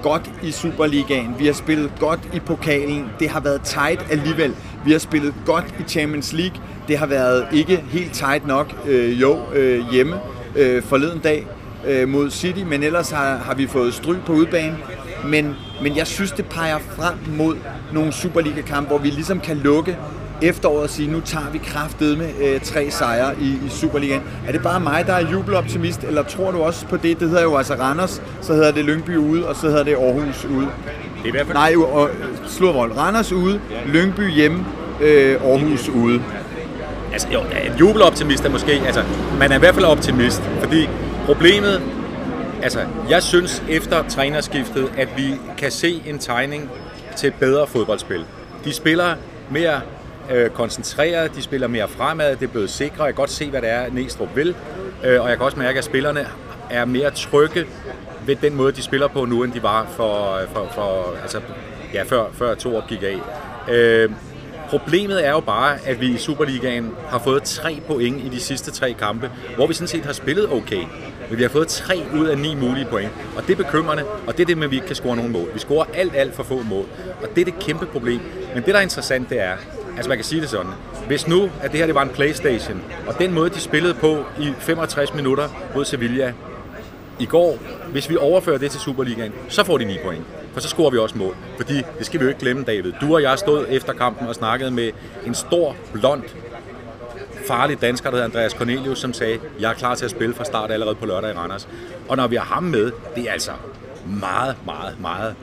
godt 0.03 0.31
i 0.43 0.51
Superligaen. 0.51 1.35
Vi 1.39 1.45
har 1.45 1.53
spillet 1.53 1.91
godt 1.99 2.19
i 2.33 2.39
pokalen. 2.39 3.05
Det 3.19 3.29
har 3.29 3.39
været 3.39 3.61
tight 3.61 4.11
alligevel. 4.11 4.55
Vi 4.85 4.91
har 4.91 4.99
spillet 4.99 5.33
godt 5.45 5.65
i 5.79 5.83
Champions 5.83 6.33
League. 6.33 6.61
Det 6.87 6.97
har 6.97 7.05
været 7.05 7.47
ikke 7.51 7.83
helt 7.91 8.13
tight 8.13 8.47
nok, 8.47 8.73
øh, 8.87 9.21
jo, 9.21 9.39
øh, 9.53 9.91
hjemme 9.91 10.15
øh, 10.55 10.83
forleden 10.83 11.19
dag 11.19 11.47
øh, 11.87 12.09
mod 12.09 12.29
City, 12.29 12.59
men 12.59 12.83
ellers 12.83 13.09
har, 13.09 13.37
har 13.37 13.55
vi 13.55 13.67
fået 13.67 13.93
stryg 13.93 14.17
på 14.25 14.33
udbanen. 14.33 14.77
Men, 15.25 15.55
men 15.81 15.97
jeg 15.97 16.07
synes, 16.07 16.31
det 16.31 16.45
peger 16.45 16.79
frem 16.79 17.13
mod 17.37 17.55
nogle 17.93 18.11
Superliga-kampe, 18.11 18.87
hvor 18.87 18.97
vi 18.97 19.09
ligesom 19.09 19.39
kan 19.39 19.57
lukke 19.57 19.97
efteråret 20.41 20.83
og 20.83 20.89
sige, 20.89 21.11
nu 21.11 21.19
tager 21.19 21.45
vi 21.51 21.57
kraftet 21.57 22.17
med 22.17 22.29
øh, 22.41 22.61
tre 22.61 22.91
sejre 22.91 23.33
i, 23.41 23.47
i 23.65 23.69
Superligaen. 23.69 24.21
Er 24.47 24.51
det 24.51 24.61
bare 24.61 24.79
mig, 24.79 25.03
der 25.07 25.13
er 25.13 25.31
jubeloptimist, 25.31 26.03
eller 26.03 26.23
tror 26.23 26.51
du 26.51 26.61
også 26.61 26.85
på 26.85 26.97
det? 26.97 27.19
Det 27.19 27.29
hedder 27.29 27.43
jo 27.43 27.57
altså 27.57 27.73
Randers, 27.73 28.21
så 28.41 28.53
hedder 28.53 28.71
det 28.71 28.85
Lyngby 28.85 29.17
ude, 29.17 29.47
og 29.47 29.55
så 29.55 29.67
hedder 29.67 29.83
det 29.83 29.93
Aarhus 29.95 30.45
ude. 30.45 30.67
Det 31.17 31.23
er 31.23 31.27
i 31.27 31.31
hvert 31.31 31.45
fald... 31.45 31.57
Nej, 31.57 31.73
og, 31.75 32.09
Slurvold. 32.47 32.97
Randers 32.97 33.31
ude, 33.31 33.59
Lyngby 33.85 34.31
hjemme, 34.31 34.65
øh, 35.01 35.41
Aarhus 35.43 35.89
ude. 35.89 36.21
altså 37.13 37.27
jo, 37.33 37.39
en 37.39 37.77
jubeloptimist 37.79 38.45
er 38.45 38.49
måske, 38.49 38.71
altså 38.85 39.03
man 39.39 39.51
er 39.51 39.55
i 39.55 39.59
hvert 39.59 39.73
fald 39.73 39.85
optimist, 39.85 40.41
fordi 40.59 40.89
problemet, 41.25 41.81
altså 42.63 42.85
jeg 43.09 43.23
synes 43.23 43.63
efter 43.69 44.07
trænerskiftet, 44.07 44.91
at 44.97 45.07
vi 45.17 45.35
kan 45.57 45.71
se 45.71 46.03
en 46.05 46.19
tegning 46.19 46.69
til 47.17 47.33
bedre 47.39 47.67
fodboldspil. 47.67 48.25
De 48.65 48.73
spiller 48.73 49.15
mere 49.51 49.81
øh, 50.31 50.49
koncentreret, 50.49 51.35
de 51.35 51.41
spiller 51.41 51.67
mere 51.67 51.87
fremad, 51.87 52.35
det 52.35 52.43
er 52.43 52.51
blevet 52.51 52.69
sikre, 52.69 53.03
jeg 53.03 53.13
kan 53.13 53.21
godt 53.21 53.29
se, 53.29 53.49
hvad 53.49 53.61
det 53.61 53.69
er, 53.69 53.89
Næstrup 53.91 54.35
vil, 54.35 54.55
øh, 55.03 55.21
og 55.21 55.29
jeg 55.29 55.37
kan 55.37 55.45
også 55.45 55.59
mærke, 55.59 55.77
at 55.77 55.85
spillerne 55.85 56.27
er 56.69 56.85
mere 56.85 57.11
trygge 57.11 57.65
ved 58.25 58.35
den 58.35 58.55
måde, 58.55 58.71
de 58.71 58.81
spiller 58.81 59.07
på 59.07 59.25
nu, 59.25 59.43
end 59.43 59.53
de 59.53 59.63
var 59.63 59.87
for, 59.95 60.35
øh, 60.35 60.47
for, 60.53 60.71
for 60.75 61.15
altså, 61.21 61.41
ja, 61.93 62.03
før, 62.03 62.25
før 62.33 62.55
to 62.55 62.75
år 62.75 62.87
gik 62.87 63.03
af. 63.03 63.17
Øh, 63.73 64.09
Problemet 64.69 65.27
er 65.27 65.31
jo 65.31 65.39
bare, 65.39 65.77
at 65.85 66.01
vi 66.01 66.07
i 66.07 66.17
Superligaen 66.17 66.91
har 67.07 67.19
fået 67.19 67.43
tre 67.43 67.81
point 67.87 68.23
i 68.23 68.29
de 68.29 68.39
sidste 68.39 68.71
tre 68.71 68.93
kampe, 68.93 69.31
hvor 69.55 69.67
vi 69.67 69.73
sådan 69.73 69.87
set 69.87 70.05
har 70.05 70.13
spillet 70.13 70.51
okay. 70.51 70.83
Men 71.29 71.37
vi 71.37 71.43
har 71.43 71.49
fået 71.49 71.67
3 71.67 72.03
ud 72.15 72.25
af 72.25 72.37
9 72.37 72.55
mulige 72.55 72.85
point. 72.85 73.11
Og 73.35 73.47
det 73.47 73.53
er 73.59 73.63
bekymrende, 73.63 74.03
og 74.27 74.37
det 74.37 74.43
er 74.43 74.45
det 74.45 74.57
med, 74.57 74.65
at 74.65 74.71
vi 74.71 74.75
ikke 74.75 74.87
kan 74.87 74.95
score 74.95 75.15
nogen 75.15 75.31
mål. 75.31 75.49
Vi 75.53 75.59
scorer 75.59 75.85
alt, 75.93 76.15
alt 76.15 76.35
for 76.35 76.43
få 76.43 76.63
mål. 76.63 76.85
Og 77.21 77.29
det 77.35 77.41
er 77.41 77.45
det 77.45 77.59
kæmpe 77.59 77.85
problem. 77.85 78.19
Men 78.53 78.63
det, 78.63 78.73
der 78.73 78.77
er 78.77 78.81
interessant, 78.81 79.29
det 79.29 79.41
er, 79.41 79.53
altså 79.95 80.09
man 80.09 80.17
kan 80.17 80.25
sige 80.25 80.41
det 80.41 80.49
sådan, 80.49 80.71
hvis 81.07 81.27
nu, 81.27 81.49
at 81.61 81.71
det 81.71 81.79
her 81.79 81.85
det 81.85 81.95
var 81.95 82.03
en 82.03 82.09
Playstation, 82.09 82.81
og 83.07 83.19
den 83.19 83.33
måde, 83.33 83.49
de 83.49 83.59
spillede 83.59 83.93
på 83.93 84.23
i 84.39 84.53
65 84.59 85.13
minutter 85.13 85.49
mod 85.75 85.85
Sevilla 85.85 86.33
i 87.19 87.25
går, 87.25 87.57
hvis 87.91 88.09
vi 88.09 88.15
overfører 88.15 88.57
det 88.57 88.71
til 88.71 88.79
Superligaen, 88.79 89.33
så 89.49 89.63
får 89.63 89.77
de 89.77 89.85
9 89.85 89.97
point 90.03 90.25
for 90.53 90.59
så 90.59 90.67
scorer 90.69 90.89
vi 90.89 90.97
også 90.97 91.17
mål. 91.17 91.35
Fordi, 91.57 91.73
det 91.97 92.05
skal 92.05 92.19
vi 92.19 92.23
jo 92.23 92.29
ikke 92.29 92.39
glemme, 92.39 92.63
David. 92.63 92.93
Du 93.01 93.13
og 93.13 93.21
jeg 93.21 93.39
stod 93.39 93.65
efter 93.69 93.93
kampen 93.93 94.27
og 94.27 94.35
snakkede 94.35 94.71
med 94.71 94.91
en 95.25 95.35
stor, 95.35 95.75
blond, 95.93 96.23
farlig 97.49 97.81
dansker, 97.81 98.09
der 98.09 98.17
hedder 98.17 98.29
Andreas 98.29 98.51
Cornelius, 98.51 98.99
som 98.99 99.13
sagde, 99.13 99.39
jeg 99.59 99.69
er 99.69 99.73
klar 99.73 99.95
til 99.95 100.05
at 100.05 100.11
spille 100.11 100.35
fra 100.35 100.43
start 100.43 100.71
allerede 100.71 100.95
på 100.95 101.05
lørdag 101.05 101.31
i 101.31 101.33
Randers. 101.33 101.67
Og 102.09 102.17
når 102.17 102.27
vi 102.27 102.35
har 102.35 102.43
ham 102.43 102.63
med, 102.63 102.91
det 103.15 103.27
er 103.29 103.31
altså 103.31 103.51
meget, 104.05 104.55
meget, 104.65 105.01
meget 105.01 105.35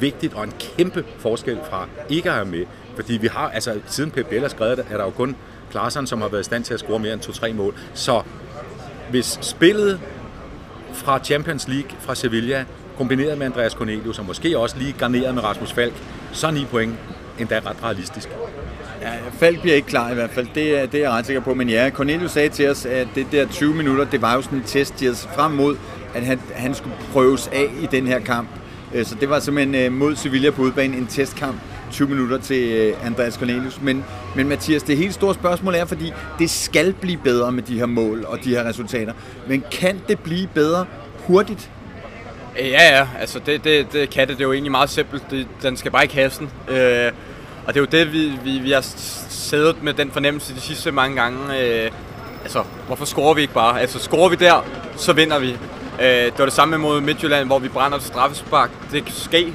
vigtigt 0.00 0.34
og 0.34 0.44
en 0.44 0.52
kæmpe 0.58 1.04
forskel 1.18 1.58
fra 1.70 1.88
ikke 2.08 2.28
at 2.28 2.34
have 2.34 2.46
med. 2.46 2.64
Fordi 2.96 3.16
vi 3.16 3.26
har, 3.26 3.50
altså 3.50 3.80
siden 3.86 4.10
Pep 4.10 4.26
Biel 4.26 4.42
har 4.42 4.48
skrevet 4.48 4.76
det, 4.76 4.86
er 4.90 4.96
der 4.96 5.04
jo 5.04 5.10
kun 5.10 5.36
Klaarsson, 5.70 6.06
som 6.06 6.20
har 6.20 6.28
været 6.28 6.40
i 6.40 6.44
stand 6.44 6.64
til 6.64 6.74
at 6.74 6.80
score 6.80 6.98
mere 6.98 7.12
end 7.12 7.22
2-3 7.22 7.52
mål. 7.52 7.74
Så 7.94 8.22
hvis 9.10 9.38
spillet 9.40 10.00
fra 10.92 11.18
Champions 11.24 11.68
League 11.68 11.90
fra 12.00 12.14
Sevilla 12.14 12.64
kombineret 12.96 13.38
med 13.38 13.46
Andreas 13.46 13.72
Cornelius, 13.72 14.18
og 14.18 14.24
måske 14.24 14.58
også 14.58 14.78
lige 14.78 14.92
garneret 14.92 15.34
med 15.34 15.44
Rasmus 15.44 15.72
Falk, 15.72 15.94
så 16.32 16.46
er 16.46 16.50
9 16.50 16.64
point 16.64 16.94
endda 17.38 17.60
ret 17.66 17.76
realistisk. 17.82 18.28
Ja, 19.06 19.12
Falk 19.38 19.60
bliver 19.60 19.76
ikke 19.76 19.88
klar 19.88 20.10
i 20.10 20.14
hvert 20.14 20.30
fald, 20.30 20.46
det 20.54 20.78
er, 20.78 20.86
det 20.86 20.98
er 20.98 21.02
jeg 21.02 21.10
ret 21.10 21.26
sikker 21.26 21.42
på. 21.42 21.54
Men 21.54 21.68
ja, 21.68 21.90
Cornelius 21.90 22.30
sagde 22.30 22.48
til 22.48 22.70
os, 22.70 22.86
at 22.86 23.08
det 23.14 23.26
der 23.32 23.46
20 23.46 23.74
minutter, 23.74 24.04
det 24.04 24.22
var 24.22 24.34
jo 24.34 24.42
sådan 24.42 24.58
en 24.58 24.64
test, 24.64 25.00
de 25.00 25.04
havde 25.04 25.16
frem 25.16 25.52
mod, 25.52 25.76
at 26.14 26.22
han, 26.22 26.40
han 26.54 26.74
skulle 26.74 26.96
prøves 27.12 27.48
af 27.52 27.68
i 27.82 27.86
den 27.86 28.06
her 28.06 28.18
kamp. 28.18 28.48
Øh, 28.94 29.04
så 29.04 29.14
det 29.20 29.30
var 29.30 29.40
simpelthen 29.40 29.74
øh, 29.74 29.92
mod 29.92 30.16
Sevilla 30.16 30.50
på 30.50 30.62
udbanen 30.62 30.98
en 30.98 31.06
testkamp. 31.06 31.56
20 31.90 32.08
minutter 32.08 32.38
til 32.38 32.72
øh, 32.72 33.06
Andreas 33.06 33.34
Cornelius. 33.34 33.80
Men, 33.80 34.04
men 34.36 34.48
Mathias, 34.48 34.82
det 34.82 34.96
helt 34.96 35.14
store 35.14 35.34
spørgsmål 35.34 35.74
er, 35.74 35.84
fordi 35.84 36.12
det 36.38 36.50
skal 36.50 36.92
blive 36.92 37.18
bedre 37.24 37.52
med 37.52 37.62
de 37.62 37.78
her 37.78 37.86
mål 37.86 38.24
og 38.24 38.44
de 38.44 38.50
her 38.50 38.64
resultater. 38.64 39.12
Men 39.48 39.64
kan 39.72 40.00
det 40.08 40.18
blive 40.18 40.48
bedre 40.54 40.86
hurtigt? 41.18 41.70
Ja, 42.58 42.98
ja, 42.98 43.08
altså 43.20 43.40
det, 43.46 43.64
det, 43.64 43.92
det 43.92 44.10
kan 44.10 44.28
det. 44.28 44.36
Det 44.36 44.44
er 44.44 44.48
jo 44.48 44.52
egentlig 44.52 44.70
meget 44.70 44.90
simpelt. 44.90 45.30
Det, 45.30 45.46
den 45.62 45.76
skal 45.76 45.90
bare 45.90 46.04
i 46.04 46.06
kassen. 46.08 46.50
Øh, 46.68 47.12
og 47.66 47.74
det 47.74 47.80
er 47.80 47.80
jo 47.80 48.04
det, 48.04 48.12
vi, 48.12 48.32
vi, 48.44 48.58
vi 48.58 48.70
har 48.70 48.84
siddet 49.28 49.82
med 49.82 49.94
den 49.94 50.10
fornemmelse 50.10 50.54
de 50.54 50.60
sidste 50.60 50.92
mange 50.92 51.16
gange. 51.16 51.38
Øh, 51.60 51.90
altså, 52.42 52.62
hvorfor 52.86 53.04
scorer 53.04 53.34
vi 53.34 53.40
ikke 53.40 53.54
bare? 53.54 53.80
Altså, 53.80 53.98
scorer 53.98 54.28
vi 54.28 54.36
der, 54.36 54.64
så 54.96 55.12
vinder 55.12 55.38
vi. 55.38 55.50
Øh, 56.00 56.24
det 56.24 56.38
var 56.38 56.44
det 56.44 56.54
samme 56.54 56.78
mod 56.78 57.00
Midtjylland, 57.00 57.46
hvor 57.46 57.58
vi 57.58 57.68
brænder 57.68 57.98
til 57.98 58.06
straffespark. 58.06 58.70
Det 58.92 59.04
kan 59.04 59.14
ske. 59.14 59.54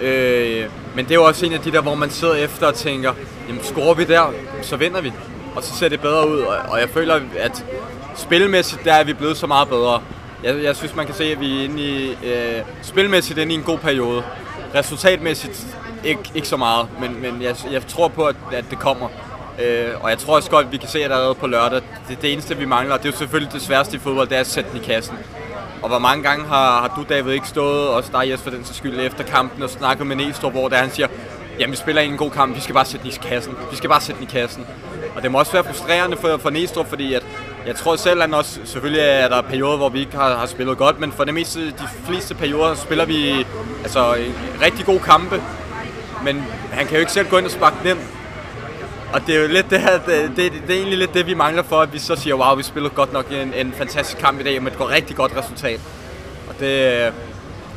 Øh, 0.00 0.64
men 0.94 1.04
det 1.04 1.10
er 1.10 1.14
jo 1.14 1.24
også 1.24 1.46
en 1.46 1.52
af 1.52 1.60
de 1.60 1.72
der, 1.72 1.80
hvor 1.80 1.94
man 1.94 2.10
sidder 2.10 2.34
efter 2.34 2.66
og 2.66 2.74
tænker, 2.74 3.12
jamen 3.48 3.64
scorer 3.64 3.94
vi 3.94 4.04
der, 4.04 4.32
så 4.62 4.76
vinder 4.76 5.00
vi. 5.00 5.12
Og 5.54 5.62
så 5.62 5.74
ser 5.74 5.88
det 5.88 6.00
bedre 6.00 6.28
ud. 6.28 6.38
Og, 6.38 6.56
og 6.68 6.80
jeg 6.80 6.88
føler, 6.88 7.20
at 7.38 7.64
spilmæssigt, 8.16 8.84
der 8.84 8.92
er 8.92 9.04
vi 9.04 9.12
blevet 9.12 9.36
så 9.36 9.46
meget 9.46 9.68
bedre. 9.68 10.02
Jeg, 10.44 10.62
jeg 10.62 10.76
synes, 10.76 10.96
man 10.96 11.06
kan 11.06 11.14
se, 11.14 11.24
at 11.24 11.40
vi 11.40 11.60
er 11.60 11.64
inde 11.64 11.82
i, 11.82 12.10
øh, 12.10 12.62
spilmæssigt 12.82 13.38
inde 13.38 13.52
i 13.52 13.56
en 13.56 13.62
god 13.62 13.78
periode. 13.78 14.22
Resultatmæssigt 14.74 15.66
ikke, 16.06 16.30
ikke 16.34 16.48
så 16.48 16.56
meget, 16.56 16.88
men, 17.00 17.22
men 17.22 17.42
jeg, 17.42 17.56
jeg 17.70 17.86
tror 17.86 18.08
på, 18.08 18.24
at, 18.24 18.36
at 18.52 18.64
det 18.70 18.78
kommer. 18.78 19.08
Øh, 19.62 19.88
og 20.00 20.10
jeg 20.10 20.18
tror 20.18 20.36
også 20.36 20.50
godt, 20.50 20.66
at 20.66 20.72
vi 20.72 20.76
kan 20.76 20.88
se, 20.88 20.98
at 20.98 21.04
allerede 21.04 21.34
på 21.34 21.46
lørdag, 21.46 21.80
det, 22.08 22.22
det 22.22 22.32
eneste, 22.32 22.56
vi 22.56 22.64
mangler, 22.64 22.96
det 22.96 23.04
er 23.04 23.10
jo 23.10 23.16
selvfølgelig 23.16 23.52
det 23.52 23.62
sværeste 23.62 23.96
i 23.96 23.98
fodbold, 23.98 24.28
det 24.28 24.36
er 24.36 24.40
at 24.40 24.46
sætte 24.46 24.70
den 24.70 24.80
i 24.80 24.84
kassen. 24.84 25.18
Og 25.82 25.88
hvor 25.88 25.98
mange 25.98 26.22
gange 26.22 26.46
har, 26.46 26.80
har 26.80 26.92
du, 26.96 27.04
David, 27.08 27.32
ikke 27.32 27.48
stået, 27.48 27.88
og 27.88 28.04
dig, 28.12 28.30
Jes, 28.30 28.42
for 28.42 28.50
den 28.50 28.64
skyld, 28.64 29.00
efter 29.00 29.24
kampen 29.24 29.62
og 29.62 29.70
snakket 29.70 30.06
med 30.06 30.16
Næstrup, 30.16 30.52
hvor 30.52 30.68
der 30.68 30.76
han 30.76 30.90
siger, 30.90 31.08
jamen 31.58 31.72
vi 31.72 31.76
spiller 31.76 32.02
en 32.02 32.16
god 32.16 32.30
kamp, 32.30 32.56
vi 32.56 32.60
skal 32.60 32.74
bare 32.74 32.84
sætte 32.84 33.04
den 33.04 33.12
i 33.12 33.28
kassen. 33.28 33.54
Vi 33.70 33.76
skal 33.76 33.90
bare 33.90 34.00
sætte 34.00 34.20
den 34.20 34.28
i 34.28 34.30
kassen. 34.32 34.66
Og 35.16 35.22
det 35.22 35.30
må 35.30 35.38
også 35.38 35.52
være 35.52 35.64
frustrerende 35.64 36.16
for, 36.16 36.36
for 36.36 36.50
Næstrup, 36.50 36.88
fordi 36.88 37.14
at 37.14 37.26
jeg 37.66 37.76
tror 37.76 37.96
selv, 37.96 38.22
at 38.22 38.34
også, 38.34 38.60
selvfølgelig 38.64 39.02
er 39.02 39.28
der 39.28 39.42
perioder, 39.42 39.76
hvor 39.76 39.88
vi 39.88 40.00
ikke 40.00 40.16
har, 40.16 40.36
har 40.36 40.46
spillet 40.46 40.78
godt, 40.78 41.00
men 41.00 41.12
for 41.12 41.24
det 41.24 41.34
meste, 41.34 41.66
de 41.66 41.88
fleste 42.04 42.34
perioder 42.34 42.74
spiller 42.74 43.04
vi 43.04 43.46
altså, 43.82 44.16
rigtig 44.62 44.86
gode 44.86 44.98
kampe. 45.00 45.42
Men 46.26 46.44
han 46.72 46.86
kan 46.86 46.94
jo 46.94 47.00
ikke 47.00 47.12
selv 47.12 47.28
gå 47.28 47.38
ind 47.38 47.46
og 47.46 47.52
sparke 47.52 47.76
den 47.82 47.90
ind. 47.90 47.98
Og 49.12 49.26
det 49.26 49.36
er 49.36 49.42
jo 49.42 49.48
lidt 49.48 49.70
det 49.70 49.80
her, 49.80 49.98
det, 49.98 50.30
det, 50.36 50.52
det, 50.66 50.70
er 50.70 50.78
egentlig 50.78 50.98
lidt 50.98 51.14
det, 51.14 51.26
vi 51.26 51.34
mangler 51.34 51.62
for, 51.62 51.80
at 51.80 51.92
vi 51.92 51.98
så 51.98 52.16
siger, 52.16 52.34
wow, 52.34 52.56
vi 52.56 52.62
spiller 52.62 52.88
godt 52.88 53.12
nok 53.12 53.26
en, 53.30 53.54
en 53.54 53.72
fantastisk 53.72 54.18
kamp 54.18 54.40
i 54.40 54.42
dag, 54.42 54.62
med 54.62 54.72
et 54.72 54.80
rigtig 54.80 55.16
godt 55.16 55.32
resultat. 55.36 55.80
Og 56.48 56.54
det, 56.60 56.68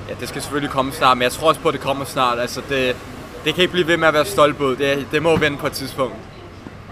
ja, 0.10 0.14
det 0.20 0.30
skal 0.30 0.42
selvfølgelig 0.42 0.72
komme 0.72 0.92
snart, 0.92 1.18
men 1.18 1.24
jeg 1.24 1.32
tror 1.32 1.48
også 1.48 1.62
på, 1.62 1.68
at 1.68 1.74
det 1.74 1.82
kommer 1.82 2.06
snart. 2.06 2.40
Altså, 2.40 2.62
det, 2.70 2.96
det 3.46 3.54
kan 3.54 3.62
ikke 3.62 3.72
blive 3.72 3.88
ved 3.88 3.98
med 3.98 4.08
at 4.08 4.14
være 4.14 4.26
stolt. 4.26 4.60
Det, 4.60 5.08
det 5.12 5.24
må 5.24 5.38
vende 5.38 5.58
på 5.58 5.68
et 5.68 5.74
tidspunkt. 5.74 6.16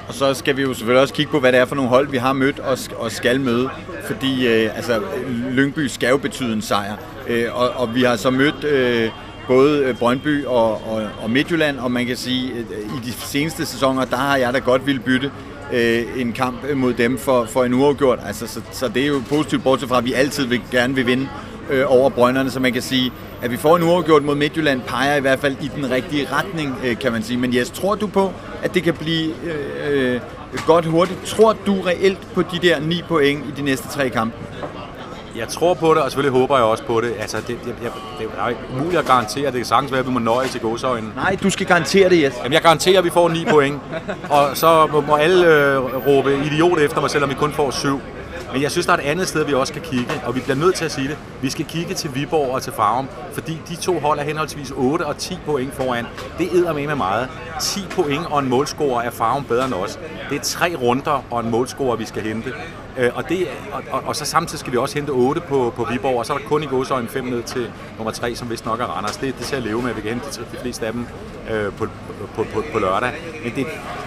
Og 0.08 0.14
så 0.14 0.34
skal 0.34 0.58
vi 0.58 0.62
jo 0.62 0.74
selvfølgelig 0.74 1.02
også 1.02 1.14
kigge 1.14 1.32
på, 1.32 1.40
hvad 1.40 1.52
det 1.52 1.60
er 1.60 1.66
for 1.66 1.76
nogle 1.76 1.90
hold, 1.90 2.08
vi 2.08 2.18
har 2.18 2.34
mødt 2.34 2.60
og, 2.60 2.78
og 2.98 3.12
skal 3.12 3.42
møde. 3.42 3.70
Fordi 4.08 4.48
øh, 4.48 4.76
altså, 4.76 5.02
Lyngby 5.52 5.88
skal 5.88 6.10
jo 6.10 6.18
betyde 6.18 6.54
en 6.54 6.62
sejr. 6.62 6.96
Øh, 7.28 7.46
og, 7.54 7.70
og 7.70 7.96
vi 7.96 8.04
har 8.04 8.16
så 8.16 8.30
mødt 8.30 8.64
øh, 8.64 9.10
både 9.48 9.84
øh, 9.84 9.98
Brøndby 9.98 10.46
og, 10.46 10.72
og, 10.72 11.04
og 11.22 11.30
Midtjylland, 11.30 11.80
og 11.80 11.92
man 11.92 12.06
kan 12.06 12.18
sige, 12.18 12.52
at 12.52 12.66
i 12.72 13.06
de 13.06 13.12
seneste 13.12 13.66
sæsoner, 13.66 14.06
der 14.06 14.18
har 14.18 14.38
jeg 14.38 14.54
da 14.54 14.60
godt 14.60 14.86
ville 14.86 15.02
bytte 15.02 15.32
øh, 15.74 16.04
en 16.18 16.34
kamp 16.34 16.56
mod 16.76 16.94
dem 16.94 17.18
for, 17.18 17.46
for 17.46 17.64
en 17.64 17.74
uafgjort. 17.74 18.20
Altså, 18.26 18.48
så, 18.48 18.62
så 18.72 18.88
det 18.88 19.04
er 19.04 19.08
jo 19.08 19.22
positivt, 19.30 19.64
bortset 19.64 19.90
fra, 19.90 19.98
at 19.98 20.06
vi 20.06 20.14
altid 20.14 20.46
vil, 20.46 20.62
gerne 20.72 20.96
vil 20.96 21.08
vinde 21.08 21.28
øh, 21.70 21.84
over 21.88 22.10
Brønderne, 22.10 22.52
så 22.52 22.60
man 22.60 22.74
kan 22.74 22.82
sige, 22.82 23.12
at 23.42 23.52
vi 23.52 23.58
får 23.58 23.76
en 23.76 23.84
uafgjort 23.84 24.24
mod 24.24 24.36
Midtjylland, 24.36 24.82
peger 24.82 25.16
i 25.16 25.22
hvert 25.22 25.40
fald 25.40 25.56
i 25.62 25.70
den 25.76 25.90
rigtige 25.92 26.28
retning, 26.32 26.76
øh, 26.86 27.00
kan 27.00 27.12
man 27.12 27.24
sige. 27.24 27.38
Men 27.38 27.56
Jes, 27.56 27.70
tror 27.70 27.96
du 27.96 28.08
på, 28.08 28.34
at 28.64 28.74
det 28.74 28.84
kan 28.84 28.94
blive 28.94 29.34
øh, 29.44 30.14
øh, 30.14 30.20
godt 30.66 30.86
hurtigt? 30.86 31.20
Tror 31.26 31.56
du 31.66 31.82
reelt 31.82 32.28
på 32.34 32.42
de 32.42 32.60
der 32.62 32.80
ni 32.80 33.02
point 33.08 33.46
i 33.46 33.52
de 33.58 33.62
næste 33.62 33.88
tre 33.88 34.10
kampe? 34.10 34.38
Jeg 35.38 35.48
tror 35.48 35.74
på 35.74 35.94
det, 35.94 36.02
og 36.04 36.12
selvfølgelig 36.12 36.40
håber 36.40 36.56
jeg 36.58 36.66
også 36.66 36.84
på 36.84 37.02
det. 37.02 37.14
Altså, 37.20 37.38
det, 37.38 37.48
det, 37.48 37.66
det, 37.66 37.92
det 38.20 38.28
er 38.40 38.48
ikke 38.48 38.62
muligt 38.80 39.00
at 39.00 39.06
garantere, 39.06 39.46
det 39.46 39.54
kan 39.54 39.66
sagtens 39.66 39.92
være, 39.92 40.00
at 40.00 40.08
vi 40.08 40.12
må 40.12 40.20
nøje 40.20 40.48
til 40.48 40.62
godsøjne. 40.62 41.08
Nej, 41.16 41.38
du 41.44 41.50
skal 41.50 41.66
garantere 41.66 42.10
det, 42.10 42.22
Jes. 42.24 42.34
Jamen, 42.38 42.54
jeg 42.54 42.62
garanterer, 42.62 42.98
at 42.98 43.06
vi 43.06 43.10
får 43.10 43.30
9 43.30 43.46
point. 43.46 43.82
Og 44.30 44.58
så 44.58 44.88
må, 44.92 45.02
må 45.02 45.16
alle 45.16 45.48
øh, 45.48 46.08
råbe 46.08 46.38
idiot 46.46 46.80
efter 46.80 47.02
mig, 47.02 47.10
selvom 47.10 47.30
vi 47.30 47.36
kun 47.36 47.52
får 47.52 47.72
7. 47.72 48.02
Men 48.54 48.62
jeg 48.62 48.72
synes, 48.72 48.86
der 48.86 48.94
er 48.94 48.98
et 48.98 49.04
andet 49.04 49.28
sted, 49.28 49.46
vi 49.46 49.54
også 49.54 49.72
skal 49.72 49.82
kigge, 49.82 50.22
og 50.26 50.36
vi 50.36 50.40
bliver 50.40 50.56
nødt 50.56 50.76
til 50.76 50.86
at 50.86 50.92
sige 50.92 51.08
det. 51.08 51.18
Vi 51.42 51.50
skal 51.50 51.66
kigge 51.66 51.94
til 51.94 52.16
Viborg 52.16 52.54
og 52.54 52.62
til 52.62 52.74
Farum, 52.74 53.08
fordi 53.34 53.62
de 53.70 53.76
to 53.76 54.00
hold 54.00 54.20
er 54.20 54.24
henholdsvis 54.24 54.72
8 54.76 55.06
og 55.06 55.18
10 55.18 55.38
point 55.46 55.74
foran. 55.74 56.06
Det 56.38 56.50
æder 56.54 56.74
med 56.74 56.88
med 56.88 56.96
meget. 56.96 57.30
10 57.62 57.80
point 57.90 58.26
og 58.26 58.40
en 58.40 58.50
målscorer 58.50 59.02
er 59.02 59.10
Farum 59.10 59.44
bedre 59.44 59.66
end 59.66 59.74
os. 59.74 60.00
Det 60.30 60.38
er 60.38 60.42
tre 60.44 60.76
runder 60.76 61.24
og 61.32 61.40
en 61.40 61.52
målscorer, 61.52 61.96
vi 61.96 62.06
skal 62.06 62.24
hente. 62.24 62.54
Øh, 62.98 63.12
og, 63.16 63.30
det, 63.30 63.48
og, 63.72 63.84
og, 63.92 64.04
og, 64.06 64.16
så 64.16 64.26
samtidig 64.26 64.60
skal 64.60 64.74
vi 64.74 64.78
også 64.78 64.96
hente 64.96 65.10
8 65.10 65.42
på, 65.42 65.74
på 65.76 65.88
Viborg, 65.92 66.20
og 66.20 66.26
så 66.26 66.34
er 66.34 66.38
der 66.38 66.46
kun 66.46 66.64
i 66.64 66.66
gåsøjne 66.66 67.08
5 67.08 67.26
ned 67.26 67.44
til 67.44 67.72
nummer 67.98 68.12
3, 68.12 68.36
som 68.36 68.50
vist 68.50 68.66
nok 68.66 68.80
er 68.80 68.86
Randers. 68.86 69.18
Det, 69.18 69.38
det 69.38 69.46
ser 69.46 69.58
jeg 69.58 69.66
leve 69.66 69.82
med, 69.82 69.90
at 69.90 69.96
vi 69.96 70.02
kan 70.02 70.10
hente 70.10 70.42
de 70.52 70.58
fleste 70.62 70.86
af 70.86 70.94
dem 70.94 71.06
øh, 71.52 71.74
på, 71.74 71.88
på, 72.36 72.44
på, 72.54 72.64
på 72.74 72.80
lørdag. 72.80 73.12
Men 73.44 73.56
det, 73.56 73.66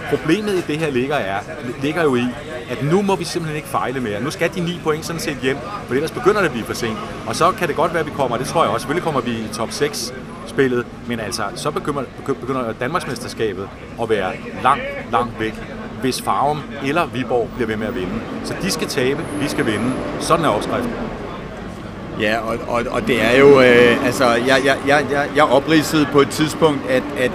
problemet 0.09 0.53
i 0.53 0.61
det 0.61 0.77
her 0.77 0.91
ligger, 0.91 1.15
er, 1.15 1.39
ligger 1.81 2.03
jo 2.03 2.15
i, 2.15 2.25
at 2.71 2.83
nu 2.83 3.01
må 3.01 3.15
vi 3.15 3.23
simpelthen 3.23 3.55
ikke 3.55 3.67
fejle 3.67 3.99
mere. 3.99 4.21
Nu 4.21 4.31
skal 4.31 4.49
de 4.55 4.61
9 4.61 4.79
point 4.83 5.05
sådan 5.05 5.19
set 5.19 5.37
hjem, 5.41 5.57
for 5.87 5.93
ellers 5.93 6.11
begynder 6.11 6.39
det 6.39 6.45
at 6.45 6.51
blive 6.51 6.65
for 6.65 6.73
sent. 6.73 6.97
Og 7.27 7.35
så 7.35 7.51
kan 7.51 7.67
det 7.67 7.75
godt 7.75 7.93
være, 7.93 7.99
at 7.99 8.05
vi 8.05 8.11
kommer, 8.11 8.37
det 8.37 8.47
tror 8.47 8.63
jeg 8.63 8.71
også, 8.71 8.83
selvfølgelig 8.83 9.03
kommer 9.03 9.21
vi 9.21 9.31
i 9.31 9.47
top 9.53 9.71
6 9.71 10.13
spillet, 10.47 10.85
men 11.07 11.19
altså, 11.19 11.43
så 11.55 11.71
begynder, 11.71 12.03
begynder 12.25 12.73
Danmarksmesterskabet 12.79 13.69
at 14.01 14.09
være 14.09 14.33
langt, 14.63 14.83
langt 15.11 15.39
væk 15.39 15.53
hvis 16.01 16.21
Farum 16.21 16.61
eller 16.85 17.05
Viborg 17.05 17.49
bliver 17.55 17.67
ved 17.67 17.77
med 17.77 17.87
at 17.87 17.95
vinde. 17.95 18.13
Så 18.43 18.55
de 18.61 18.71
skal 18.71 18.87
tabe, 18.87 19.25
vi 19.41 19.47
skal 19.47 19.65
vinde. 19.65 19.93
Sådan 20.19 20.45
er 20.45 20.49
opskriften. 20.49 20.91
Ja, 22.19 22.37
og, 22.37 22.57
og, 22.67 22.83
og 22.89 23.07
det 23.07 23.23
er 23.23 23.39
jo, 23.39 23.61
øh, 23.61 24.05
altså, 24.05 24.25
jeg, 24.25 24.61
jeg, 24.65 24.77
jeg, 24.87 25.29
jeg 25.35 25.43
opridsede 25.43 26.07
på 26.11 26.21
et 26.21 26.29
tidspunkt, 26.29 26.81
at, 26.89 27.03
at 27.17 27.31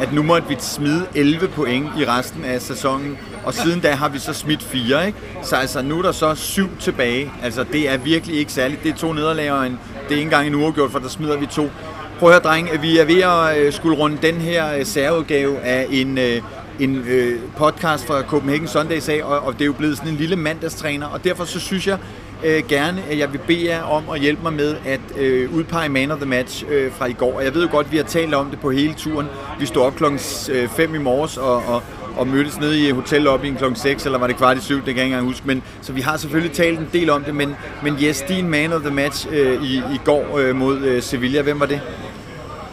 at 0.00 0.12
nu 0.12 0.22
måtte 0.22 0.48
vi 0.48 0.56
smide 0.58 1.06
11 1.14 1.48
point 1.48 1.88
i 1.98 2.04
resten 2.04 2.44
af 2.44 2.62
sæsonen, 2.62 3.18
og 3.44 3.54
siden 3.54 3.80
da 3.80 3.92
har 3.92 4.08
vi 4.08 4.18
så 4.18 4.32
smidt 4.32 4.62
4, 4.62 5.06
ikke? 5.06 5.18
Så 5.42 5.56
altså, 5.56 5.82
nu 5.82 5.98
er 5.98 6.02
der 6.02 6.12
så 6.12 6.34
syv 6.34 6.68
tilbage. 6.80 7.32
Altså, 7.42 7.64
det 7.72 7.88
er 7.88 7.96
virkelig 7.96 8.36
ikke 8.38 8.52
særligt. 8.52 8.82
Det 8.82 8.92
er 8.92 8.96
to 8.96 9.12
nederlag, 9.12 9.52
og 9.52 9.66
en, 9.66 9.72
det 9.72 9.78
er 10.08 10.10
ikke 10.10 10.22
engang 10.22 10.46
en 10.46 10.54
uafgjort, 10.54 10.90
for 10.90 10.98
der 10.98 11.08
smider 11.08 11.36
vi 11.36 11.46
to. 11.46 11.70
Prøv 12.18 12.28
at 12.28 12.34
høre, 12.34 12.42
dreng, 12.42 12.82
vi 12.82 12.98
er 12.98 13.04
ved 13.04 13.22
at 13.22 13.58
øh, 13.58 13.72
skulle 13.72 13.96
runde 13.98 14.18
den 14.22 14.34
her 14.34 14.74
øh, 14.78 14.84
særudgave 14.84 15.58
af 15.60 15.86
en, 15.90 16.18
øh, 16.18 16.42
en 16.80 16.96
øh, 16.96 17.40
podcast 17.56 18.06
fra 18.06 18.22
Copenhagen 18.22 18.68
Sundays 18.68 19.08
af, 19.08 19.20
og, 19.24 19.40
og 19.40 19.52
det 19.52 19.60
er 19.60 19.66
jo 19.66 19.72
blevet 19.72 19.96
sådan 19.96 20.12
en 20.12 20.18
lille 20.18 20.36
mandagstræner, 20.36 21.06
og 21.06 21.24
derfor 21.24 21.44
så 21.44 21.60
synes 21.60 21.86
jeg 21.86 21.98
øh, 22.44 22.62
gerne, 22.68 23.02
at 23.10 23.18
jeg 23.18 23.32
vil 23.32 23.40
bede 23.46 23.66
jer 23.66 23.82
om 23.82 24.04
at 24.14 24.20
hjælpe 24.20 24.42
mig 24.42 24.52
med 24.52 24.76
at 24.86 25.00
øh, 25.18 25.54
udpege 25.54 25.88
man 25.88 26.10
of 26.10 26.18
the 26.18 26.28
match 26.28 26.64
øh, 26.68 26.92
fra 26.92 27.06
i 27.06 27.12
går. 27.12 27.36
Og 27.36 27.44
jeg 27.44 27.54
ved 27.54 27.62
jo 27.62 27.68
godt, 27.70 27.86
at 27.86 27.92
vi 27.92 27.96
har 27.96 28.04
talt 28.04 28.34
om 28.34 28.50
det 28.50 28.60
på 28.60 28.70
hele 28.70 28.94
turen. 28.94 29.26
Vi 29.60 29.66
stod 29.66 29.82
op 29.82 29.96
klokken 29.96 30.20
øh, 30.50 30.68
5 30.68 30.94
i 30.94 30.98
morges 30.98 31.36
og, 31.36 31.56
og, 31.56 31.82
og 32.16 32.26
mødtes 32.26 32.60
nede 32.60 32.88
i 32.88 32.90
hotellobbyen 32.90 33.56
klokken 33.56 33.76
6, 33.76 34.04
eller 34.04 34.18
var 34.18 34.26
det 34.26 34.36
kvart 34.36 34.56
i 34.56 34.60
7, 34.60 34.74
det 34.74 34.84
kan 34.84 34.96
jeg 34.96 35.04
ikke 35.04 35.14
engang 35.14 35.26
huske. 35.26 35.46
Men, 35.46 35.62
så 35.82 35.92
vi 35.92 36.00
har 36.00 36.16
selvfølgelig 36.16 36.52
talt 36.56 36.78
en 36.78 36.88
del 36.92 37.10
om 37.10 37.24
det, 37.24 37.34
men, 37.34 37.56
men 37.82 37.96
yes, 38.02 38.24
din 38.28 38.48
man 38.48 38.72
of 38.72 38.80
the 38.80 38.94
match 38.94 39.26
øh, 39.30 39.62
i, 39.62 39.76
i 39.76 40.00
går 40.04 40.38
øh, 40.38 40.56
mod 40.56 40.78
øh, 40.78 41.02
Sevilla, 41.02 41.42
hvem 41.42 41.60
var 41.60 41.66
det? 41.66 41.80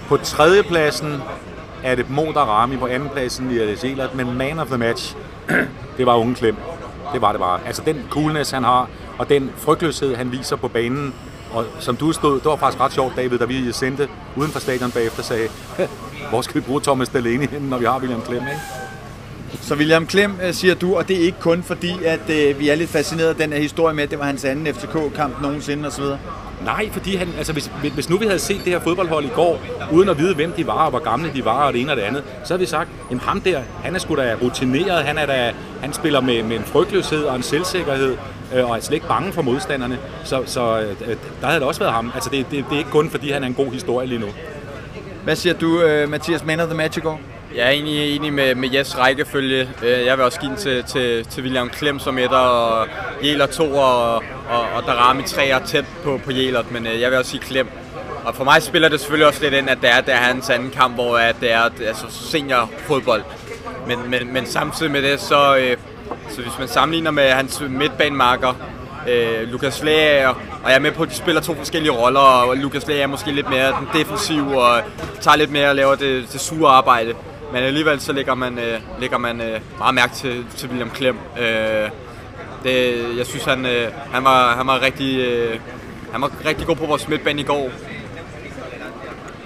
På 0.08 0.18
tredjepladsen 0.18 1.14
er 1.84 1.96
det 1.96 2.10
Mo 2.10 2.32
Rami 2.32 2.78
på 2.78 2.86
andenpladsen 2.88 3.52
i 3.52 3.76
Zealand, 3.76 4.10
men 4.14 4.38
man 4.38 4.60
of 4.60 4.68
the 4.68 4.78
match, 4.78 5.16
det 5.98 6.06
var 6.06 6.16
unge 6.16 6.36
Klem. 6.36 6.56
Det 7.14 7.22
var 7.22 7.32
det 7.32 7.42
bare. 7.42 7.60
Altså 7.66 7.82
den 7.86 8.06
coolness, 8.10 8.52
han 8.52 8.64
har, 8.64 8.90
og 9.18 9.30
den 9.30 9.52
frygtløshed, 9.58 10.16
han 10.16 10.32
viser 10.32 10.56
på 10.56 10.68
banen, 10.68 11.14
og 11.52 11.66
som 11.80 11.96
du 11.96 12.12
stod, 12.12 12.36
det 12.36 12.46
var 12.46 12.56
faktisk 12.56 12.82
ret 12.82 12.94
sjovt, 12.94 13.16
David, 13.16 13.38
da 13.38 13.46
vi 13.46 13.72
sendte 13.72 14.08
uden 14.36 14.52
for 14.52 14.60
stadion 14.60 14.92
bagefter, 14.92 15.24
sagde, 15.24 15.48
hvor 16.30 16.42
skal 16.42 16.56
vi 16.56 16.62
bruge 16.62 16.82
Thomas 16.82 17.10
Delaney 17.10 17.48
hen, 17.50 17.62
når 17.62 17.78
vi 17.78 17.86
har 17.86 18.00
William 18.00 18.22
Klem, 18.22 18.42
ikke? 18.42 18.62
Så 19.62 19.76
William 19.76 20.08
Klem, 20.08 20.34
øh, 20.44 20.54
siger 20.54 20.76
du, 20.76 20.96
og 20.96 21.08
det 21.08 21.16
er 21.16 21.26
ikke 21.26 21.40
kun 21.40 21.64
fordi, 21.64 22.04
at 22.04 22.30
øh, 22.30 22.60
vi 22.60 22.70
er 22.70 22.76
lidt 22.76 22.90
fascineret 22.90 23.28
af 23.30 23.36
den 23.36 23.54
her 23.54 23.60
historie 23.60 23.96
med, 23.96 24.04
at 24.04 24.12
det 24.12 24.20
var 24.20 24.26
hans 24.26 24.46
anden 24.46 24.74
FCK-kamp 24.74 25.42
nogensinde 25.42 25.88
osv.? 25.88 26.04
Nej, 26.64 26.90
fordi 26.92 27.16
han, 27.16 27.28
altså 27.38 27.54
hvis, 27.54 27.72
hvis 27.94 28.10
nu 28.10 28.18
vi 28.18 28.26
havde 28.26 28.40
set 28.40 28.62
det 28.66 28.74
her 28.74 28.80
fodboldhold 28.80 29.26
i 29.26 29.32
går, 29.36 29.60
uden 29.92 30.10
at 30.10 30.18
vide, 30.18 30.36
hvem 30.36 30.52
de 30.52 30.68
var, 30.68 30.84
og 30.86 30.90
hvor 30.90 31.00
gamle 31.00 31.32
de 31.34 31.46
var, 31.46 31.68
og 31.68 31.74
det 31.74 31.82
ene 31.82 31.92
og 31.92 31.98
det 31.98 32.04
andet, 32.04 32.24
så 32.44 32.54
havde 32.54 32.60
vi 32.60 32.66
sagt, 32.66 32.90
at 33.12 33.18
ham 33.18 33.42
der, 33.42 33.62
han 33.84 33.96
er 33.96 34.00
sgu 34.00 34.16
da 34.16 34.36
rutineret, 34.42 35.04
han, 35.04 35.18
er 35.18 35.26
da, 35.26 35.54
han 35.82 35.94
spiller 35.94 36.22
med, 36.22 36.44
med 36.44 36.56
en 36.56 36.64
frygtløshed 36.64 37.24
og 37.24 37.36
en 37.36 37.44
selvsikkerhed, 37.44 38.18
øh, 38.56 38.70
og 38.70 38.78
er 38.78 38.82
slet 38.82 38.96
ikke 38.96 39.08
bange 39.08 39.34
for 39.34 39.42
modstanderne. 39.42 40.00
Så, 40.24 40.44
så 40.46 40.80
øh, 40.80 41.16
der 41.42 41.48
havde 41.48 41.60
det 41.60 41.68
også 41.68 41.80
været 41.80 41.94
ham. 41.94 42.12
Altså 42.16 42.30
det, 42.30 42.46
det, 42.52 42.66
det 42.70 42.76
er 42.76 42.78
ikke 42.78 42.92
kun, 42.92 43.10
fordi 43.10 43.32
han 43.32 43.44
er 43.44 43.48
en 43.48 43.54
god 43.54 43.72
historie 43.72 44.08
lige 44.08 44.20
nu. 44.20 44.28
Hvad 45.24 45.36
siger 45.36 45.54
du, 45.54 45.82
øh, 45.82 46.10
Mathias, 46.10 46.46
man 46.46 46.60
of 46.60 46.68
the 46.68 46.78
match 46.78 46.98
i 46.98 47.02
går? 47.02 47.20
Jeg 47.56 47.66
er 47.66 47.70
egentlig 47.70 48.16
enig 48.16 48.34
med, 48.34 48.56
med 48.56 48.70
Jes 48.70 48.98
rækkefølge. 48.98 49.70
Øh, 49.84 50.06
jeg 50.06 50.18
vil 50.18 50.26
også 50.26 50.40
give 50.40 50.50
den 50.50 50.58
til, 50.58 50.84
til, 50.84 51.26
til 51.26 51.44
William 51.44 51.70
Klem 51.70 52.00
som 52.00 52.18
etter, 52.18 52.38
og 52.38 52.88
Jæler 53.24 53.46
2 53.46 53.76
og, 53.76 54.16
og, 54.50 54.62
og 54.76 54.84
Darami 54.88 55.24
3 55.24 55.48
er 55.48 55.60
tæt 55.60 55.86
på, 56.04 56.20
på 56.26 56.32
Jælert, 56.32 56.72
men 56.72 56.88
øh, 56.88 57.02
jeg 57.02 57.12
vil 57.12 57.20
også 57.20 57.32
sige 57.32 57.42
Klem. 57.42 57.68
Og 58.26 58.36
for 58.36 58.44
mig 58.44 58.64
spiller 58.64 58.90
det 58.90 59.00
selvfølgelig 59.00 59.28
også 59.28 59.44
lidt 59.44 59.54
ind, 59.54 59.70
at 59.70 59.78
det 59.82 59.90
er, 59.90 60.02
det 60.02 60.14
er 60.14 60.18
hans 60.18 60.50
anden 60.50 60.70
kamp, 60.70 60.96
hvor 60.96 61.18
at 61.18 61.36
det 61.42 61.52
er 61.52 61.62
altså 61.88 62.06
senior 62.10 62.72
fodbold. 62.78 63.24
Men, 63.88 64.10
men, 64.10 64.34
men 64.34 64.46
samtidig 64.46 64.92
med 64.92 65.02
det, 65.02 65.20
så, 65.20 65.58
øh, 65.58 65.78
så 66.30 66.42
hvis 66.42 66.60
man 66.60 66.68
sammenligner 66.68 67.12
med 67.12 67.30
hans 67.30 67.64
midtbanemarker, 67.70 68.54
øh, 69.10 69.48
Lukas 69.48 69.84
Lager, 69.84 70.30
og 70.64 70.70
jeg 70.70 70.76
er 70.76 70.80
med 70.80 70.92
på, 70.92 71.04
at 71.04 71.10
de 71.10 71.16
spiller 71.16 71.42
to 71.42 71.56
forskellige 71.56 71.92
roller, 71.92 72.20
og 72.20 72.58
Lukas 72.58 72.88
Lager 72.88 73.04
er 73.04 73.08
måske 73.08 73.32
lidt 73.32 73.50
mere 73.50 73.68
den 73.68 73.88
defensive, 73.94 74.62
og 74.62 74.82
tager 75.22 75.38
lidt 75.38 75.52
mere 75.52 75.70
og 75.70 75.76
laver 75.76 75.96
det, 75.96 76.28
det 76.34 76.42
sure 76.42 76.72
arbejde. 76.72 77.14
Men 77.54 77.64
alligevel 77.64 78.00
så 78.00 78.14
lægger 78.14 78.36
man, 78.36 78.60
øh, 78.60 78.80
lægger 79.00 79.18
man 79.18 79.42
øh, 79.42 79.62
meget 79.78 79.96
mærke 79.96 80.14
til, 80.14 80.46
til 80.56 80.70
William 80.70 80.90
Klem. 80.90 81.18
Øh, 81.40 81.90
det, 82.64 83.18
jeg 83.18 83.26
synes, 83.26 83.44
han, 83.44 83.66
øh, 83.66 83.92
han, 84.12 84.24
var, 84.24 84.56
han, 84.56 84.68
var 84.68 84.82
rigtig, 84.82 85.20
øh, 85.20 85.60
han 86.12 86.22
var 86.22 86.32
rigtig 86.46 86.68
god 86.68 86.76
på 86.76 86.86
vores 86.86 87.08
midtbane 87.08 87.42
i 87.42 87.44
går. 87.44 87.70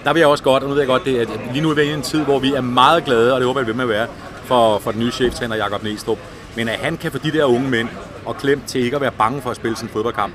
Der 0.03 0.13
vil 0.13 0.19
jeg 0.19 0.27
også 0.27 0.43
godt, 0.43 0.63
og 0.63 0.69
nu 0.69 0.73
ved 0.73 0.81
jeg 0.81 0.87
godt, 0.87 1.05
det, 1.05 1.19
at 1.19 1.27
lige 1.51 1.61
nu 1.61 1.69
er 1.69 1.75
vi 1.75 1.81
i 1.81 1.93
en 1.93 2.01
tid, 2.01 2.23
hvor 2.23 2.39
vi 2.39 2.53
er 2.53 2.61
meget 2.61 3.05
glade, 3.05 3.33
og 3.33 3.39
det 3.39 3.47
håber 3.47 3.59
jeg, 3.59 3.67
vi 3.67 3.73
med 3.73 3.83
at 3.83 3.89
være, 3.89 4.07
for, 4.43 4.79
for 4.79 4.91
den 4.91 4.99
nye 4.99 5.11
cheftræner 5.11 5.55
Jakob 5.55 5.83
Næstrup. 5.83 6.17
Men 6.55 6.69
at 6.69 6.79
han 6.79 6.97
kan 6.97 7.11
få 7.11 7.17
de 7.17 7.31
der 7.31 7.45
unge 7.45 7.69
mænd 7.69 7.89
og 8.25 8.37
klem 8.37 8.61
til 8.67 8.81
ikke 8.81 8.95
at 8.95 9.01
være 9.01 9.11
bange 9.11 9.41
for 9.41 9.49
at 9.49 9.55
spille 9.55 9.77
sin 9.77 9.89
fodboldkamp, 9.89 10.33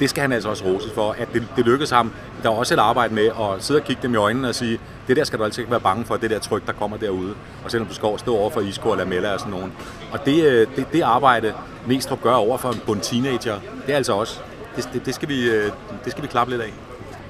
det 0.00 0.10
skal 0.10 0.20
han 0.20 0.32
altså 0.32 0.48
også 0.48 0.64
roses 0.64 0.92
for, 0.92 1.14
at 1.18 1.28
det, 1.32 1.48
det 1.56 1.64
lykkedes 1.64 1.90
ham. 1.90 2.12
Der 2.42 2.50
er 2.50 2.54
også 2.54 2.74
et 2.74 2.78
arbejde 2.78 3.14
med 3.14 3.26
at 3.26 3.64
sidde 3.64 3.80
og 3.80 3.84
kigge 3.84 4.02
dem 4.02 4.14
i 4.14 4.16
øjnene 4.16 4.48
og 4.48 4.54
sige, 4.54 4.80
det 5.08 5.16
der 5.16 5.24
skal 5.24 5.38
du 5.38 5.44
altså 5.44 5.60
ikke 5.60 5.70
være 5.70 5.80
bange 5.80 6.04
for, 6.04 6.16
det 6.16 6.30
der 6.30 6.38
tryk, 6.38 6.66
der 6.66 6.72
kommer 6.72 6.96
derude. 6.96 7.34
Og 7.64 7.70
selvom 7.70 7.88
du 7.88 7.94
skal 7.94 8.08
stå 8.18 8.36
over 8.36 8.50
for 8.50 8.60
Isco 8.60 8.88
og 8.88 8.96
Lamella 8.96 9.32
og 9.32 9.40
sådan 9.40 9.52
nogen. 9.52 9.72
Og 10.12 10.26
det, 10.26 10.44
øh, 10.44 10.66
det, 10.76 10.86
det 10.92 11.02
arbejde, 11.02 11.54
Mestrup 11.86 12.22
gør 12.22 12.34
over 12.34 12.58
for 12.58 12.68
en 12.68 12.80
bund 12.86 13.00
teenager, 13.00 13.60
det 13.86 13.92
er 13.92 13.96
altså 13.96 14.12
også, 14.12 14.40
det, 14.76 14.88
det, 14.92 15.06
det, 15.06 15.14
skal 15.14 15.28
vi, 15.28 15.50
øh, 15.50 15.70
det 16.04 16.12
skal 16.12 16.22
vi 16.22 16.28
klappe 16.28 16.52
lidt 16.52 16.62
af. 16.62 16.72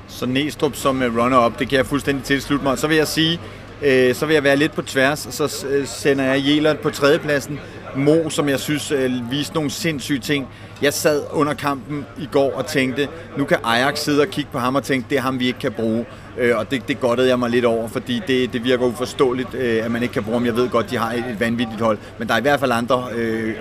Så 0.09 0.27
Næstrup 0.27 0.77
som 0.77 1.03
øh, 1.03 1.19
runner-up, 1.19 1.59
det 1.59 1.69
kan 1.69 1.77
jeg 1.77 1.87
fuldstændig 1.87 2.25
tilslutte 2.25 2.65
mig. 2.65 2.79
Så 2.79 2.87
vil 2.87 2.97
jeg 2.97 3.09
sige, 3.09 3.41
øh, 3.83 4.15
så 4.15 4.27
vil 4.27 4.35
jeg 4.35 4.45
være 4.45 4.57
lidt 4.57 4.73
på 4.73 4.83
tværs, 4.83 5.27
og 5.27 5.33
så 5.33 5.67
sender 5.85 6.25
jeg 6.25 6.47
Jelert 6.47 6.79
på 6.79 6.91
tredjepladsen. 6.91 7.61
Mo, 7.97 8.31
som 8.31 8.49
jeg 8.49 8.61
synes 8.61 8.91
øh, 8.91 9.31
viste 9.31 9.55
nogle 9.55 9.71
sindssyge 9.71 10.19
ting. 10.19 10.49
Jeg 10.83 10.93
sad 10.93 11.23
under 11.33 11.55
kampen 11.55 12.07
i 12.19 12.29
går 12.33 12.53
og 12.53 12.67
tænkte, 12.67 13.09
nu 13.37 13.45
kan 13.45 13.59
Ajax 13.65 13.99
sidde 13.99 14.23
og 14.23 14.29
kigge 14.29 14.51
på 14.53 14.59
ham 14.59 14.75
og 14.75 14.83
tænke, 14.83 15.07
det 15.11 15.19
er 15.19 15.23
ham, 15.23 15.41
vi 15.41 15.47
ikke 15.47 15.59
kan 15.59 15.73
bruge. 15.73 16.07
Øh, 16.39 16.59
og 16.59 16.71
det, 16.71 16.89
det 16.89 17.01
godtede 17.01 17.29
jeg 17.29 17.39
mig 17.39 17.51
lidt 17.51 17.65
over, 17.65 17.89
fordi 17.89 18.23
det, 18.27 18.53
det 18.53 18.65
virker 18.65 18.87
uforståeligt, 18.87 19.55
øh, 19.55 19.85
at 19.85 19.91
man 19.91 20.03
ikke 20.03 20.13
kan 20.13 20.25
bruge 20.25 20.39
dem. 20.39 20.47
Jeg 20.47 20.57
ved 20.57 20.69
godt, 20.69 20.91
de 20.91 20.97
har 20.97 21.13
et, 21.13 21.25
et 21.31 21.41
vanvittigt 21.41 21.81
hold, 21.81 21.99
men 22.19 22.29
der 22.29 22.35
er 22.35 22.39
i 22.39 22.43
hvert 22.43 22.61
fald 22.61 22.73
andre 22.73 23.05
øh, 23.17 23.55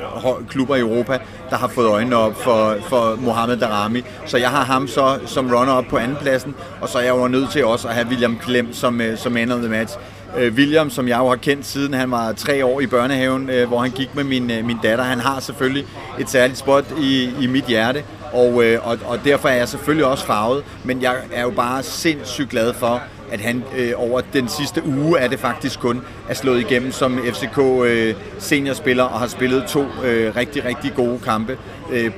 klubber 0.50 0.76
i 0.76 0.80
Europa, 0.80 1.18
der 1.50 1.56
har 1.56 1.68
fået 1.68 1.88
øjnene 1.88 2.16
op 2.16 2.42
for, 2.42 2.76
for 2.90 3.16
Mohamed 3.22 3.58
Darami. 3.58 4.04
Så 4.26 4.38
jeg 4.38 4.50
har 4.50 4.64
ham 4.64 4.88
så 4.88 5.20
som 5.26 5.52
runner-up 5.52 5.86
på 5.90 5.98
andenpladsen, 5.98 6.56
og 6.82 6.90
så 6.90 6.98
er 6.98 7.04
jeg 7.04 7.16
jo 7.16 7.28
nødt 7.28 7.50
til 7.50 7.66
også 7.66 7.88
at 7.88 7.94
have 7.94 8.08
William 8.08 8.38
Klem 8.38 8.74
som, 8.74 9.02
øh, 9.02 9.18
som 9.18 9.32
man 9.32 9.52
of 9.52 9.60
the 9.60 9.70
match. 9.70 9.98
Øh, 10.38 10.54
William, 10.54 10.90
som 10.90 11.08
jeg 11.08 11.18
jo 11.18 11.28
har 11.28 11.36
kendt 11.36 11.66
siden 11.66 11.94
han 11.94 12.12
var 12.12 12.32
tre 12.32 12.66
år 12.66 12.82
i 12.82 12.88
børnehaven, 12.88 13.50
øh, 13.50 13.68
hvor 13.68 13.80
han 13.80 13.92
gik 13.92 14.16
med 14.16 14.24
min, 14.24 14.52
øh, 14.52 14.66
min 14.66 14.78
datter. 14.84 15.04
Han 15.04 15.20
har 15.20 15.40
selvfølgelig 15.40 15.86
et 16.20 16.30
særligt 16.30 16.60
spot 16.60 16.86
i, 17.00 17.30
i 17.42 17.48
mit 17.48 17.66
hjerte, 17.66 18.04
og, 18.36 18.64
øh, 18.64 18.88
og, 18.88 18.98
og 19.06 19.20
derfor 19.26 19.50
er 19.50 19.56
jeg 19.56 19.68
selvfølgelig 19.68 20.06
også 20.06 20.26
farvet, 20.26 20.64
men 20.84 21.02
jeg 21.02 21.16
er 21.34 21.42
jo 21.42 21.50
bare 21.50 21.84
sindssygt 21.84 22.50
glad 22.50 22.74
for, 22.74 23.04
at 23.32 23.40
han 23.40 23.64
øh, 23.78 23.92
over 23.96 24.22
den 24.34 24.50
sidste 24.50 24.86
uge 24.86 25.20
er 25.20 25.28
det 25.28 25.40
faktisk 25.40 25.80
kun 25.80 26.02
er 26.30 26.34
slået 26.34 26.60
igennem 26.60 26.92
som 26.92 27.20
FCK 27.34 27.60
øh, 27.86 28.16
seniorspiller 28.40 29.04
og 29.04 29.20
har 29.20 29.28
spillet 29.28 29.66
to 29.68 29.86
øh, 30.04 30.36
rigtig, 30.36 30.66
rigtig 30.66 30.94
gode 30.96 31.20
kampe. 31.20 31.58
Øh, 31.92 32.12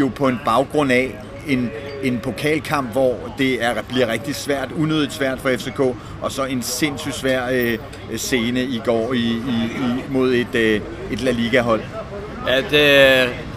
jo 0.00 0.10
på 0.14 0.28
en 0.28 0.40
baggrund 0.44 0.92
af 0.92 1.18
en, 1.48 1.70
en 2.02 2.18
pokalkamp, 2.18 2.92
hvor 2.92 3.16
det 3.38 3.64
er, 3.64 3.82
bliver 3.88 4.08
rigtig 4.08 4.34
svært, 4.34 4.72
unødigt 4.72 5.12
svært 5.12 5.40
for 5.40 5.48
FCK, 5.48 5.80
og 6.22 6.32
så 6.32 6.44
en 6.44 6.62
sindssygt 6.62 7.14
svær 7.14 7.42
øh, 7.52 7.78
scene 8.16 8.62
i 8.62 8.80
går 8.84 9.12
i, 9.12 9.18
i, 9.18 9.70
i, 9.76 10.04
mod 10.08 10.32
et, 10.32 10.54
øh, 10.54 10.80
et 11.10 11.20
La 11.20 11.30
Liga-hold. 11.30 11.80
Ja, 12.48 12.56
det, 12.56 13.28
øh, 13.28 13.51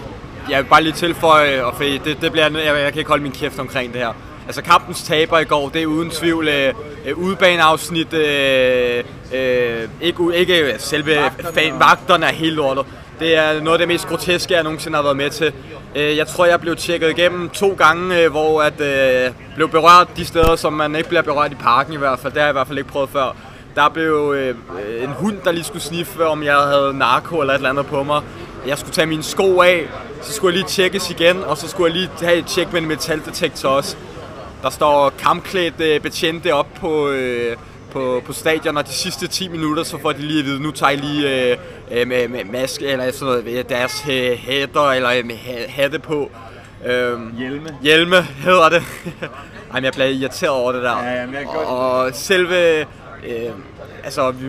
jeg 0.50 0.64
vil 0.64 0.70
bare 0.70 0.84
lige 0.84 0.94
tilføje, 0.94 1.64
og 1.64 1.74
det, 1.80 2.18
det 2.22 2.32
bliver, 2.32 2.50
jeg, 2.50 2.66
jeg 2.66 2.92
kan 2.92 3.00
ikke 3.00 3.10
holde 3.10 3.24
min 3.24 3.32
kæft 3.32 3.60
omkring 3.60 3.94
det 3.94 4.02
her. 4.02 4.14
Altså 4.46 4.62
kampens 4.62 5.04
taber 5.04 5.40
i 5.40 5.44
går, 5.44 5.70
det 5.70 5.82
er 5.82 5.86
uden 5.86 6.10
tvivl 6.10 6.48
øh, 6.48 6.74
øh 7.06 7.18
udbaneafsnit, 7.18 8.14
øh, 8.14 9.04
øh, 9.34 9.90
ikke, 10.02 10.36
ikke 10.36 10.76
selve 10.78 11.18
fan, 11.54 11.80
vagterne 11.80 12.26
er 12.26 12.32
helt 12.32 12.56
lortet. 12.56 12.86
Det 13.20 13.36
er 13.36 13.62
noget 13.62 13.74
af 13.74 13.80
det 13.80 13.88
mest 13.88 14.08
groteske, 14.08 14.54
jeg 14.54 14.64
nogensinde 14.64 14.96
har 14.96 15.04
været 15.04 15.18
med 15.18 15.30
til. 15.30 15.54
Øh, 15.96 16.18
jeg 16.18 16.28
tror, 16.28 16.46
jeg 16.46 16.62
blev 16.62 16.76
tjekket 16.76 17.10
igennem 17.10 17.50
to 17.50 17.76
gange, 17.78 18.22
øh, 18.22 18.32
hvor 18.32 18.62
at 18.62 18.82
øh, 18.82 19.32
blev 19.56 19.70
berørt 19.70 20.08
de 20.18 20.26
steder, 20.26 20.56
som 20.56 20.74
man 20.74 20.96
ikke 20.96 21.10
bliver 21.10 21.22
berørt 21.22 21.52
i 21.52 21.56
parken 21.56 21.94
i 21.94 21.98
hvert 21.98 22.20
fald. 22.20 22.34
Det 22.34 22.42
har 22.42 22.48
jeg 22.48 22.52
i 22.52 22.58
hvert 22.58 22.68
fald 22.68 22.78
ikke 22.78 22.90
prøvet 22.90 23.10
før. 23.10 23.36
Der 23.76 23.90
blev 23.90 24.34
øh, 24.38 24.56
en 25.04 25.10
hund, 25.10 25.38
der 25.44 25.52
lige 25.52 25.64
skulle 25.64 25.82
sniffe, 25.82 26.28
om 26.28 26.44
jeg 26.44 26.58
havde 26.58 26.98
narko 26.98 27.40
eller 27.40 27.54
et 27.54 27.58
eller 27.58 27.70
andet 27.70 27.86
på 27.86 28.04
mig. 28.04 28.22
Jeg 28.68 28.78
skulle 28.78 28.94
tage 28.94 29.08
mine 29.08 29.24
sko 29.24 29.62
af, 29.62 29.88
så 30.22 30.34
skulle 30.34 30.54
jeg 30.54 30.58
lige 30.58 30.70
tjekkes 30.70 31.10
igen, 31.10 31.44
og 31.44 31.58
så 31.58 31.68
skulle 31.68 31.94
jeg 31.94 32.02
lige 32.02 32.10
have 32.22 32.38
et 32.38 32.46
tjek 32.46 32.74
med 32.74 32.82
en 32.82 32.88
metaldetektor 32.88 33.70
også. 33.70 33.98
Der 34.62 34.70
står 34.70 35.10
kampklædt 35.10 35.82
øh, 35.82 36.02
betjente 36.02 36.54
op 36.54 36.68
på, 36.80 37.10
øh, 37.10 37.58
på, 37.92 38.22
på 38.26 38.34
stadion, 38.34 38.78
og 38.78 38.88
de 38.88 38.94
sidste 38.94 39.28
10 39.28 39.48
minutter, 39.48 39.84
så 39.84 39.98
får 40.02 40.12
de 40.12 40.22
lige 40.22 40.40
at 40.40 40.46
vide, 40.46 40.64
nu 40.64 40.72
tager 40.72 40.92
I 40.92 40.96
lige 40.96 41.52
øh, 41.52 41.58
øh, 41.92 42.08
med, 42.08 42.28
med 42.28 42.44
maske 42.46 42.88
eller 42.88 43.12
sådan 43.12 43.44
noget, 43.46 43.70
deres 43.70 44.02
hætter 44.38 44.92
eller 44.92 45.10
øh, 45.10 45.32
hatte 45.70 46.00
på. 46.00 46.32
Øhm, 46.86 47.36
hjelme. 47.38 47.78
Hjelme 47.82 48.22
hedder 48.22 48.70
det. 48.70 48.84
Ej, 49.74 49.82
jeg 49.84 49.94
bliver 49.94 50.08
irriteret 50.08 50.52
over 50.52 50.72
det 50.72 50.84
der. 50.84 51.04
Ja, 51.04 51.20
jamen, 51.20 51.36
jeg 51.36 51.48
og, 51.48 52.00
og 52.00 52.10
selve, 52.14 52.86
øh, 53.28 53.52
altså, 54.04 54.32
vi, 54.32 54.48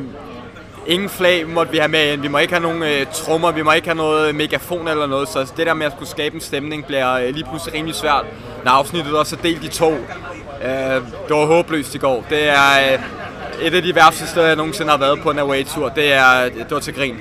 ingen 0.87 1.09
flag 1.09 1.49
måtte 1.49 1.73
vi 1.73 1.79
have 1.79 1.89
med 1.89 2.13
ind. 2.13 2.23
Vi 2.23 2.29
må 2.29 2.39
ikke 2.39 2.53
have 2.53 2.63
nogen 2.63 2.83
øh, 2.83 3.07
trommer, 3.13 3.53
vi 3.53 3.63
må 3.63 3.73
ikke 3.73 3.89
have 3.89 3.97
noget 3.97 4.35
megafon 4.35 4.89
eller 4.89 5.07
noget. 5.07 5.29
Så 5.29 5.53
det 5.57 5.67
der 5.67 5.75
med 5.75 5.87
at 5.87 5.93
skulle 5.93 6.09
skabe 6.09 6.35
en 6.35 6.41
stemning 6.41 6.87
bliver 6.87 7.13
øh, 7.13 7.35
lige 7.35 7.45
pludselig 7.45 7.75
rimelig 7.75 7.95
svært, 7.95 8.25
når 8.65 8.71
afsnittet 8.71 9.19
også 9.19 9.37
er 9.37 9.43
delt 9.43 9.65
i 9.65 9.69
to. 9.69 9.93
Øh, 10.65 10.71
det 11.29 11.37
var 11.37 11.47
håbløst 11.47 11.95
i 11.95 11.99
går. 11.99 12.25
Det 12.31 12.49
er, 12.49 12.93
øh, 12.93 12.99
et 13.63 13.75
af 13.75 13.83
de 13.83 13.95
værste 13.95 14.27
steder, 14.27 14.47
jeg 14.47 14.57
nogensinde 14.57 14.91
har 14.91 14.99
været 14.99 15.21
på 15.21 15.31
en 15.31 15.39
away-tur. 15.39 15.89
Det, 15.89 16.13
er, 16.13 16.45
det 16.45 16.71
var 16.71 16.81
til 16.81 16.95
grin. 16.95 17.17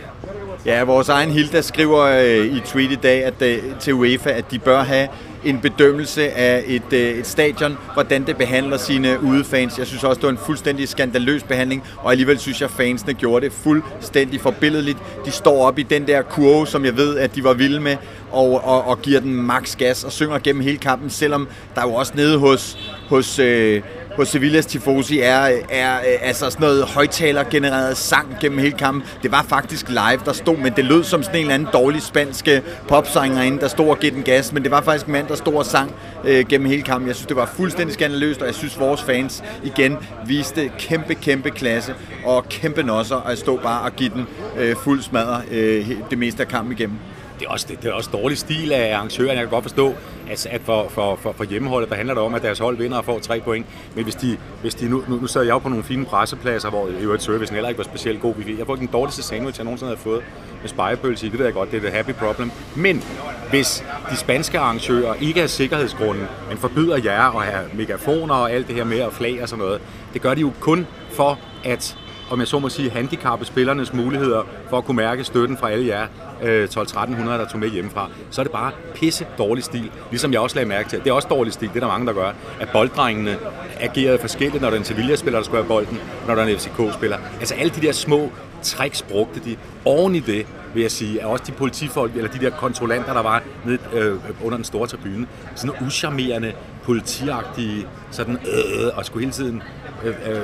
Ja, 0.66 0.84
vores 0.84 1.10
egen 1.10 1.32
Hilda 1.32 1.62
skriver 1.62 2.02
øh, 2.02 2.46
i 2.46 2.60
tweet 2.66 2.92
i 2.92 2.96
dag 2.96 3.24
at, 3.24 3.42
øh, 3.42 3.64
til 3.80 3.94
UEFA, 3.94 4.30
at 4.30 4.52
de 4.52 4.60
bør 4.60 4.84
have 4.84 5.08
en 5.46 5.60
bedømmelse 5.60 6.32
af 6.32 6.64
et, 6.68 6.94
øh, 6.94 7.00
et 7.00 7.28
stadion, 7.28 7.78
hvordan 7.94 8.28
det 8.28 8.38
behandler 8.38 8.78
sine 8.78 9.24
udefans. 9.24 9.80
Jeg 9.80 9.88
synes 9.88 10.04
også, 10.04 10.20
det 10.20 10.24
var 10.24 10.32
en 10.32 10.38
fuldstændig 10.46 10.90
skandaløs 10.90 11.44
behandling, 11.44 11.84
og 11.98 12.12
alligevel 12.12 12.40
synes 12.40 12.62
jeg, 12.62 12.70
fansene 12.70 13.14
gjorde 13.14 13.46
det 13.46 13.54
fuldstændig 13.54 14.42
forbilledeligt. 14.42 14.98
De 15.26 15.32
står 15.32 15.68
op 15.68 15.80
i 15.80 15.84
den 15.84 16.08
der 16.08 16.22
kurve, 16.22 16.68
som 16.68 16.86
jeg 16.86 16.98
ved, 16.98 17.18
at 17.18 17.36
de 17.36 17.44
var 17.44 17.54
vilde 17.54 17.80
med, 17.80 17.98
og, 18.32 18.64
og, 18.64 18.88
og 18.88 19.02
giver 19.02 19.20
den 19.20 19.34
maks 19.34 19.76
gas 19.76 20.04
og 20.04 20.12
synger 20.12 20.40
gennem 20.40 20.62
hele 20.62 20.78
kampen, 20.78 21.10
selvom 21.10 21.48
der 21.76 21.82
jo 21.82 21.94
også 21.94 22.14
nede 22.16 22.38
hos, 22.38 22.78
hos 23.10 23.40
øh, 23.40 23.82
på 24.16 24.26
Sevillas 24.26 24.66
Tifosi 24.66 25.20
er, 25.20 25.50
er 25.70 25.98
øh, 25.98 26.18
altså 26.22 26.50
sådan 26.50 26.66
noget 26.66 26.84
højtalergenereret 26.84 27.98
sang 27.98 28.38
gennem 28.42 28.60
hele 28.60 28.78
kampen. 28.78 29.04
Det 29.24 29.32
var 29.32 29.46
faktisk 29.50 29.90
live, 29.90 30.20
der 30.26 30.34
stod, 30.34 30.58
men 30.58 30.74
det 30.76 30.86
lød 30.86 31.04
som 31.04 31.24
sådan 31.24 31.36
en 31.36 31.42
eller 31.42 31.54
anden 31.54 31.70
dårlig 31.74 32.02
spanske 32.02 32.56
øh, 32.56 32.62
popsanger 32.88 33.42
inde, 33.42 33.60
der 33.60 33.68
stod 33.68 33.90
og 33.90 34.00
gav 34.00 34.12
den 34.12 34.24
gas, 34.24 34.54
men 34.54 34.64
det 34.64 34.72
var 34.72 34.82
faktisk 34.82 35.06
en 35.06 35.12
mand, 35.12 35.28
der 35.28 35.36
stod 35.36 35.54
og 35.54 35.66
sang 35.66 35.96
øh, 36.24 36.46
gennem 36.48 36.68
hele 36.68 36.82
kampen. 36.82 37.08
Jeg 37.08 37.16
synes, 37.16 37.28
det 37.28 37.38
var 37.38 37.46
fuldstændig 37.46 37.94
skandaløst, 37.94 38.42
og 38.42 38.48
jeg 38.48 38.56
synes, 38.56 38.80
vores 38.80 39.04
fans 39.04 39.44
igen 39.64 39.98
viste 40.26 40.72
kæmpe, 40.80 41.16
kæmpe 41.16 41.52
klasse 41.52 41.96
og 42.26 42.50
kæmpe 42.50 42.84
nosser 42.84 43.18
at 43.18 43.38
stå 43.38 43.58
bare 43.58 43.82
og 43.82 43.96
give 43.96 44.10
den 44.10 44.28
øh, 44.58 44.76
fuld 44.76 45.02
smadre 45.02 45.42
øh, 45.52 45.92
det 46.10 46.18
meste 46.18 46.44
af 46.44 46.48
kampen 46.48 46.72
igennem 46.72 46.98
det 47.40 47.46
er, 47.46 47.50
også, 47.50 47.66
det, 47.70 47.82
det 47.82 47.90
er 47.90 47.94
også 47.94 48.10
dårlig 48.14 48.38
stil 48.38 48.72
af 48.72 48.96
arrangøren. 48.96 49.30
Jeg 49.30 49.38
kan 49.38 49.50
godt 49.50 49.64
forstå, 49.64 49.94
at, 50.30 50.46
at 50.46 50.62
for, 50.62 50.88
for, 50.90 51.16
for, 51.16 51.34
for 51.38 51.44
hjemmeholdet, 51.44 51.90
der 51.90 51.96
handler 51.96 52.14
det 52.14 52.24
om, 52.24 52.34
at 52.34 52.42
deres 52.42 52.60
hold 52.60 52.78
vinder 52.78 52.98
og 52.98 53.06
får 53.06 53.20
tre 53.20 53.42
point. 53.42 53.66
Men 53.96 54.04
hvis 54.04 54.16
de, 54.16 54.38
hvis 54.62 54.76
de 54.76 54.90
nu, 54.90 55.04
nu, 55.08 55.16
nu 55.16 55.28
sidder 55.28 55.46
jeg 55.46 55.54
jo 55.54 55.60
på 55.60 55.70
nogle 55.70 55.84
fine 55.84 56.06
pressepladser, 56.06 56.70
hvor 56.70 56.88
i 56.88 56.92
øvrigt 57.02 57.24
servicen 57.24 57.56
heller 57.56 57.70
ikke 57.70 57.78
var 57.78 57.84
specielt 57.84 58.22
god. 58.22 58.34
Jeg 58.58 58.66
får 58.66 58.76
den 58.76 58.88
dårligste 58.88 59.24
sandwich, 59.24 59.60
jeg 59.60 59.64
nogensinde 59.64 59.96
har 59.96 59.98
fået 59.98 60.24
med 60.62 60.70
spejepølse 60.70 61.28
i. 61.28 61.30
Det 61.30 61.40
ved 61.40 61.46
jeg 61.46 61.54
godt, 61.54 61.72
det 61.72 61.84
er 61.84 61.88
et 61.88 61.94
happy 61.94 62.14
problem. 62.14 62.52
Men 62.76 63.04
hvis 63.50 63.84
de 64.12 64.18
spanske 64.18 64.60
arrangører 64.60 65.14
ikke 65.14 65.42
er 65.42 65.48
sikkerhedsgrunden, 65.48 66.28
men 66.50 66.58
forbyder 66.58 66.98
jer 67.04 67.38
at 67.40 67.46
have 67.46 67.66
megafoner 67.74 68.36
og 68.36 68.52
alt 68.52 68.68
det 68.68 68.76
her 68.76 68.84
med 68.84 69.02
og 69.02 69.14
flag 69.14 69.42
og 69.42 69.50
sådan 69.50 69.66
noget, 69.66 69.82
det 70.14 70.22
gør 70.22 70.34
de 70.34 70.42
jo 70.42 70.52
kun 70.60 70.88
for 71.12 71.40
at 71.64 71.98
om 72.30 72.40
jeg 72.40 72.48
så 72.48 72.60
må 72.60 72.70
sige, 72.70 72.90
handicappe 72.90 73.46
spillernes 73.46 73.94
muligheder 73.94 74.44
for 74.70 74.78
at 74.78 74.86
kunne 74.86 74.98
mærke 74.98 75.24
støtten 75.24 75.58
fra 75.58 75.72
alle 75.72 75.88
jer 75.88 76.08
øh, 76.44 76.68
12-1300, 76.78 77.30
der 77.30 77.48
tog 77.48 77.60
med 77.60 77.70
hjemmefra, 77.70 78.10
så 78.30 78.42
er 78.42 78.44
det 78.44 78.52
bare 78.52 78.72
pisse 78.96 79.28
dårlig 79.38 79.64
stil. 79.64 79.92
Ligesom 80.10 80.34
jeg 80.34 80.40
også 80.40 80.56
lagde 80.56 80.70
mærke 80.70 80.90
til, 80.90 81.00
det 81.00 81.08
er 81.08 81.14
også 81.14 81.28
dårlig 81.28 81.54
stil, 81.54 81.70
det 81.70 81.76
er 81.76 81.80
der 81.80 81.88
mange, 81.88 82.08
der 82.08 82.14
gør, 82.14 82.32
at 82.60 82.70
bolddrengene 82.70 83.38
agerede 83.80 84.20
forskelligt, 84.20 84.62
når 84.62 84.70
der 84.70 84.76
er 84.76 84.80
en 84.80 84.86
Sevilla-spiller, 84.86 85.40
der 85.40 85.46
skulle 85.46 85.64
have 85.64 85.68
bolden, 85.68 86.00
når 86.28 86.36
der 86.36 86.44
er 86.44 86.48
en 86.48 86.58
FCK-spiller. 86.58 87.18
Altså 87.40 87.56
alle 87.56 87.74
de 87.76 87.82
der 87.82 87.92
små 87.92 88.32
tricks 88.64 89.02
brugte 89.02 89.40
de. 89.46 89.56
Oven 89.86 90.16
i 90.16 90.20
det, 90.20 90.48
vil 90.74 90.82
jeg 90.82 90.92
sige, 90.92 91.20
er 91.20 91.26
også 91.26 91.44
de 91.48 91.52
politifolk, 91.52 92.16
eller 92.16 92.32
de 92.32 92.40
der 92.40 92.50
kontrollanter, 92.50 93.14
der 93.14 93.22
var 93.22 93.44
nede 93.66 93.80
øh, 93.94 94.18
under 94.44 94.58
den 94.58 94.66
store 94.66 94.88
tribune, 94.88 95.28
sådan 95.56 95.68
nogle 95.68 95.88
uscharmerende, 95.88 96.54
politiagtige, 96.84 97.88
sådan 98.12 98.34
øh, 98.36 98.86
øh, 98.86 98.98
og 98.98 99.06
skulle 99.06 99.26
hele 99.26 99.34
tiden 99.34 99.64
øh, 100.06 100.32
øh, 100.32 100.42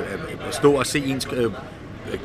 stå 0.50 0.72
og 0.72 0.86
se 0.86 0.98
ens 0.98 1.28
øh, 1.32 1.50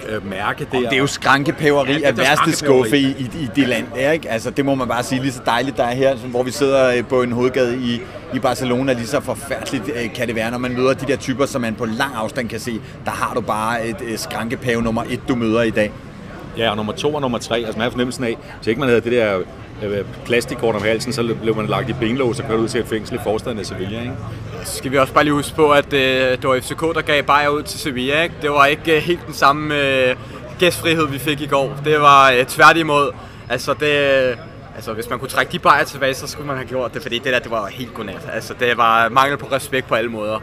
øh, 0.09 0.29
mærke 0.29 0.67
der. 0.71 0.77
Og 0.77 0.83
det 0.83 0.93
er 0.93 0.97
jo 0.97 1.07
skrankepæveri 1.07 1.99
ja, 1.99 2.07
af 2.07 2.17
værste 2.17 2.51
skuffe 2.51 2.97
i, 2.97 3.05
i, 3.05 3.29
i 3.41 3.49
det 3.55 3.67
land. 3.67 3.85
Ja, 3.95 4.11
ikke? 4.11 4.29
Altså, 4.29 4.49
det 4.49 4.65
må 4.65 4.75
man 4.75 4.87
bare 4.87 5.03
sige 5.03 5.21
lige 5.21 5.31
så 5.31 5.41
dejligt, 5.45 5.77
der 5.77 5.83
er 5.83 5.95
her, 5.95 6.15
hvor 6.15 6.43
vi 6.43 6.51
sidder 6.51 6.95
øh, 6.97 7.05
på 7.05 7.21
en 7.21 7.31
hovedgade 7.31 7.77
i, 7.77 8.01
i 8.33 8.39
Barcelona. 8.39 8.93
Lige 8.93 9.07
så 9.07 9.19
forfærdeligt 9.19 9.89
øh, 9.95 10.13
kan 10.13 10.27
det 10.27 10.35
være, 10.35 10.51
når 10.51 10.57
man 10.57 10.73
møder 10.73 10.93
de 10.93 11.05
der 11.05 11.15
typer, 11.15 11.45
som 11.45 11.61
man 11.61 11.75
på 11.75 11.85
lang 11.85 12.15
afstand 12.15 12.49
kan 12.49 12.59
se. 12.59 12.81
Der 13.05 13.11
har 13.11 13.33
du 13.33 13.41
bare 13.41 13.87
et, 13.87 13.97
et 14.07 14.19
skrankepæve 14.19 14.81
nummer 14.81 15.03
et, 15.09 15.19
du 15.27 15.35
møder 15.35 15.61
i 15.61 15.69
dag. 15.69 15.91
Ja, 16.57 16.69
og 16.69 16.75
nummer 16.75 16.93
to 16.93 17.13
og 17.13 17.21
nummer 17.21 17.37
tre. 17.37 17.57
Altså 17.57 17.73
man 17.73 17.81
har 17.81 17.89
fornemmelsen 17.89 18.23
af, 18.23 18.37
hvis 18.57 18.67
ikke 18.67 18.79
man 18.79 18.89
havde 18.89 19.01
det 19.01 19.11
der 19.11 19.39
øh, 19.83 19.99
øh 19.99 20.05
plastikkort 20.25 20.75
om 20.75 20.81
halsen, 20.81 21.13
så 21.13 21.35
blev 21.41 21.55
man 21.55 21.67
lagt 21.67 21.89
i 21.89 21.93
benlås 21.93 22.39
og 22.39 22.47
kørt 22.47 22.59
ud 22.59 22.67
til 22.67 22.79
et 22.81 22.87
fængsel 22.87 23.15
i 23.15 23.19
forstaden 23.23 23.59
af 23.59 23.65
Sevilla. 23.65 24.01
Ikke? 24.01 24.13
Så 24.63 24.77
skal 24.77 24.91
vi 24.91 24.97
også 24.97 25.13
bare 25.13 25.23
lige 25.23 25.33
huske 25.33 25.55
på, 25.55 25.71
at 25.71 25.93
øh, 25.93 26.01
det 26.31 26.49
var 26.49 26.59
FCK, 26.59 26.81
der 26.81 27.01
gav 27.01 27.23
Bayer 27.23 27.49
ud 27.49 27.63
til 27.63 27.79
Sevilla. 27.79 28.23
Ikke? 28.23 28.35
Det 28.41 28.51
var 28.51 28.65
ikke 28.65 28.95
øh, 28.95 29.01
helt 29.01 29.25
den 29.25 29.33
samme 29.33 29.75
øh, 29.75 30.15
gæstfrihed, 30.59 31.07
vi 31.07 31.19
fik 31.19 31.41
i 31.41 31.47
går. 31.47 31.77
Det 31.85 31.99
var 32.01 32.31
øh, 32.31 32.45
tværtimod. 32.45 33.11
Altså, 33.49 33.73
det, 33.73 34.29
øh, 34.31 34.37
altså, 34.75 34.93
hvis 34.93 35.09
man 35.09 35.19
kunne 35.19 35.29
trække 35.29 35.51
de 35.51 35.59
Bayer 35.59 35.83
tilbage, 35.83 36.13
så 36.13 36.27
skulle 36.27 36.47
man 36.47 36.55
have 36.55 36.67
gjort 36.67 36.93
det, 36.93 37.01
fordi 37.01 37.19
det 37.19 37.33
der, 37.33 37.39
det 37.39 37.51
var 37.51 37.67
helt 37.67 37.93
godnat. 37.93 38.29
Altså, 38.33 38.53
det 38.59 38.77
var 38.77 39.09
mangel 39.09 39.37
på 39.37 39.47
respekt 39.51 39.87
på 39.87 39.95
alle 39.95 40.09
måder. 40.09 40.39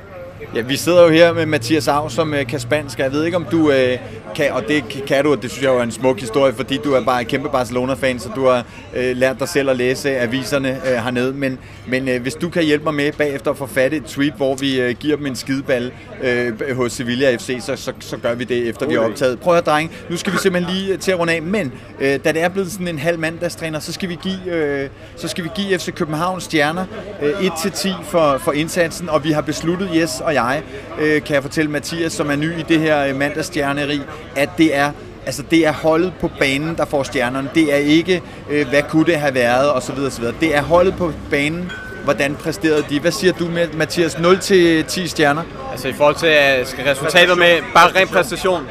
Ja, 0.54 0.60
vi 0.60 0.76
sidder 0.76 1.02
jo 1.02 1.08
her 1.08 1.32
med 1.32 1.46
Mathias 1.46 1.88
Av, 1.88 2.10
som 2.10 2.34
øh, 2.34 2.46
kan 2.46 2.60
spansk. 2.60 2.98
Jeg 2.98 3.12
ved 3.12 3.24
ikke, 3.24 3.36
om 3.36 3.46
du 3.50 3.70
øh, 3.70 3.98
kan, 4.34 4.52
og 4.52 4.62
det 4.68 5.04
kan 5.06 5.24
du, 5.24 5.32
og 5.32 5.42
det 5.42 5.50
synes 5.50 5.64
jeg 5.64 5.72
jo 5.72 5.78
er 5.78 5.82
en 5.82 5.90
smuk 5.90 6.20
historie, 6.20 6.52
fordi 6.52 6.78
du 6.84 6.92
er 6.92 7.04
bare 7.04 7.20
en 7.20 7.26
kæmpe 7.26 7.48
Barcelona-fan, 7.48 8.18
så 8.18 8.28
du 8.36 8.46
har 8.46 8.66
øh, 8.96 9.16
lært 9.16 9.40
dig 9.40 9.48
selv 9.48 9.70
at 9.70 9.76
læse 9.76 10.18
aviserne 10.18 10.68
øh, 10.68 11.04
hernede. 11.04 11.32
Men, 11.32 11.58
men 11.86 12.08
øh, 12.08 12.22
hvis 12.22 12.34
du 12.34 12.48
kan 12.48 12.64
hjælpe 12.64 12.84
mig 12.84 12.94
med 12.94 13.12
bagefter 13.12 13.50
at 13.50 13.56
få 13.56 13.66
fat 13.66 13.92
i 13.92 13.96
et 13.96 14.04
tweet, 14.04 14.32
hvor 14.36 14.54
vi 14.54 14.80
øh, 14.80 14.94
giver 14.94 15.16
dem 15.16 15.26
en 15.26 15.36
skideball 15.36 15.92
øh, 16.22 16.76
hos 16.76 16.92
Sevilla 16.92 17.36
FC, 17.36 17.56
så, 17.60 17.76
så, 17.76 17.92
så 18.00 18.16
gør 18.16 18.34
vi 18.34 18.44
det, 18.44 18.68
efter 18.68 18.86
okay. 18.86 18.94
vi 18.94 19.00
har 19.00 19.08
optaget. 19.08 19.40
Prøv 19.40 19.56
at 19.56 19.66
drenge, 19.66 19.94
nu 20.10 20.16
skal 20.16 20.32
vi 20.32 20.38
simpelthen 20.38 20.74
lige 20.74 20.92
øh, 20.92 20.98
til 20.98 21.10
at 21.10 21.18
runde 21.18 21.32
af, 21.32 21.42
men 21.42 21.72
øh, 22.00 22.20
da 22.24 22.32
det 22.32 22.42
er 22.42 22.48
blevet 22.48 22.72
sådan 22.72 22.88
en 22.88 22.98
halv 22.98 23.18
mandagstræner, 23.18 23.78
så 23.78 23.92
skal 23.92 24.08
vi 24.08 24.18
give, 24.22 24.54
øh, 24.54 24.88
så 25.16 25.28
skal 25.28 25.44
vi 25.44 25.50
give 25.54 25.78
FC 25.78 25.94
København 25.94 26.40
stjerner 26.40 26.84
øh, 27.22 27.32
1-10 27.32 28.02
for, 28.04 28.38
for 28.38 28.52
indsatsen, 28.52 29.08
og 29.08 29.24
vi 29.24 29.30
har 29.30 29.42
besluttet, 29.42 29.90
Jes 29.94 30.20
og 30.20 30.33
jeg, 30.34 30.62
øh, 31.00 31.22
kan 31.22 31.34
jeg 31.34 31.42
fortælle 31.42 31.70
Mathias, 31.70 32.12
som 32.12 32.30
er 32.30 32.36
ny 32.36 32.58
i 32.58 32.64
det 32.68 32.80
her 32.80 33.06
øh, 33.06 33.16
mandagsstjerneri, 33.16 34.00
at 34.36 34.48
det 34.58 34.76
er 34.76 34.90
Altså 35.26 35.42
det 35.50 35.66
er 35.66 35.72
holdet 35.72 36.12
på 36.20 36.30
banen, 36.38 36.76
der 36.76 36.84
får 36.84 37.02
stjernerne. 37.02 37.50
Det 37.54 37.72
er 37.72 37.76
ikke, 37.76 38.22
øh, 38.50 38.68
hvad 38.68 38.82
kunne 38.82 39.04
det 39.04 39.16
have 39.16 39.34
været, 39.34 39.72
osv. 39.72 39.98
osv. 40.06 40.24
Det 40.40 40.56
er 40.56 40.62
holdet 40.62 40.94
på 40.96 41.12
banen, 41.30 41.72
hvordan 42.04 42.34
præsterede 42.34 42.84
de. 42.90 43.00
Hvad 43.00 43.12
siger 43.12 43.32
du, 43.32 43.44
med 43.44 43.68
Mathias? 43.68 44.18
0 44.18 44.38
til 44.38 44.84
10 44.84 45.06
stjerner? 45.06 45.42
Altså 45.72 45.88
i 45.88 45.92
forhold 45.92 46.14
til 46.14 46.28
uh, 46.28 46.66
skal 46.66 46.84
resultatet 46.84 47.38
med 47.38 47.58
bare 47.74 48.00
ren 48.00 48.08
præstation? 48.08 48.62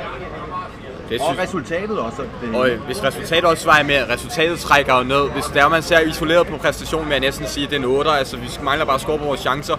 Det 1.10 1.22
synes... 1.22 1.22
Og 1.22 1.44
resultatet 1.44 2.00
også. 2.00 2.22
Det... 2.22 2.56
Og 2.56 2.70
hvis 2.86 3.04
resultatet 3.04 3.44
også 3.44 3.66
vejer 3.66 3.84
med, 3.84 4.10
resultatet 4.10 4.60
trækker 4.60 4.98
jo 4.98 5.04
ned. 5.04 5.30
Hvis 5.30 5.46
der 5.46 5.70
man 5.70 5.84
ser 5.84 6.00
isoleret 6.00 6.48
på 6.48 6.58
præstationen, 6.58 7.06
vil 7.06 7.14
jeg 7.14 7.22
næsten 7.22 7.48
sige, 7.48 7.64
at 7.64 7.70
det 7.70 7.76
er 7.76 7.80
en 7.80 7.86
8. 7.86 8.12
Altså 8.12 8.38
vi 8.38 8.50
mangler 8.64 8.86
bare 8.86 8.96
at 8.96 9.02
score 9.02 9.18
på 9.18 9.26
vores 9.26 9.40
chancer 9.40 9.78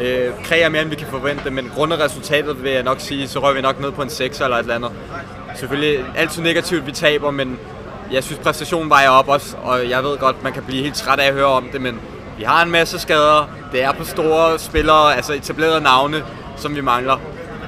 øh, 0.00 0.44
kræger 0.44 0.68
mere, 0.68 0.82
end 0.82 0.90
vi 0.90 0.96
kan 0.96 1.06
forvente, 1.10 1.50
men 1.50 1.70
grundet 1.74 2.00
resultatet 2.00 2.62
vil 2.62 2.72
jeg 2.72 2.82
nok 2.82 3.00
sige, 3.00 3.28
så 3.28 3.38
rører 3.38 3.54
vi 3.54 3.60
nok 3.60 3.80
ned 3.80 3.92
på 3.92 4.02
en 4.02 4.10
6 4.10 4.40
eller 4.40 4.56
et 4.56 4.60
eller 4.60 4.74
andet. 4.74 4.90
Selvfølgelig 5.56 6.04
altid 6.16 6.42
negativt, 6.42 6.86
vi 6.86 6.92
taber, 6.92 7.30
men 7.30 7.58
jeg 8.12 8.24
synes 8.24 8.40
præstationen 8.40 8.90
vejer 8.90 9.08
op 9.08 9.28
også, 9.28 9.56
og 9.62 9.88
jeg 9.88 10.04
ved 10.04 10.18
godt, 10.18 10.42
man 10.42 10.52
kan 10.52 10.62
blive 10.62 10.82
helt 10.82 10.94
træt 10.94 11.18
af 11.18 11.26
at 11.26 11.34
høre 11.34 11.46
om 11.46 11.68
det, 11.72 11.80
men 11.80 12.00
vi 12.38 12.44
har 12.44 12.62
en 12.62 12.70
masse 12.70 12.98
skader. 12.98 13.50
Det 13.72 13.82
er 13.82 13.92
på 13.92 14.04
store 14.04 14.58
spillere, 14.58 15.16
altså 15.16 15.32
etablerede 15.32 15.80
navne, 15.80 16.24
som 16.56 16.76
vi 16.76 16.80
mangler. 16.80 17.16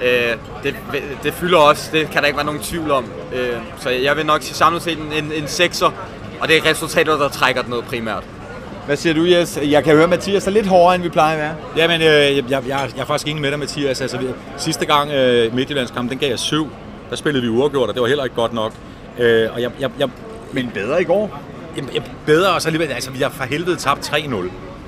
Øh, 0.02 0.36
det, 0.62 0.76
det 1.22 1.34
fylder 1.34 1.58
også, 1.58 1.90
det 1.92 2.10
kan 2.10 2.20
der 2.20 2.26
ikke 2.26 2.36
være 2.36 2.46
nogen 2.46 2.60
tvivl 2.60 2.90
om. 2.90 3.04
Øh, 3.34 3.56
så 3.78 3.90
jeg 3.90 4.16
vil 4.16 4.26
nok 4.26 4.42
sige 4.42 4.54
samlet 4.54 4.82
set 4.82 4.98
en, 4.98 5.12
en, 5.12 5.32
en 5.32 5.44
6'er, 5.44 5.90
og 6.40 6.48
det 6.48 6.56
er 6.56 6.70
resultater, 6.70 7.16
der 7.16 7.28
trækker 7.28 7.62
det 7.62 7.70
ned 7.70 7.82
primært. 7.82 8.24
Hvad 8.86 8.96
siger 8.96 9.14
du, 9.14 9.24
Jes? 9.24 9.58
Jeg 9.62 9.84
kan 9.84 9.96
høre, 9.96 10.08
Mathias 10.08 10.46
er 10.46 10.50
lidt 10.50 10.66
hårdere, 10.66 10.94
end 10.94 11.02
vi 11.02 11.08
plejer 11.08 11.32
at 11.32 11.38
være. 11.38 11.54
Jamen, 11.76 12.00
øh, 12.00 12.06
jeg, 12.06 12.44
jeg, 12.50 12.62
jeg, 12.68 12.90
er 12.98 13.04
faktisk 13.04 13.28
enig 13.28 13.42
med 13.42 13.50
dig, 13.50 13.58
Mathias. 13.58 14.00
Altså, 14.00 14.18
sidste 14.56 14.86
gang 14.86 15.10
øh, 15.10 15.54
Midtjyllandskamp, 15.54 16.10
den 16.10 16.18
gav 16.18 16.28
jeg 16.28 16.38
syv. 16.38 16.68
Der 17.10 17.16
spillede 17.16 17.42
vi 17.42 17.48
uafgjort, 17.48 17.88
og 17.88 17.94
det 17.94 18.02
var 18.02 18.08
heller 18.08 18.24
ikke 18.24 18.36
godt 18.36 18.52
nok. 18.52 18.72
Øh, 19.18 19.48
og 19.54 19.62
jeg, 19.62 19.70
jeg, 19.80 19.90
jeg, 19.98 20.08
Men 20.52 20.70
bedre 20.74 21.00
i 21.00 21.04
går? 21.04 21.40
Jamen, 21.76 21.90
jeg, 21.94 22.02
bedre, 22.26 22.54
og 22.54 22.62
så 22.62 22.68
alligevel, 22.68 22.92
altså, 22.92 23.10
vi 23.10 23.18
har 23.18 23.30
for 23.30 23.44
helvede 23.44 23.76
tabt 23.76 24.12
3-0. 24.12 24.36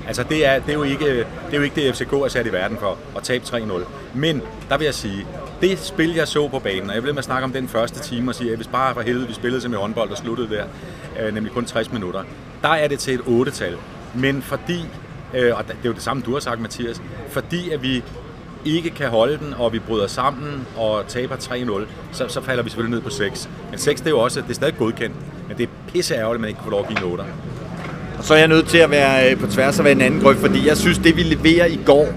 Altså, 0.07 0.23
det 0.23 0.45
er, 0.45 0.59
det, 0.59 0.69
er 0.69 0.73
jo 0.73 0.83
ikke, 0.83 1.09
det 1.17 1.25
er 1.51 1.57
jo 1.57 1.61
ikke 1.61 1.75
det, 1.75 1.95
FCK 1.95 2.13
er 2.13 2.27
sat 2.27 2.47
i 2.47 2.51
verden 2.51 2.77
for, 2.77 2.97
at 3.17 3.23
tabe 3.23 3.43
3-0. 3.47 3.73
Men, 4.13 4.41
der 4.69 4.77
vil 4.77 4.85
jeg 4.85 4.93
sige, 4.93 5.25
det 5.61 5.79
spil, 5.79 6.15
jeg 6.15 6.27
så 6.27 6.47
på 6.47 6.59
banen, 6.59 6.89
og 6.89 6.95
jeg 6.95 7.03
vil 7.03 7.13
med 7.13 7.17
at 7.19 7.25
snakke 7.25 7.43
om 7.43 7.51
den 7.51 7.67
første 7.67 7.99
time 7.99 8.31
og 8.31 8.35
sige, 8.35 8.51
at 8.51 8.55
hvis 8.55 8.67
bare 8.67 8.93
for 8.93 9.01
helvede, 9.01 9.27
vi 9.27 9.33
spillede 9.33 9.61
som 9.61 9.73
i 9.73 9.75
håndbold 9.75 10.09
og 10.09 10.17
sluttede 10.17 10.49
der, 10.49 10.63
øh, 11.19 11.33
nemlig 11.33 11.53
kun 11.53 11.65
60 11.65 11.91
minutter, 11.91 12.23
der 12.61 12.69
er 12.69 12.87
det 12.87 12.99
til 12.99 13.13
et 13.13 13.19
8-tal 13.19 13.77
men 14.15 14.41
fordi, 14.41 14.85
øh, 15.33 15.57
og 15.57 15.63
det 15.67 15.71
er 15.71 15.85
jo 15.85 15.93
det 15.93 16.01
samme, 16.01 16.23
du 16.25 16.33
har 16.33 16.39
sagt, 16.39 16.61
Mathias, 16.61 17.01
fordi 17.29 17.69
at 17.69 17.83
vi 17.83 18.03
ikke 18.65 18.89
kan 18.89 19.09
holde 19.09 19.37
den, 19.37 19.53
og 19.53 19.73
vi 19.73 19.79
bryder 19.79 20.07
sammen 20.07 20.67
og 20.77 21.07
taber 21.07 21.35
3-0, 21.35 21.87
så, 22.11 22.27
så 22.27 22.41
falder 22.41 22.63
vi 22.63 22.69
selvfølgelig 22.69 22.95
ned 22.95 23.03
på 23.03 23.09
6. 23.09 23.49
Men 23.69 23.79
6 23.79 24.01
det 24.01 24.07
er 24.07 24.11
jo 24.11 24.19
også, 24.19 24.41
det 24.41 24.49
er 24.49 24.53
stadig 24.53 24.77
godkendt, 24.77 25.15
men 25.47 25.57
det 25.57 25.63
er 25.63 25.91
pisse 25.91 26.15
ærgerligt, 26.15 26.35
at 26.35 26.41
man 26.41 26.47
ikke 26.47 26.57
kan 26.57 26.63
få 26.63 26.69
lov 26.69 26.79
at 26.79 26.87
give 26.87 26.99
en 26.99 27.11
8. 27.11 27.23
Og 28.17 28.23
så 28.23 28.33
er 28.33 28.37
jeg 28.37 28.47
nødt 28.47 28.67
til 28.67 28.77
at 28.77 28.91
være 28.91 29.31
øh, 29.31 29.39
på 29.39 29.47
tværs 29.47 29.79
af 29.79 29.91
en 29.91 30.01
anden 30.01 30.21
grøft, 30.21 30.39
fordi 30.39 30.67
jeg 30.67 30.77
synes, 30.77 30.97
det 30.97 31.15
vi 31.15 31.23
leverer 31.23 31.65
i 31.65 31.79
går 31.85 32.07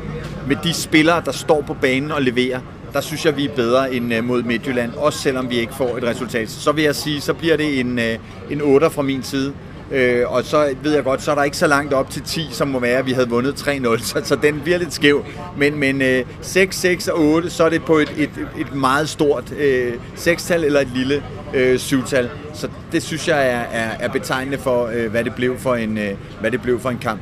med 0.46 0.56
de 0.64 0.74
spillere, 0.74 1.22
der 1.24 1.32
står 1.32 1.62
på 1.62 1.74
banen 1.74 2.12
og 2.12 2.22
leverer, 2.22 2.60
der 2.92 3.00
synes 3.00 3.24
jeg, 3.24 3.36
vi 3.36 3.44
er 3.44 3.54
bedre 3.56 3.94
end 3.94 4.14
øh, 4.14 4.24
mod 4.24 4.42
Midtjylland, 4.42 4.92
også 4.96 5.18
selvom 5.18 5.50
vi 5.50 5.56
ikke 5.56 5.74
får 5.74 5.96
et 5.96 6.04
resultat. 6.04 6.50
Så 6.50 6.72
vil 6.72 6.84
jeg 6.84 6.94
sige, 6.94 7.20
så 7.20 7.34
bliver 7.34 7.56
det 7.56 7.80
en, 7.80 7.98
øh, 7.98 8.18
en 8.50 8.60
8 8.62 8.90
fra 8.90 9.02
min 9.02 9.22
side. 9.22 9.52
Øh, 9.92 10.32
og 10.32 10.44
så 10.44 10.74
ved 10.82 10.94
jeg 10.94 11.04
godt, 11.04 11.22
så 11.22 11.30
er 11.30 11.34
der 11.34 11.42
ikke 11.42 11.56
så 11.56 11.66
langt 11.66 11.92
op 11.92 12.10
til 12.10 12.22
10, 12.22 12.48
som 12.50 12.68
må 12.68 12.78
være, 12.78 12.98
at 12.98 13.06
vi 13.06 13.12
havde 13.12 13.28
vundet 13.28 13.68
3-0, 13.68 14.02
så, 14.02 14.20
så 14.24 14.36
den 14.36 14.60
bliver 14.60 14.78
lidt 14.78 14.94
skæv. 14.94 15.24
Men, 15.56 15.78
men 15.78 16.02
øh, 16.02 16.24
6, 16.40 16.76
6 16.76 17.08
og 17.08 17.20
8, 17.20 17.50
så 17.50 17.64
er 17.64 17.68
det 17.68 17.84
på 17.84 17.98
et, 17.98 18.12
et, 18.16 18.30
et 18.58 18.74
meget 18.74 19.08
stort 19.08 19.52
øh, 19.52 19.92
6-tal 20.16 20.64
eller 20.64 20.80
et 20.80 20.88
lille 20.94 21.22
øh, 21.54 21.74
7-tal. 21.74 22.30
Så 22.54 22.68
det 22.92 23.02
synes 23.02 23.28
jeg 23.28 23.48
er, 23.50 23.60
er, 23.72 23.90
er 24.00 24.08
betegnende 24.08 24.58
for, 24.58 24.86
øh, 24.86 25.10
hvad, 25.10 25.24
det 25.24 25.34
blev 25.34 25.58
for 25.58 25.74
en, 25.74 25.98
øh, 25.98 26.10
hvad 26.40 26.50
det 26.50 26.62
blev 26.62 26.80
for 26.80 26.90
en 26.90 26.98
kamp. 26.98 27.20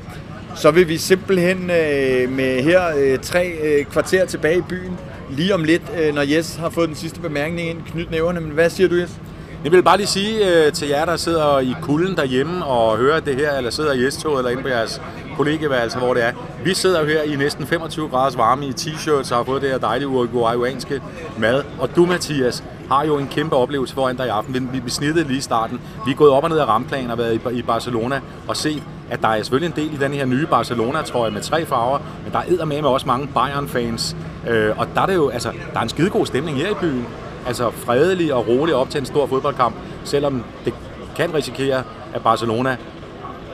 Så 0.56 0.70
vil 0.70 0.88
vi 0.88 0.96
simpelthen 0.96 1.70
øh, 1.70 2.32
med 2.32 2.62
her 2.62 2.82
øh, 2.98 3.18
tre 3.18 3.52
øh, 3.62 3.84
kvarter 3.84 4.26
tilbage 4.26 4.58
i 4.58 4.62
byen, 4.68 4.98
lige 5.30 5.54
om 5.54 5.64
lidt, 5.64 5.82
øh, 6.00 6.14
når 6.14 6.22
Jes 6.22 6.56
har 6.56 6.70
fået 6.70 6.88
den 6.88 6.96
sidste 6.96 7.20
bemærkning 7.20 7.68
ind, 7.68 7.78
knyt 7.92 8.10
næverne. 8.10 8.40
Men 8.40 8.50
hvad 8.50 8.70
siger 8.70 8.88
du, 8.88 8.94
Jes? 8.94 9.20
Jeg 9.64 9.72
vil 9.72 9.82
bare 9.82 9.96
lige 9.96 10.06
sige 10.06 10.66
øh, 10.66 10.72
til 10.72 10.88
jer, 10.88 11.04
der 11.04 11.16
sidder 11.16 11.58
i 11.58 11.74
kulden 11.82 12.16
derhjemme 12.16 12.64
og 12.64 12.96
hører 12.96 13.20
det 13.20 13.36
her, 13.36 13.52
eller 13.56 13.70
sidder 13.70 13.92
i 13.92 14.10
S-toget 14.10 14.38
eller 14.38 14.50
inde 14.50 14.62
på 14.62 14.68
jeres 14.68 15.02
kollegeværelse, 15.36 15.98
hvor 15.98 16.14
det 16.14 16.24
er. 16.24 16.32
Vi 16.64 16.74
sidder 16.74 17.00
jo 17.00 17.06
her 17.06 17.22
i 17.22 17.36
næsten 17.36 17.66
25 17.66 18.08
graders 18.08 18.36
varme 18.36 18.66
i 18.66 18.70
t-shirts 18.70 19.32
og 19.32 19.36
har 19.36 19.44
fået 19.44 19.62
det 19.62 19.70
her 19.70 19.78
dejlige 19.78 20.08
uruguayanske 20.08 21.02
mad. 21.38 21.64
Og 21.78 21.96
du, 21.96 22.06
Mathias, 22.06 22.64
har 22.88 23.04
jo 23.04 23.18
en 23.18 23.28
kæmpe 23.28 23.56
oplevelse 23.56 23.94
foran 23.94 24.16
dig 24.16 24.26
i 24.26 24.28
aften. 24.28 24.72
Vi, 24.72 24.78
vi 24.78 24.90
snittede 24.90 25.26
lige 25.26 25.38
i 25.38 25.40
starten. 25.40 25.80
Vi 26.06 26.10
er 26.10 26.16
gået 26.16 26.30
op 26.30 26.44
og 26.44 26.50
ned 26.50 26.58
af 26.58 26.68
ramplanen 26.68 27.10
og 27.10 27.18
været 27.18 27.34
i, 27.34 27.58
i 27.58 27.62
Barcelona 27.62 28.20
og 28.48 28.56
set, 28.56 28.82
at 29.10 29.22
der 29.22 29.28
er 29.28 29.36
selvfølgelig 29.36 29.76
en 29.76 29.84
del 29.86 29.94
i 29.94 30.04
den 30.04 30.12
her 30.12 30.24
nye 30.24 30.46
Barcelona-trøje 30.46 31.30
med 31.30 31.40
tre 31.40 31.66
farver, 31.66 31.98
men 32.24 32.32
der 32.32 32.38
er 32.60 32.64
med 32.64 32.82
også 32.82 33.06
mange 33.06 33.28
Bayern-fans. 33.34 34.16
Øh, 34.48 34.78
og 34.78 34.88
der 34.94 35.00
er 35.00 35.06
det 35.06 35.14
jo, 35.14 35.28
altså, 35.28 35.52
der 35.72 35.78
er 35.78 35.82
en 35.82 35.88
skidegod 35.88 36.26
stemning 36.26 36.58
her 36.58 36.70
i 36.70 36.74
byen 36.80 37.06
altså 37.46 37.70
fredelig 37.70 38.34
og 38.34 38.48
rolig 38.48 38.74
op 38.74 38.90
til 38.90 38.98
en 38.98 39.06
stor 39.06 39.26
fodboldkamp, 39.26 39.74
selvom 40.04 40.44
det 40.64 40.74
kan 41.16 41.34
risikere, 41.34 41.82
at 42.14 42.22
Barcelona 42.22 42.76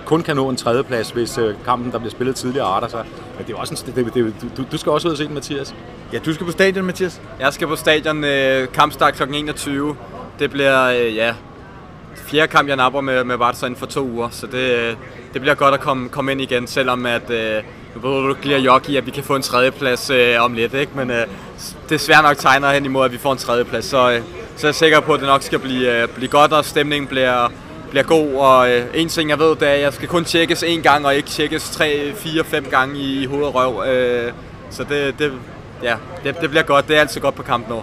kun 0.05 0.22
kan 0.22 0.36
nå 0.36 0.48
en 0.48 0.57
tredjeplads, 0.57 1.11
hvis 1.11 1.38
øh, 1.38 1.55
kampen, 1.64 1.92
der 1.92 1.98
bliver 1.98 2.11
spillet 2.11 2.36
tidligere, 2.36 2.66
arter 2.66 2.88
sig. 2.88 3.05
Men 3.36 3.46
det 3.46 3.53
er 3.53 3.59
også 3.59 3.84
en, 3.86 3.94
det, 3.94 4.14
det, 4.14 4.34
du, 4.57 4.64
du 4.72 4.78
skal 4.78 4.92
også 4.92 5.09
ud 5.09 5.12
og 5.12 5.18
se 5.18 5.24
den, 5.24 5.34
Mathias. 5.34 5.74
Ja, 6.12 6.18
du 6.18 6.34
skal 6.34 6.46
på 6.46 6.53
stadion, 6.53 6.84
Mathias. 6.84 7.22
Jeg 7.40 7.53
skal 7.53 7.66
på 7.66 7.76
stadion 7.76 8.24
øh, 8.24 8.68
kampstart 8.68 9.14
kl. 9.14 9.22
21. 9.34 9.96
Det 10.38 10.50
bliver, 10.50 10.84
øh, 10.84 11.16
ja, 11.16 11.34
fjerde 12.17 12.49
kamp, 12.49 12.69
jeg 12.69 12.77
napper 12.77 13.01
med, 13.01 13.25
med 13.25 13.39
Barca 13.39 13.67
inden 13.67 13.79
for 13.79 13.87
to 13.87 14.09
uger, 14.09 14.29
så 14.31 14.47
det, 14.47 14.97
det 15.33 15.41
bliver 15.41 15.55
godt 15.55 15.75
at 15.75 15.81
komme, 15.81 16.09
komme 16.09 16.33
ind 16.33 16.41
igen, 16.41 16.67
selvom 16.67 17.07
at, 17.07 17.31
øh, 17.31 17.63
nu 17.95 18.01
ved 18.01 18.29
du 18.29 18.37
lige 18.43 18.59
jockey, 18.59 18.97
at 18.97 19.07
vi 19.07 19.11
kan 19.11 19.25
få 19.25 19.37
en 19.37 19.43
tredjeplads 19.43 20.11
øh, 20.11 20.45
om 20.45 20.53
lidt, 20.53 20.75
ikke? 20.75 20.93
men 20.95 21.11
øh, 21.11 21.27
det 21.89 21.95
er 21.95 21.99
svært 21.99 22.25
nok 22.25 22.37
tegner 22.37 22.73
hen 22.73 22.85
imod, 22.85 23.05
at 23.05 23.13
vi 23.13 23.19
får 23.19 23.33
en 23.33 23.39
tredjeplads, 23.39 23.85
så, 23.85 24.11
øh, 24.11 24.21
så 24.57 24.67
jeg 24.67 24.75
sikker 24.75 25.01
på, 25.01 25.15
at 25.15 25.21
det 25.21 25.29
nok 25.29 25.43
skal 25.43 25.59
blive, 25.59 26.03
øh, 26.03 26.09
blive 26.09 26.29
godt, 26.29 26.53
og 26.53 26.65
stemningen 26.65 27.09
bliver, 27.09 27.49
bliver 27.91 28.05
god, 28.05 28.35
og 28.35 28.71
øh, 28.71 28.85
en 28.95 29.09
ting 29.09 29.31
jeg 29.31 29.39
ved, 29.39 29.57
det 29.57 29.69
er, 29.69 29.73
at 29.73 29.81
jeg 29.81 29.93
skal 29.93 30.09
kun 30.09 30.25
tjekkes 30.25 30.63
én 30.63 30.81
gang, 30.81 31.07
og 31.07 31.15
ikke 31.15 31.29
tjekkes 31.29 31.71
3, 31.71 32.13
4, 32.17 32.45
5 32.45 32.65
gange 32.71 32.99
i, 32.99 33.23
i 33.23 33.27
hoved 33.27 33.45
og 33.45 33.55
røv, 33.55 33.93
øh, 33.93 34.33
så 34.71 34.85
det, 34.85 35.19
det, 35.19 35.33
ja, 35.83 35.97
det, 36.25 36.41
det 36.41 36.51
bliver 36.51 36.63
godt, 36.63 36.89
det 36.89 36.97
er 36.97 37.01
altid 37.01 37.21
godt 37.21 37.35
på 37.35 37.43
kampen 37.43 37.73
over. 37.73 37.83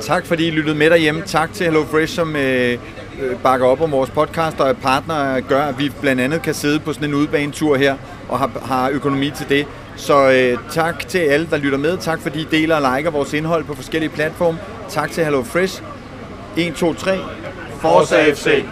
Tak 0.00 0.26
fordi 0.26 0.46
I 0.46 0.50
lyttede 0.50 0.76
med 0.76 0.90
derhjemme. 0.90 1.22
Tak 1.26 1.52
til 1.52 1.66
Hello 1.66 1.84
Fresh, 1.84 2.14
som 2.14 2.36
øh, 2.36 2.78
Øh, 3.20 3.36
bakker 3.42 3.66
op 3.66 3.80
om 3.80 3.92
vores 3.92 4.10
podcast 4.10 4.60
og 4.60 4.68
er 4.68 4.72
partner 4.72 5.40
gør, 5.40 5.62
at 5.62 5.78
vi 5.78 5.92
blandt 6.00 6.22
andet 6.22 6.42
kan 6.42 6.54
sidde 6.54 6.80
på 6.80 6.92
sådan 6.92 7.08
en 7.08 7.14
udbanetur 7.14 7.76
her 7.76 7.96
og 8.28 8.38
har, 8.38 8.50
har 8.62 8.90
økonomi 8.90 9.30
til 9.30 9.48
det. 9.48 9.66
Så 9.96 10.30
øh, 10.30 10.58
tak 10.70 11.08
til 11.08 11.18
alle, 11.18 11.46
der 11.50 11.56
lytter 11.56 11.78
med. 11.78 11.96
Tak 11.96 12.20
fordi 12.20 12.40
I 12.40 12.46
deler 12.50 12.76
og 12.76 12.96
liker 12.96 13.10
vores 13.10 13.32
indhold 13.32 13.64
på 13.64 13.74
forskellige 13.74 14.10
platforme. 14.10 14.58
Tak 14.88 15.10
til 15.10 15.24
HelloFresh. 15.24 15.82
1, 16.56 16.74
2, 16.74 16.94
3. 16.94 17.18
Forza 17.80 18.32
FC! 18.32 18.64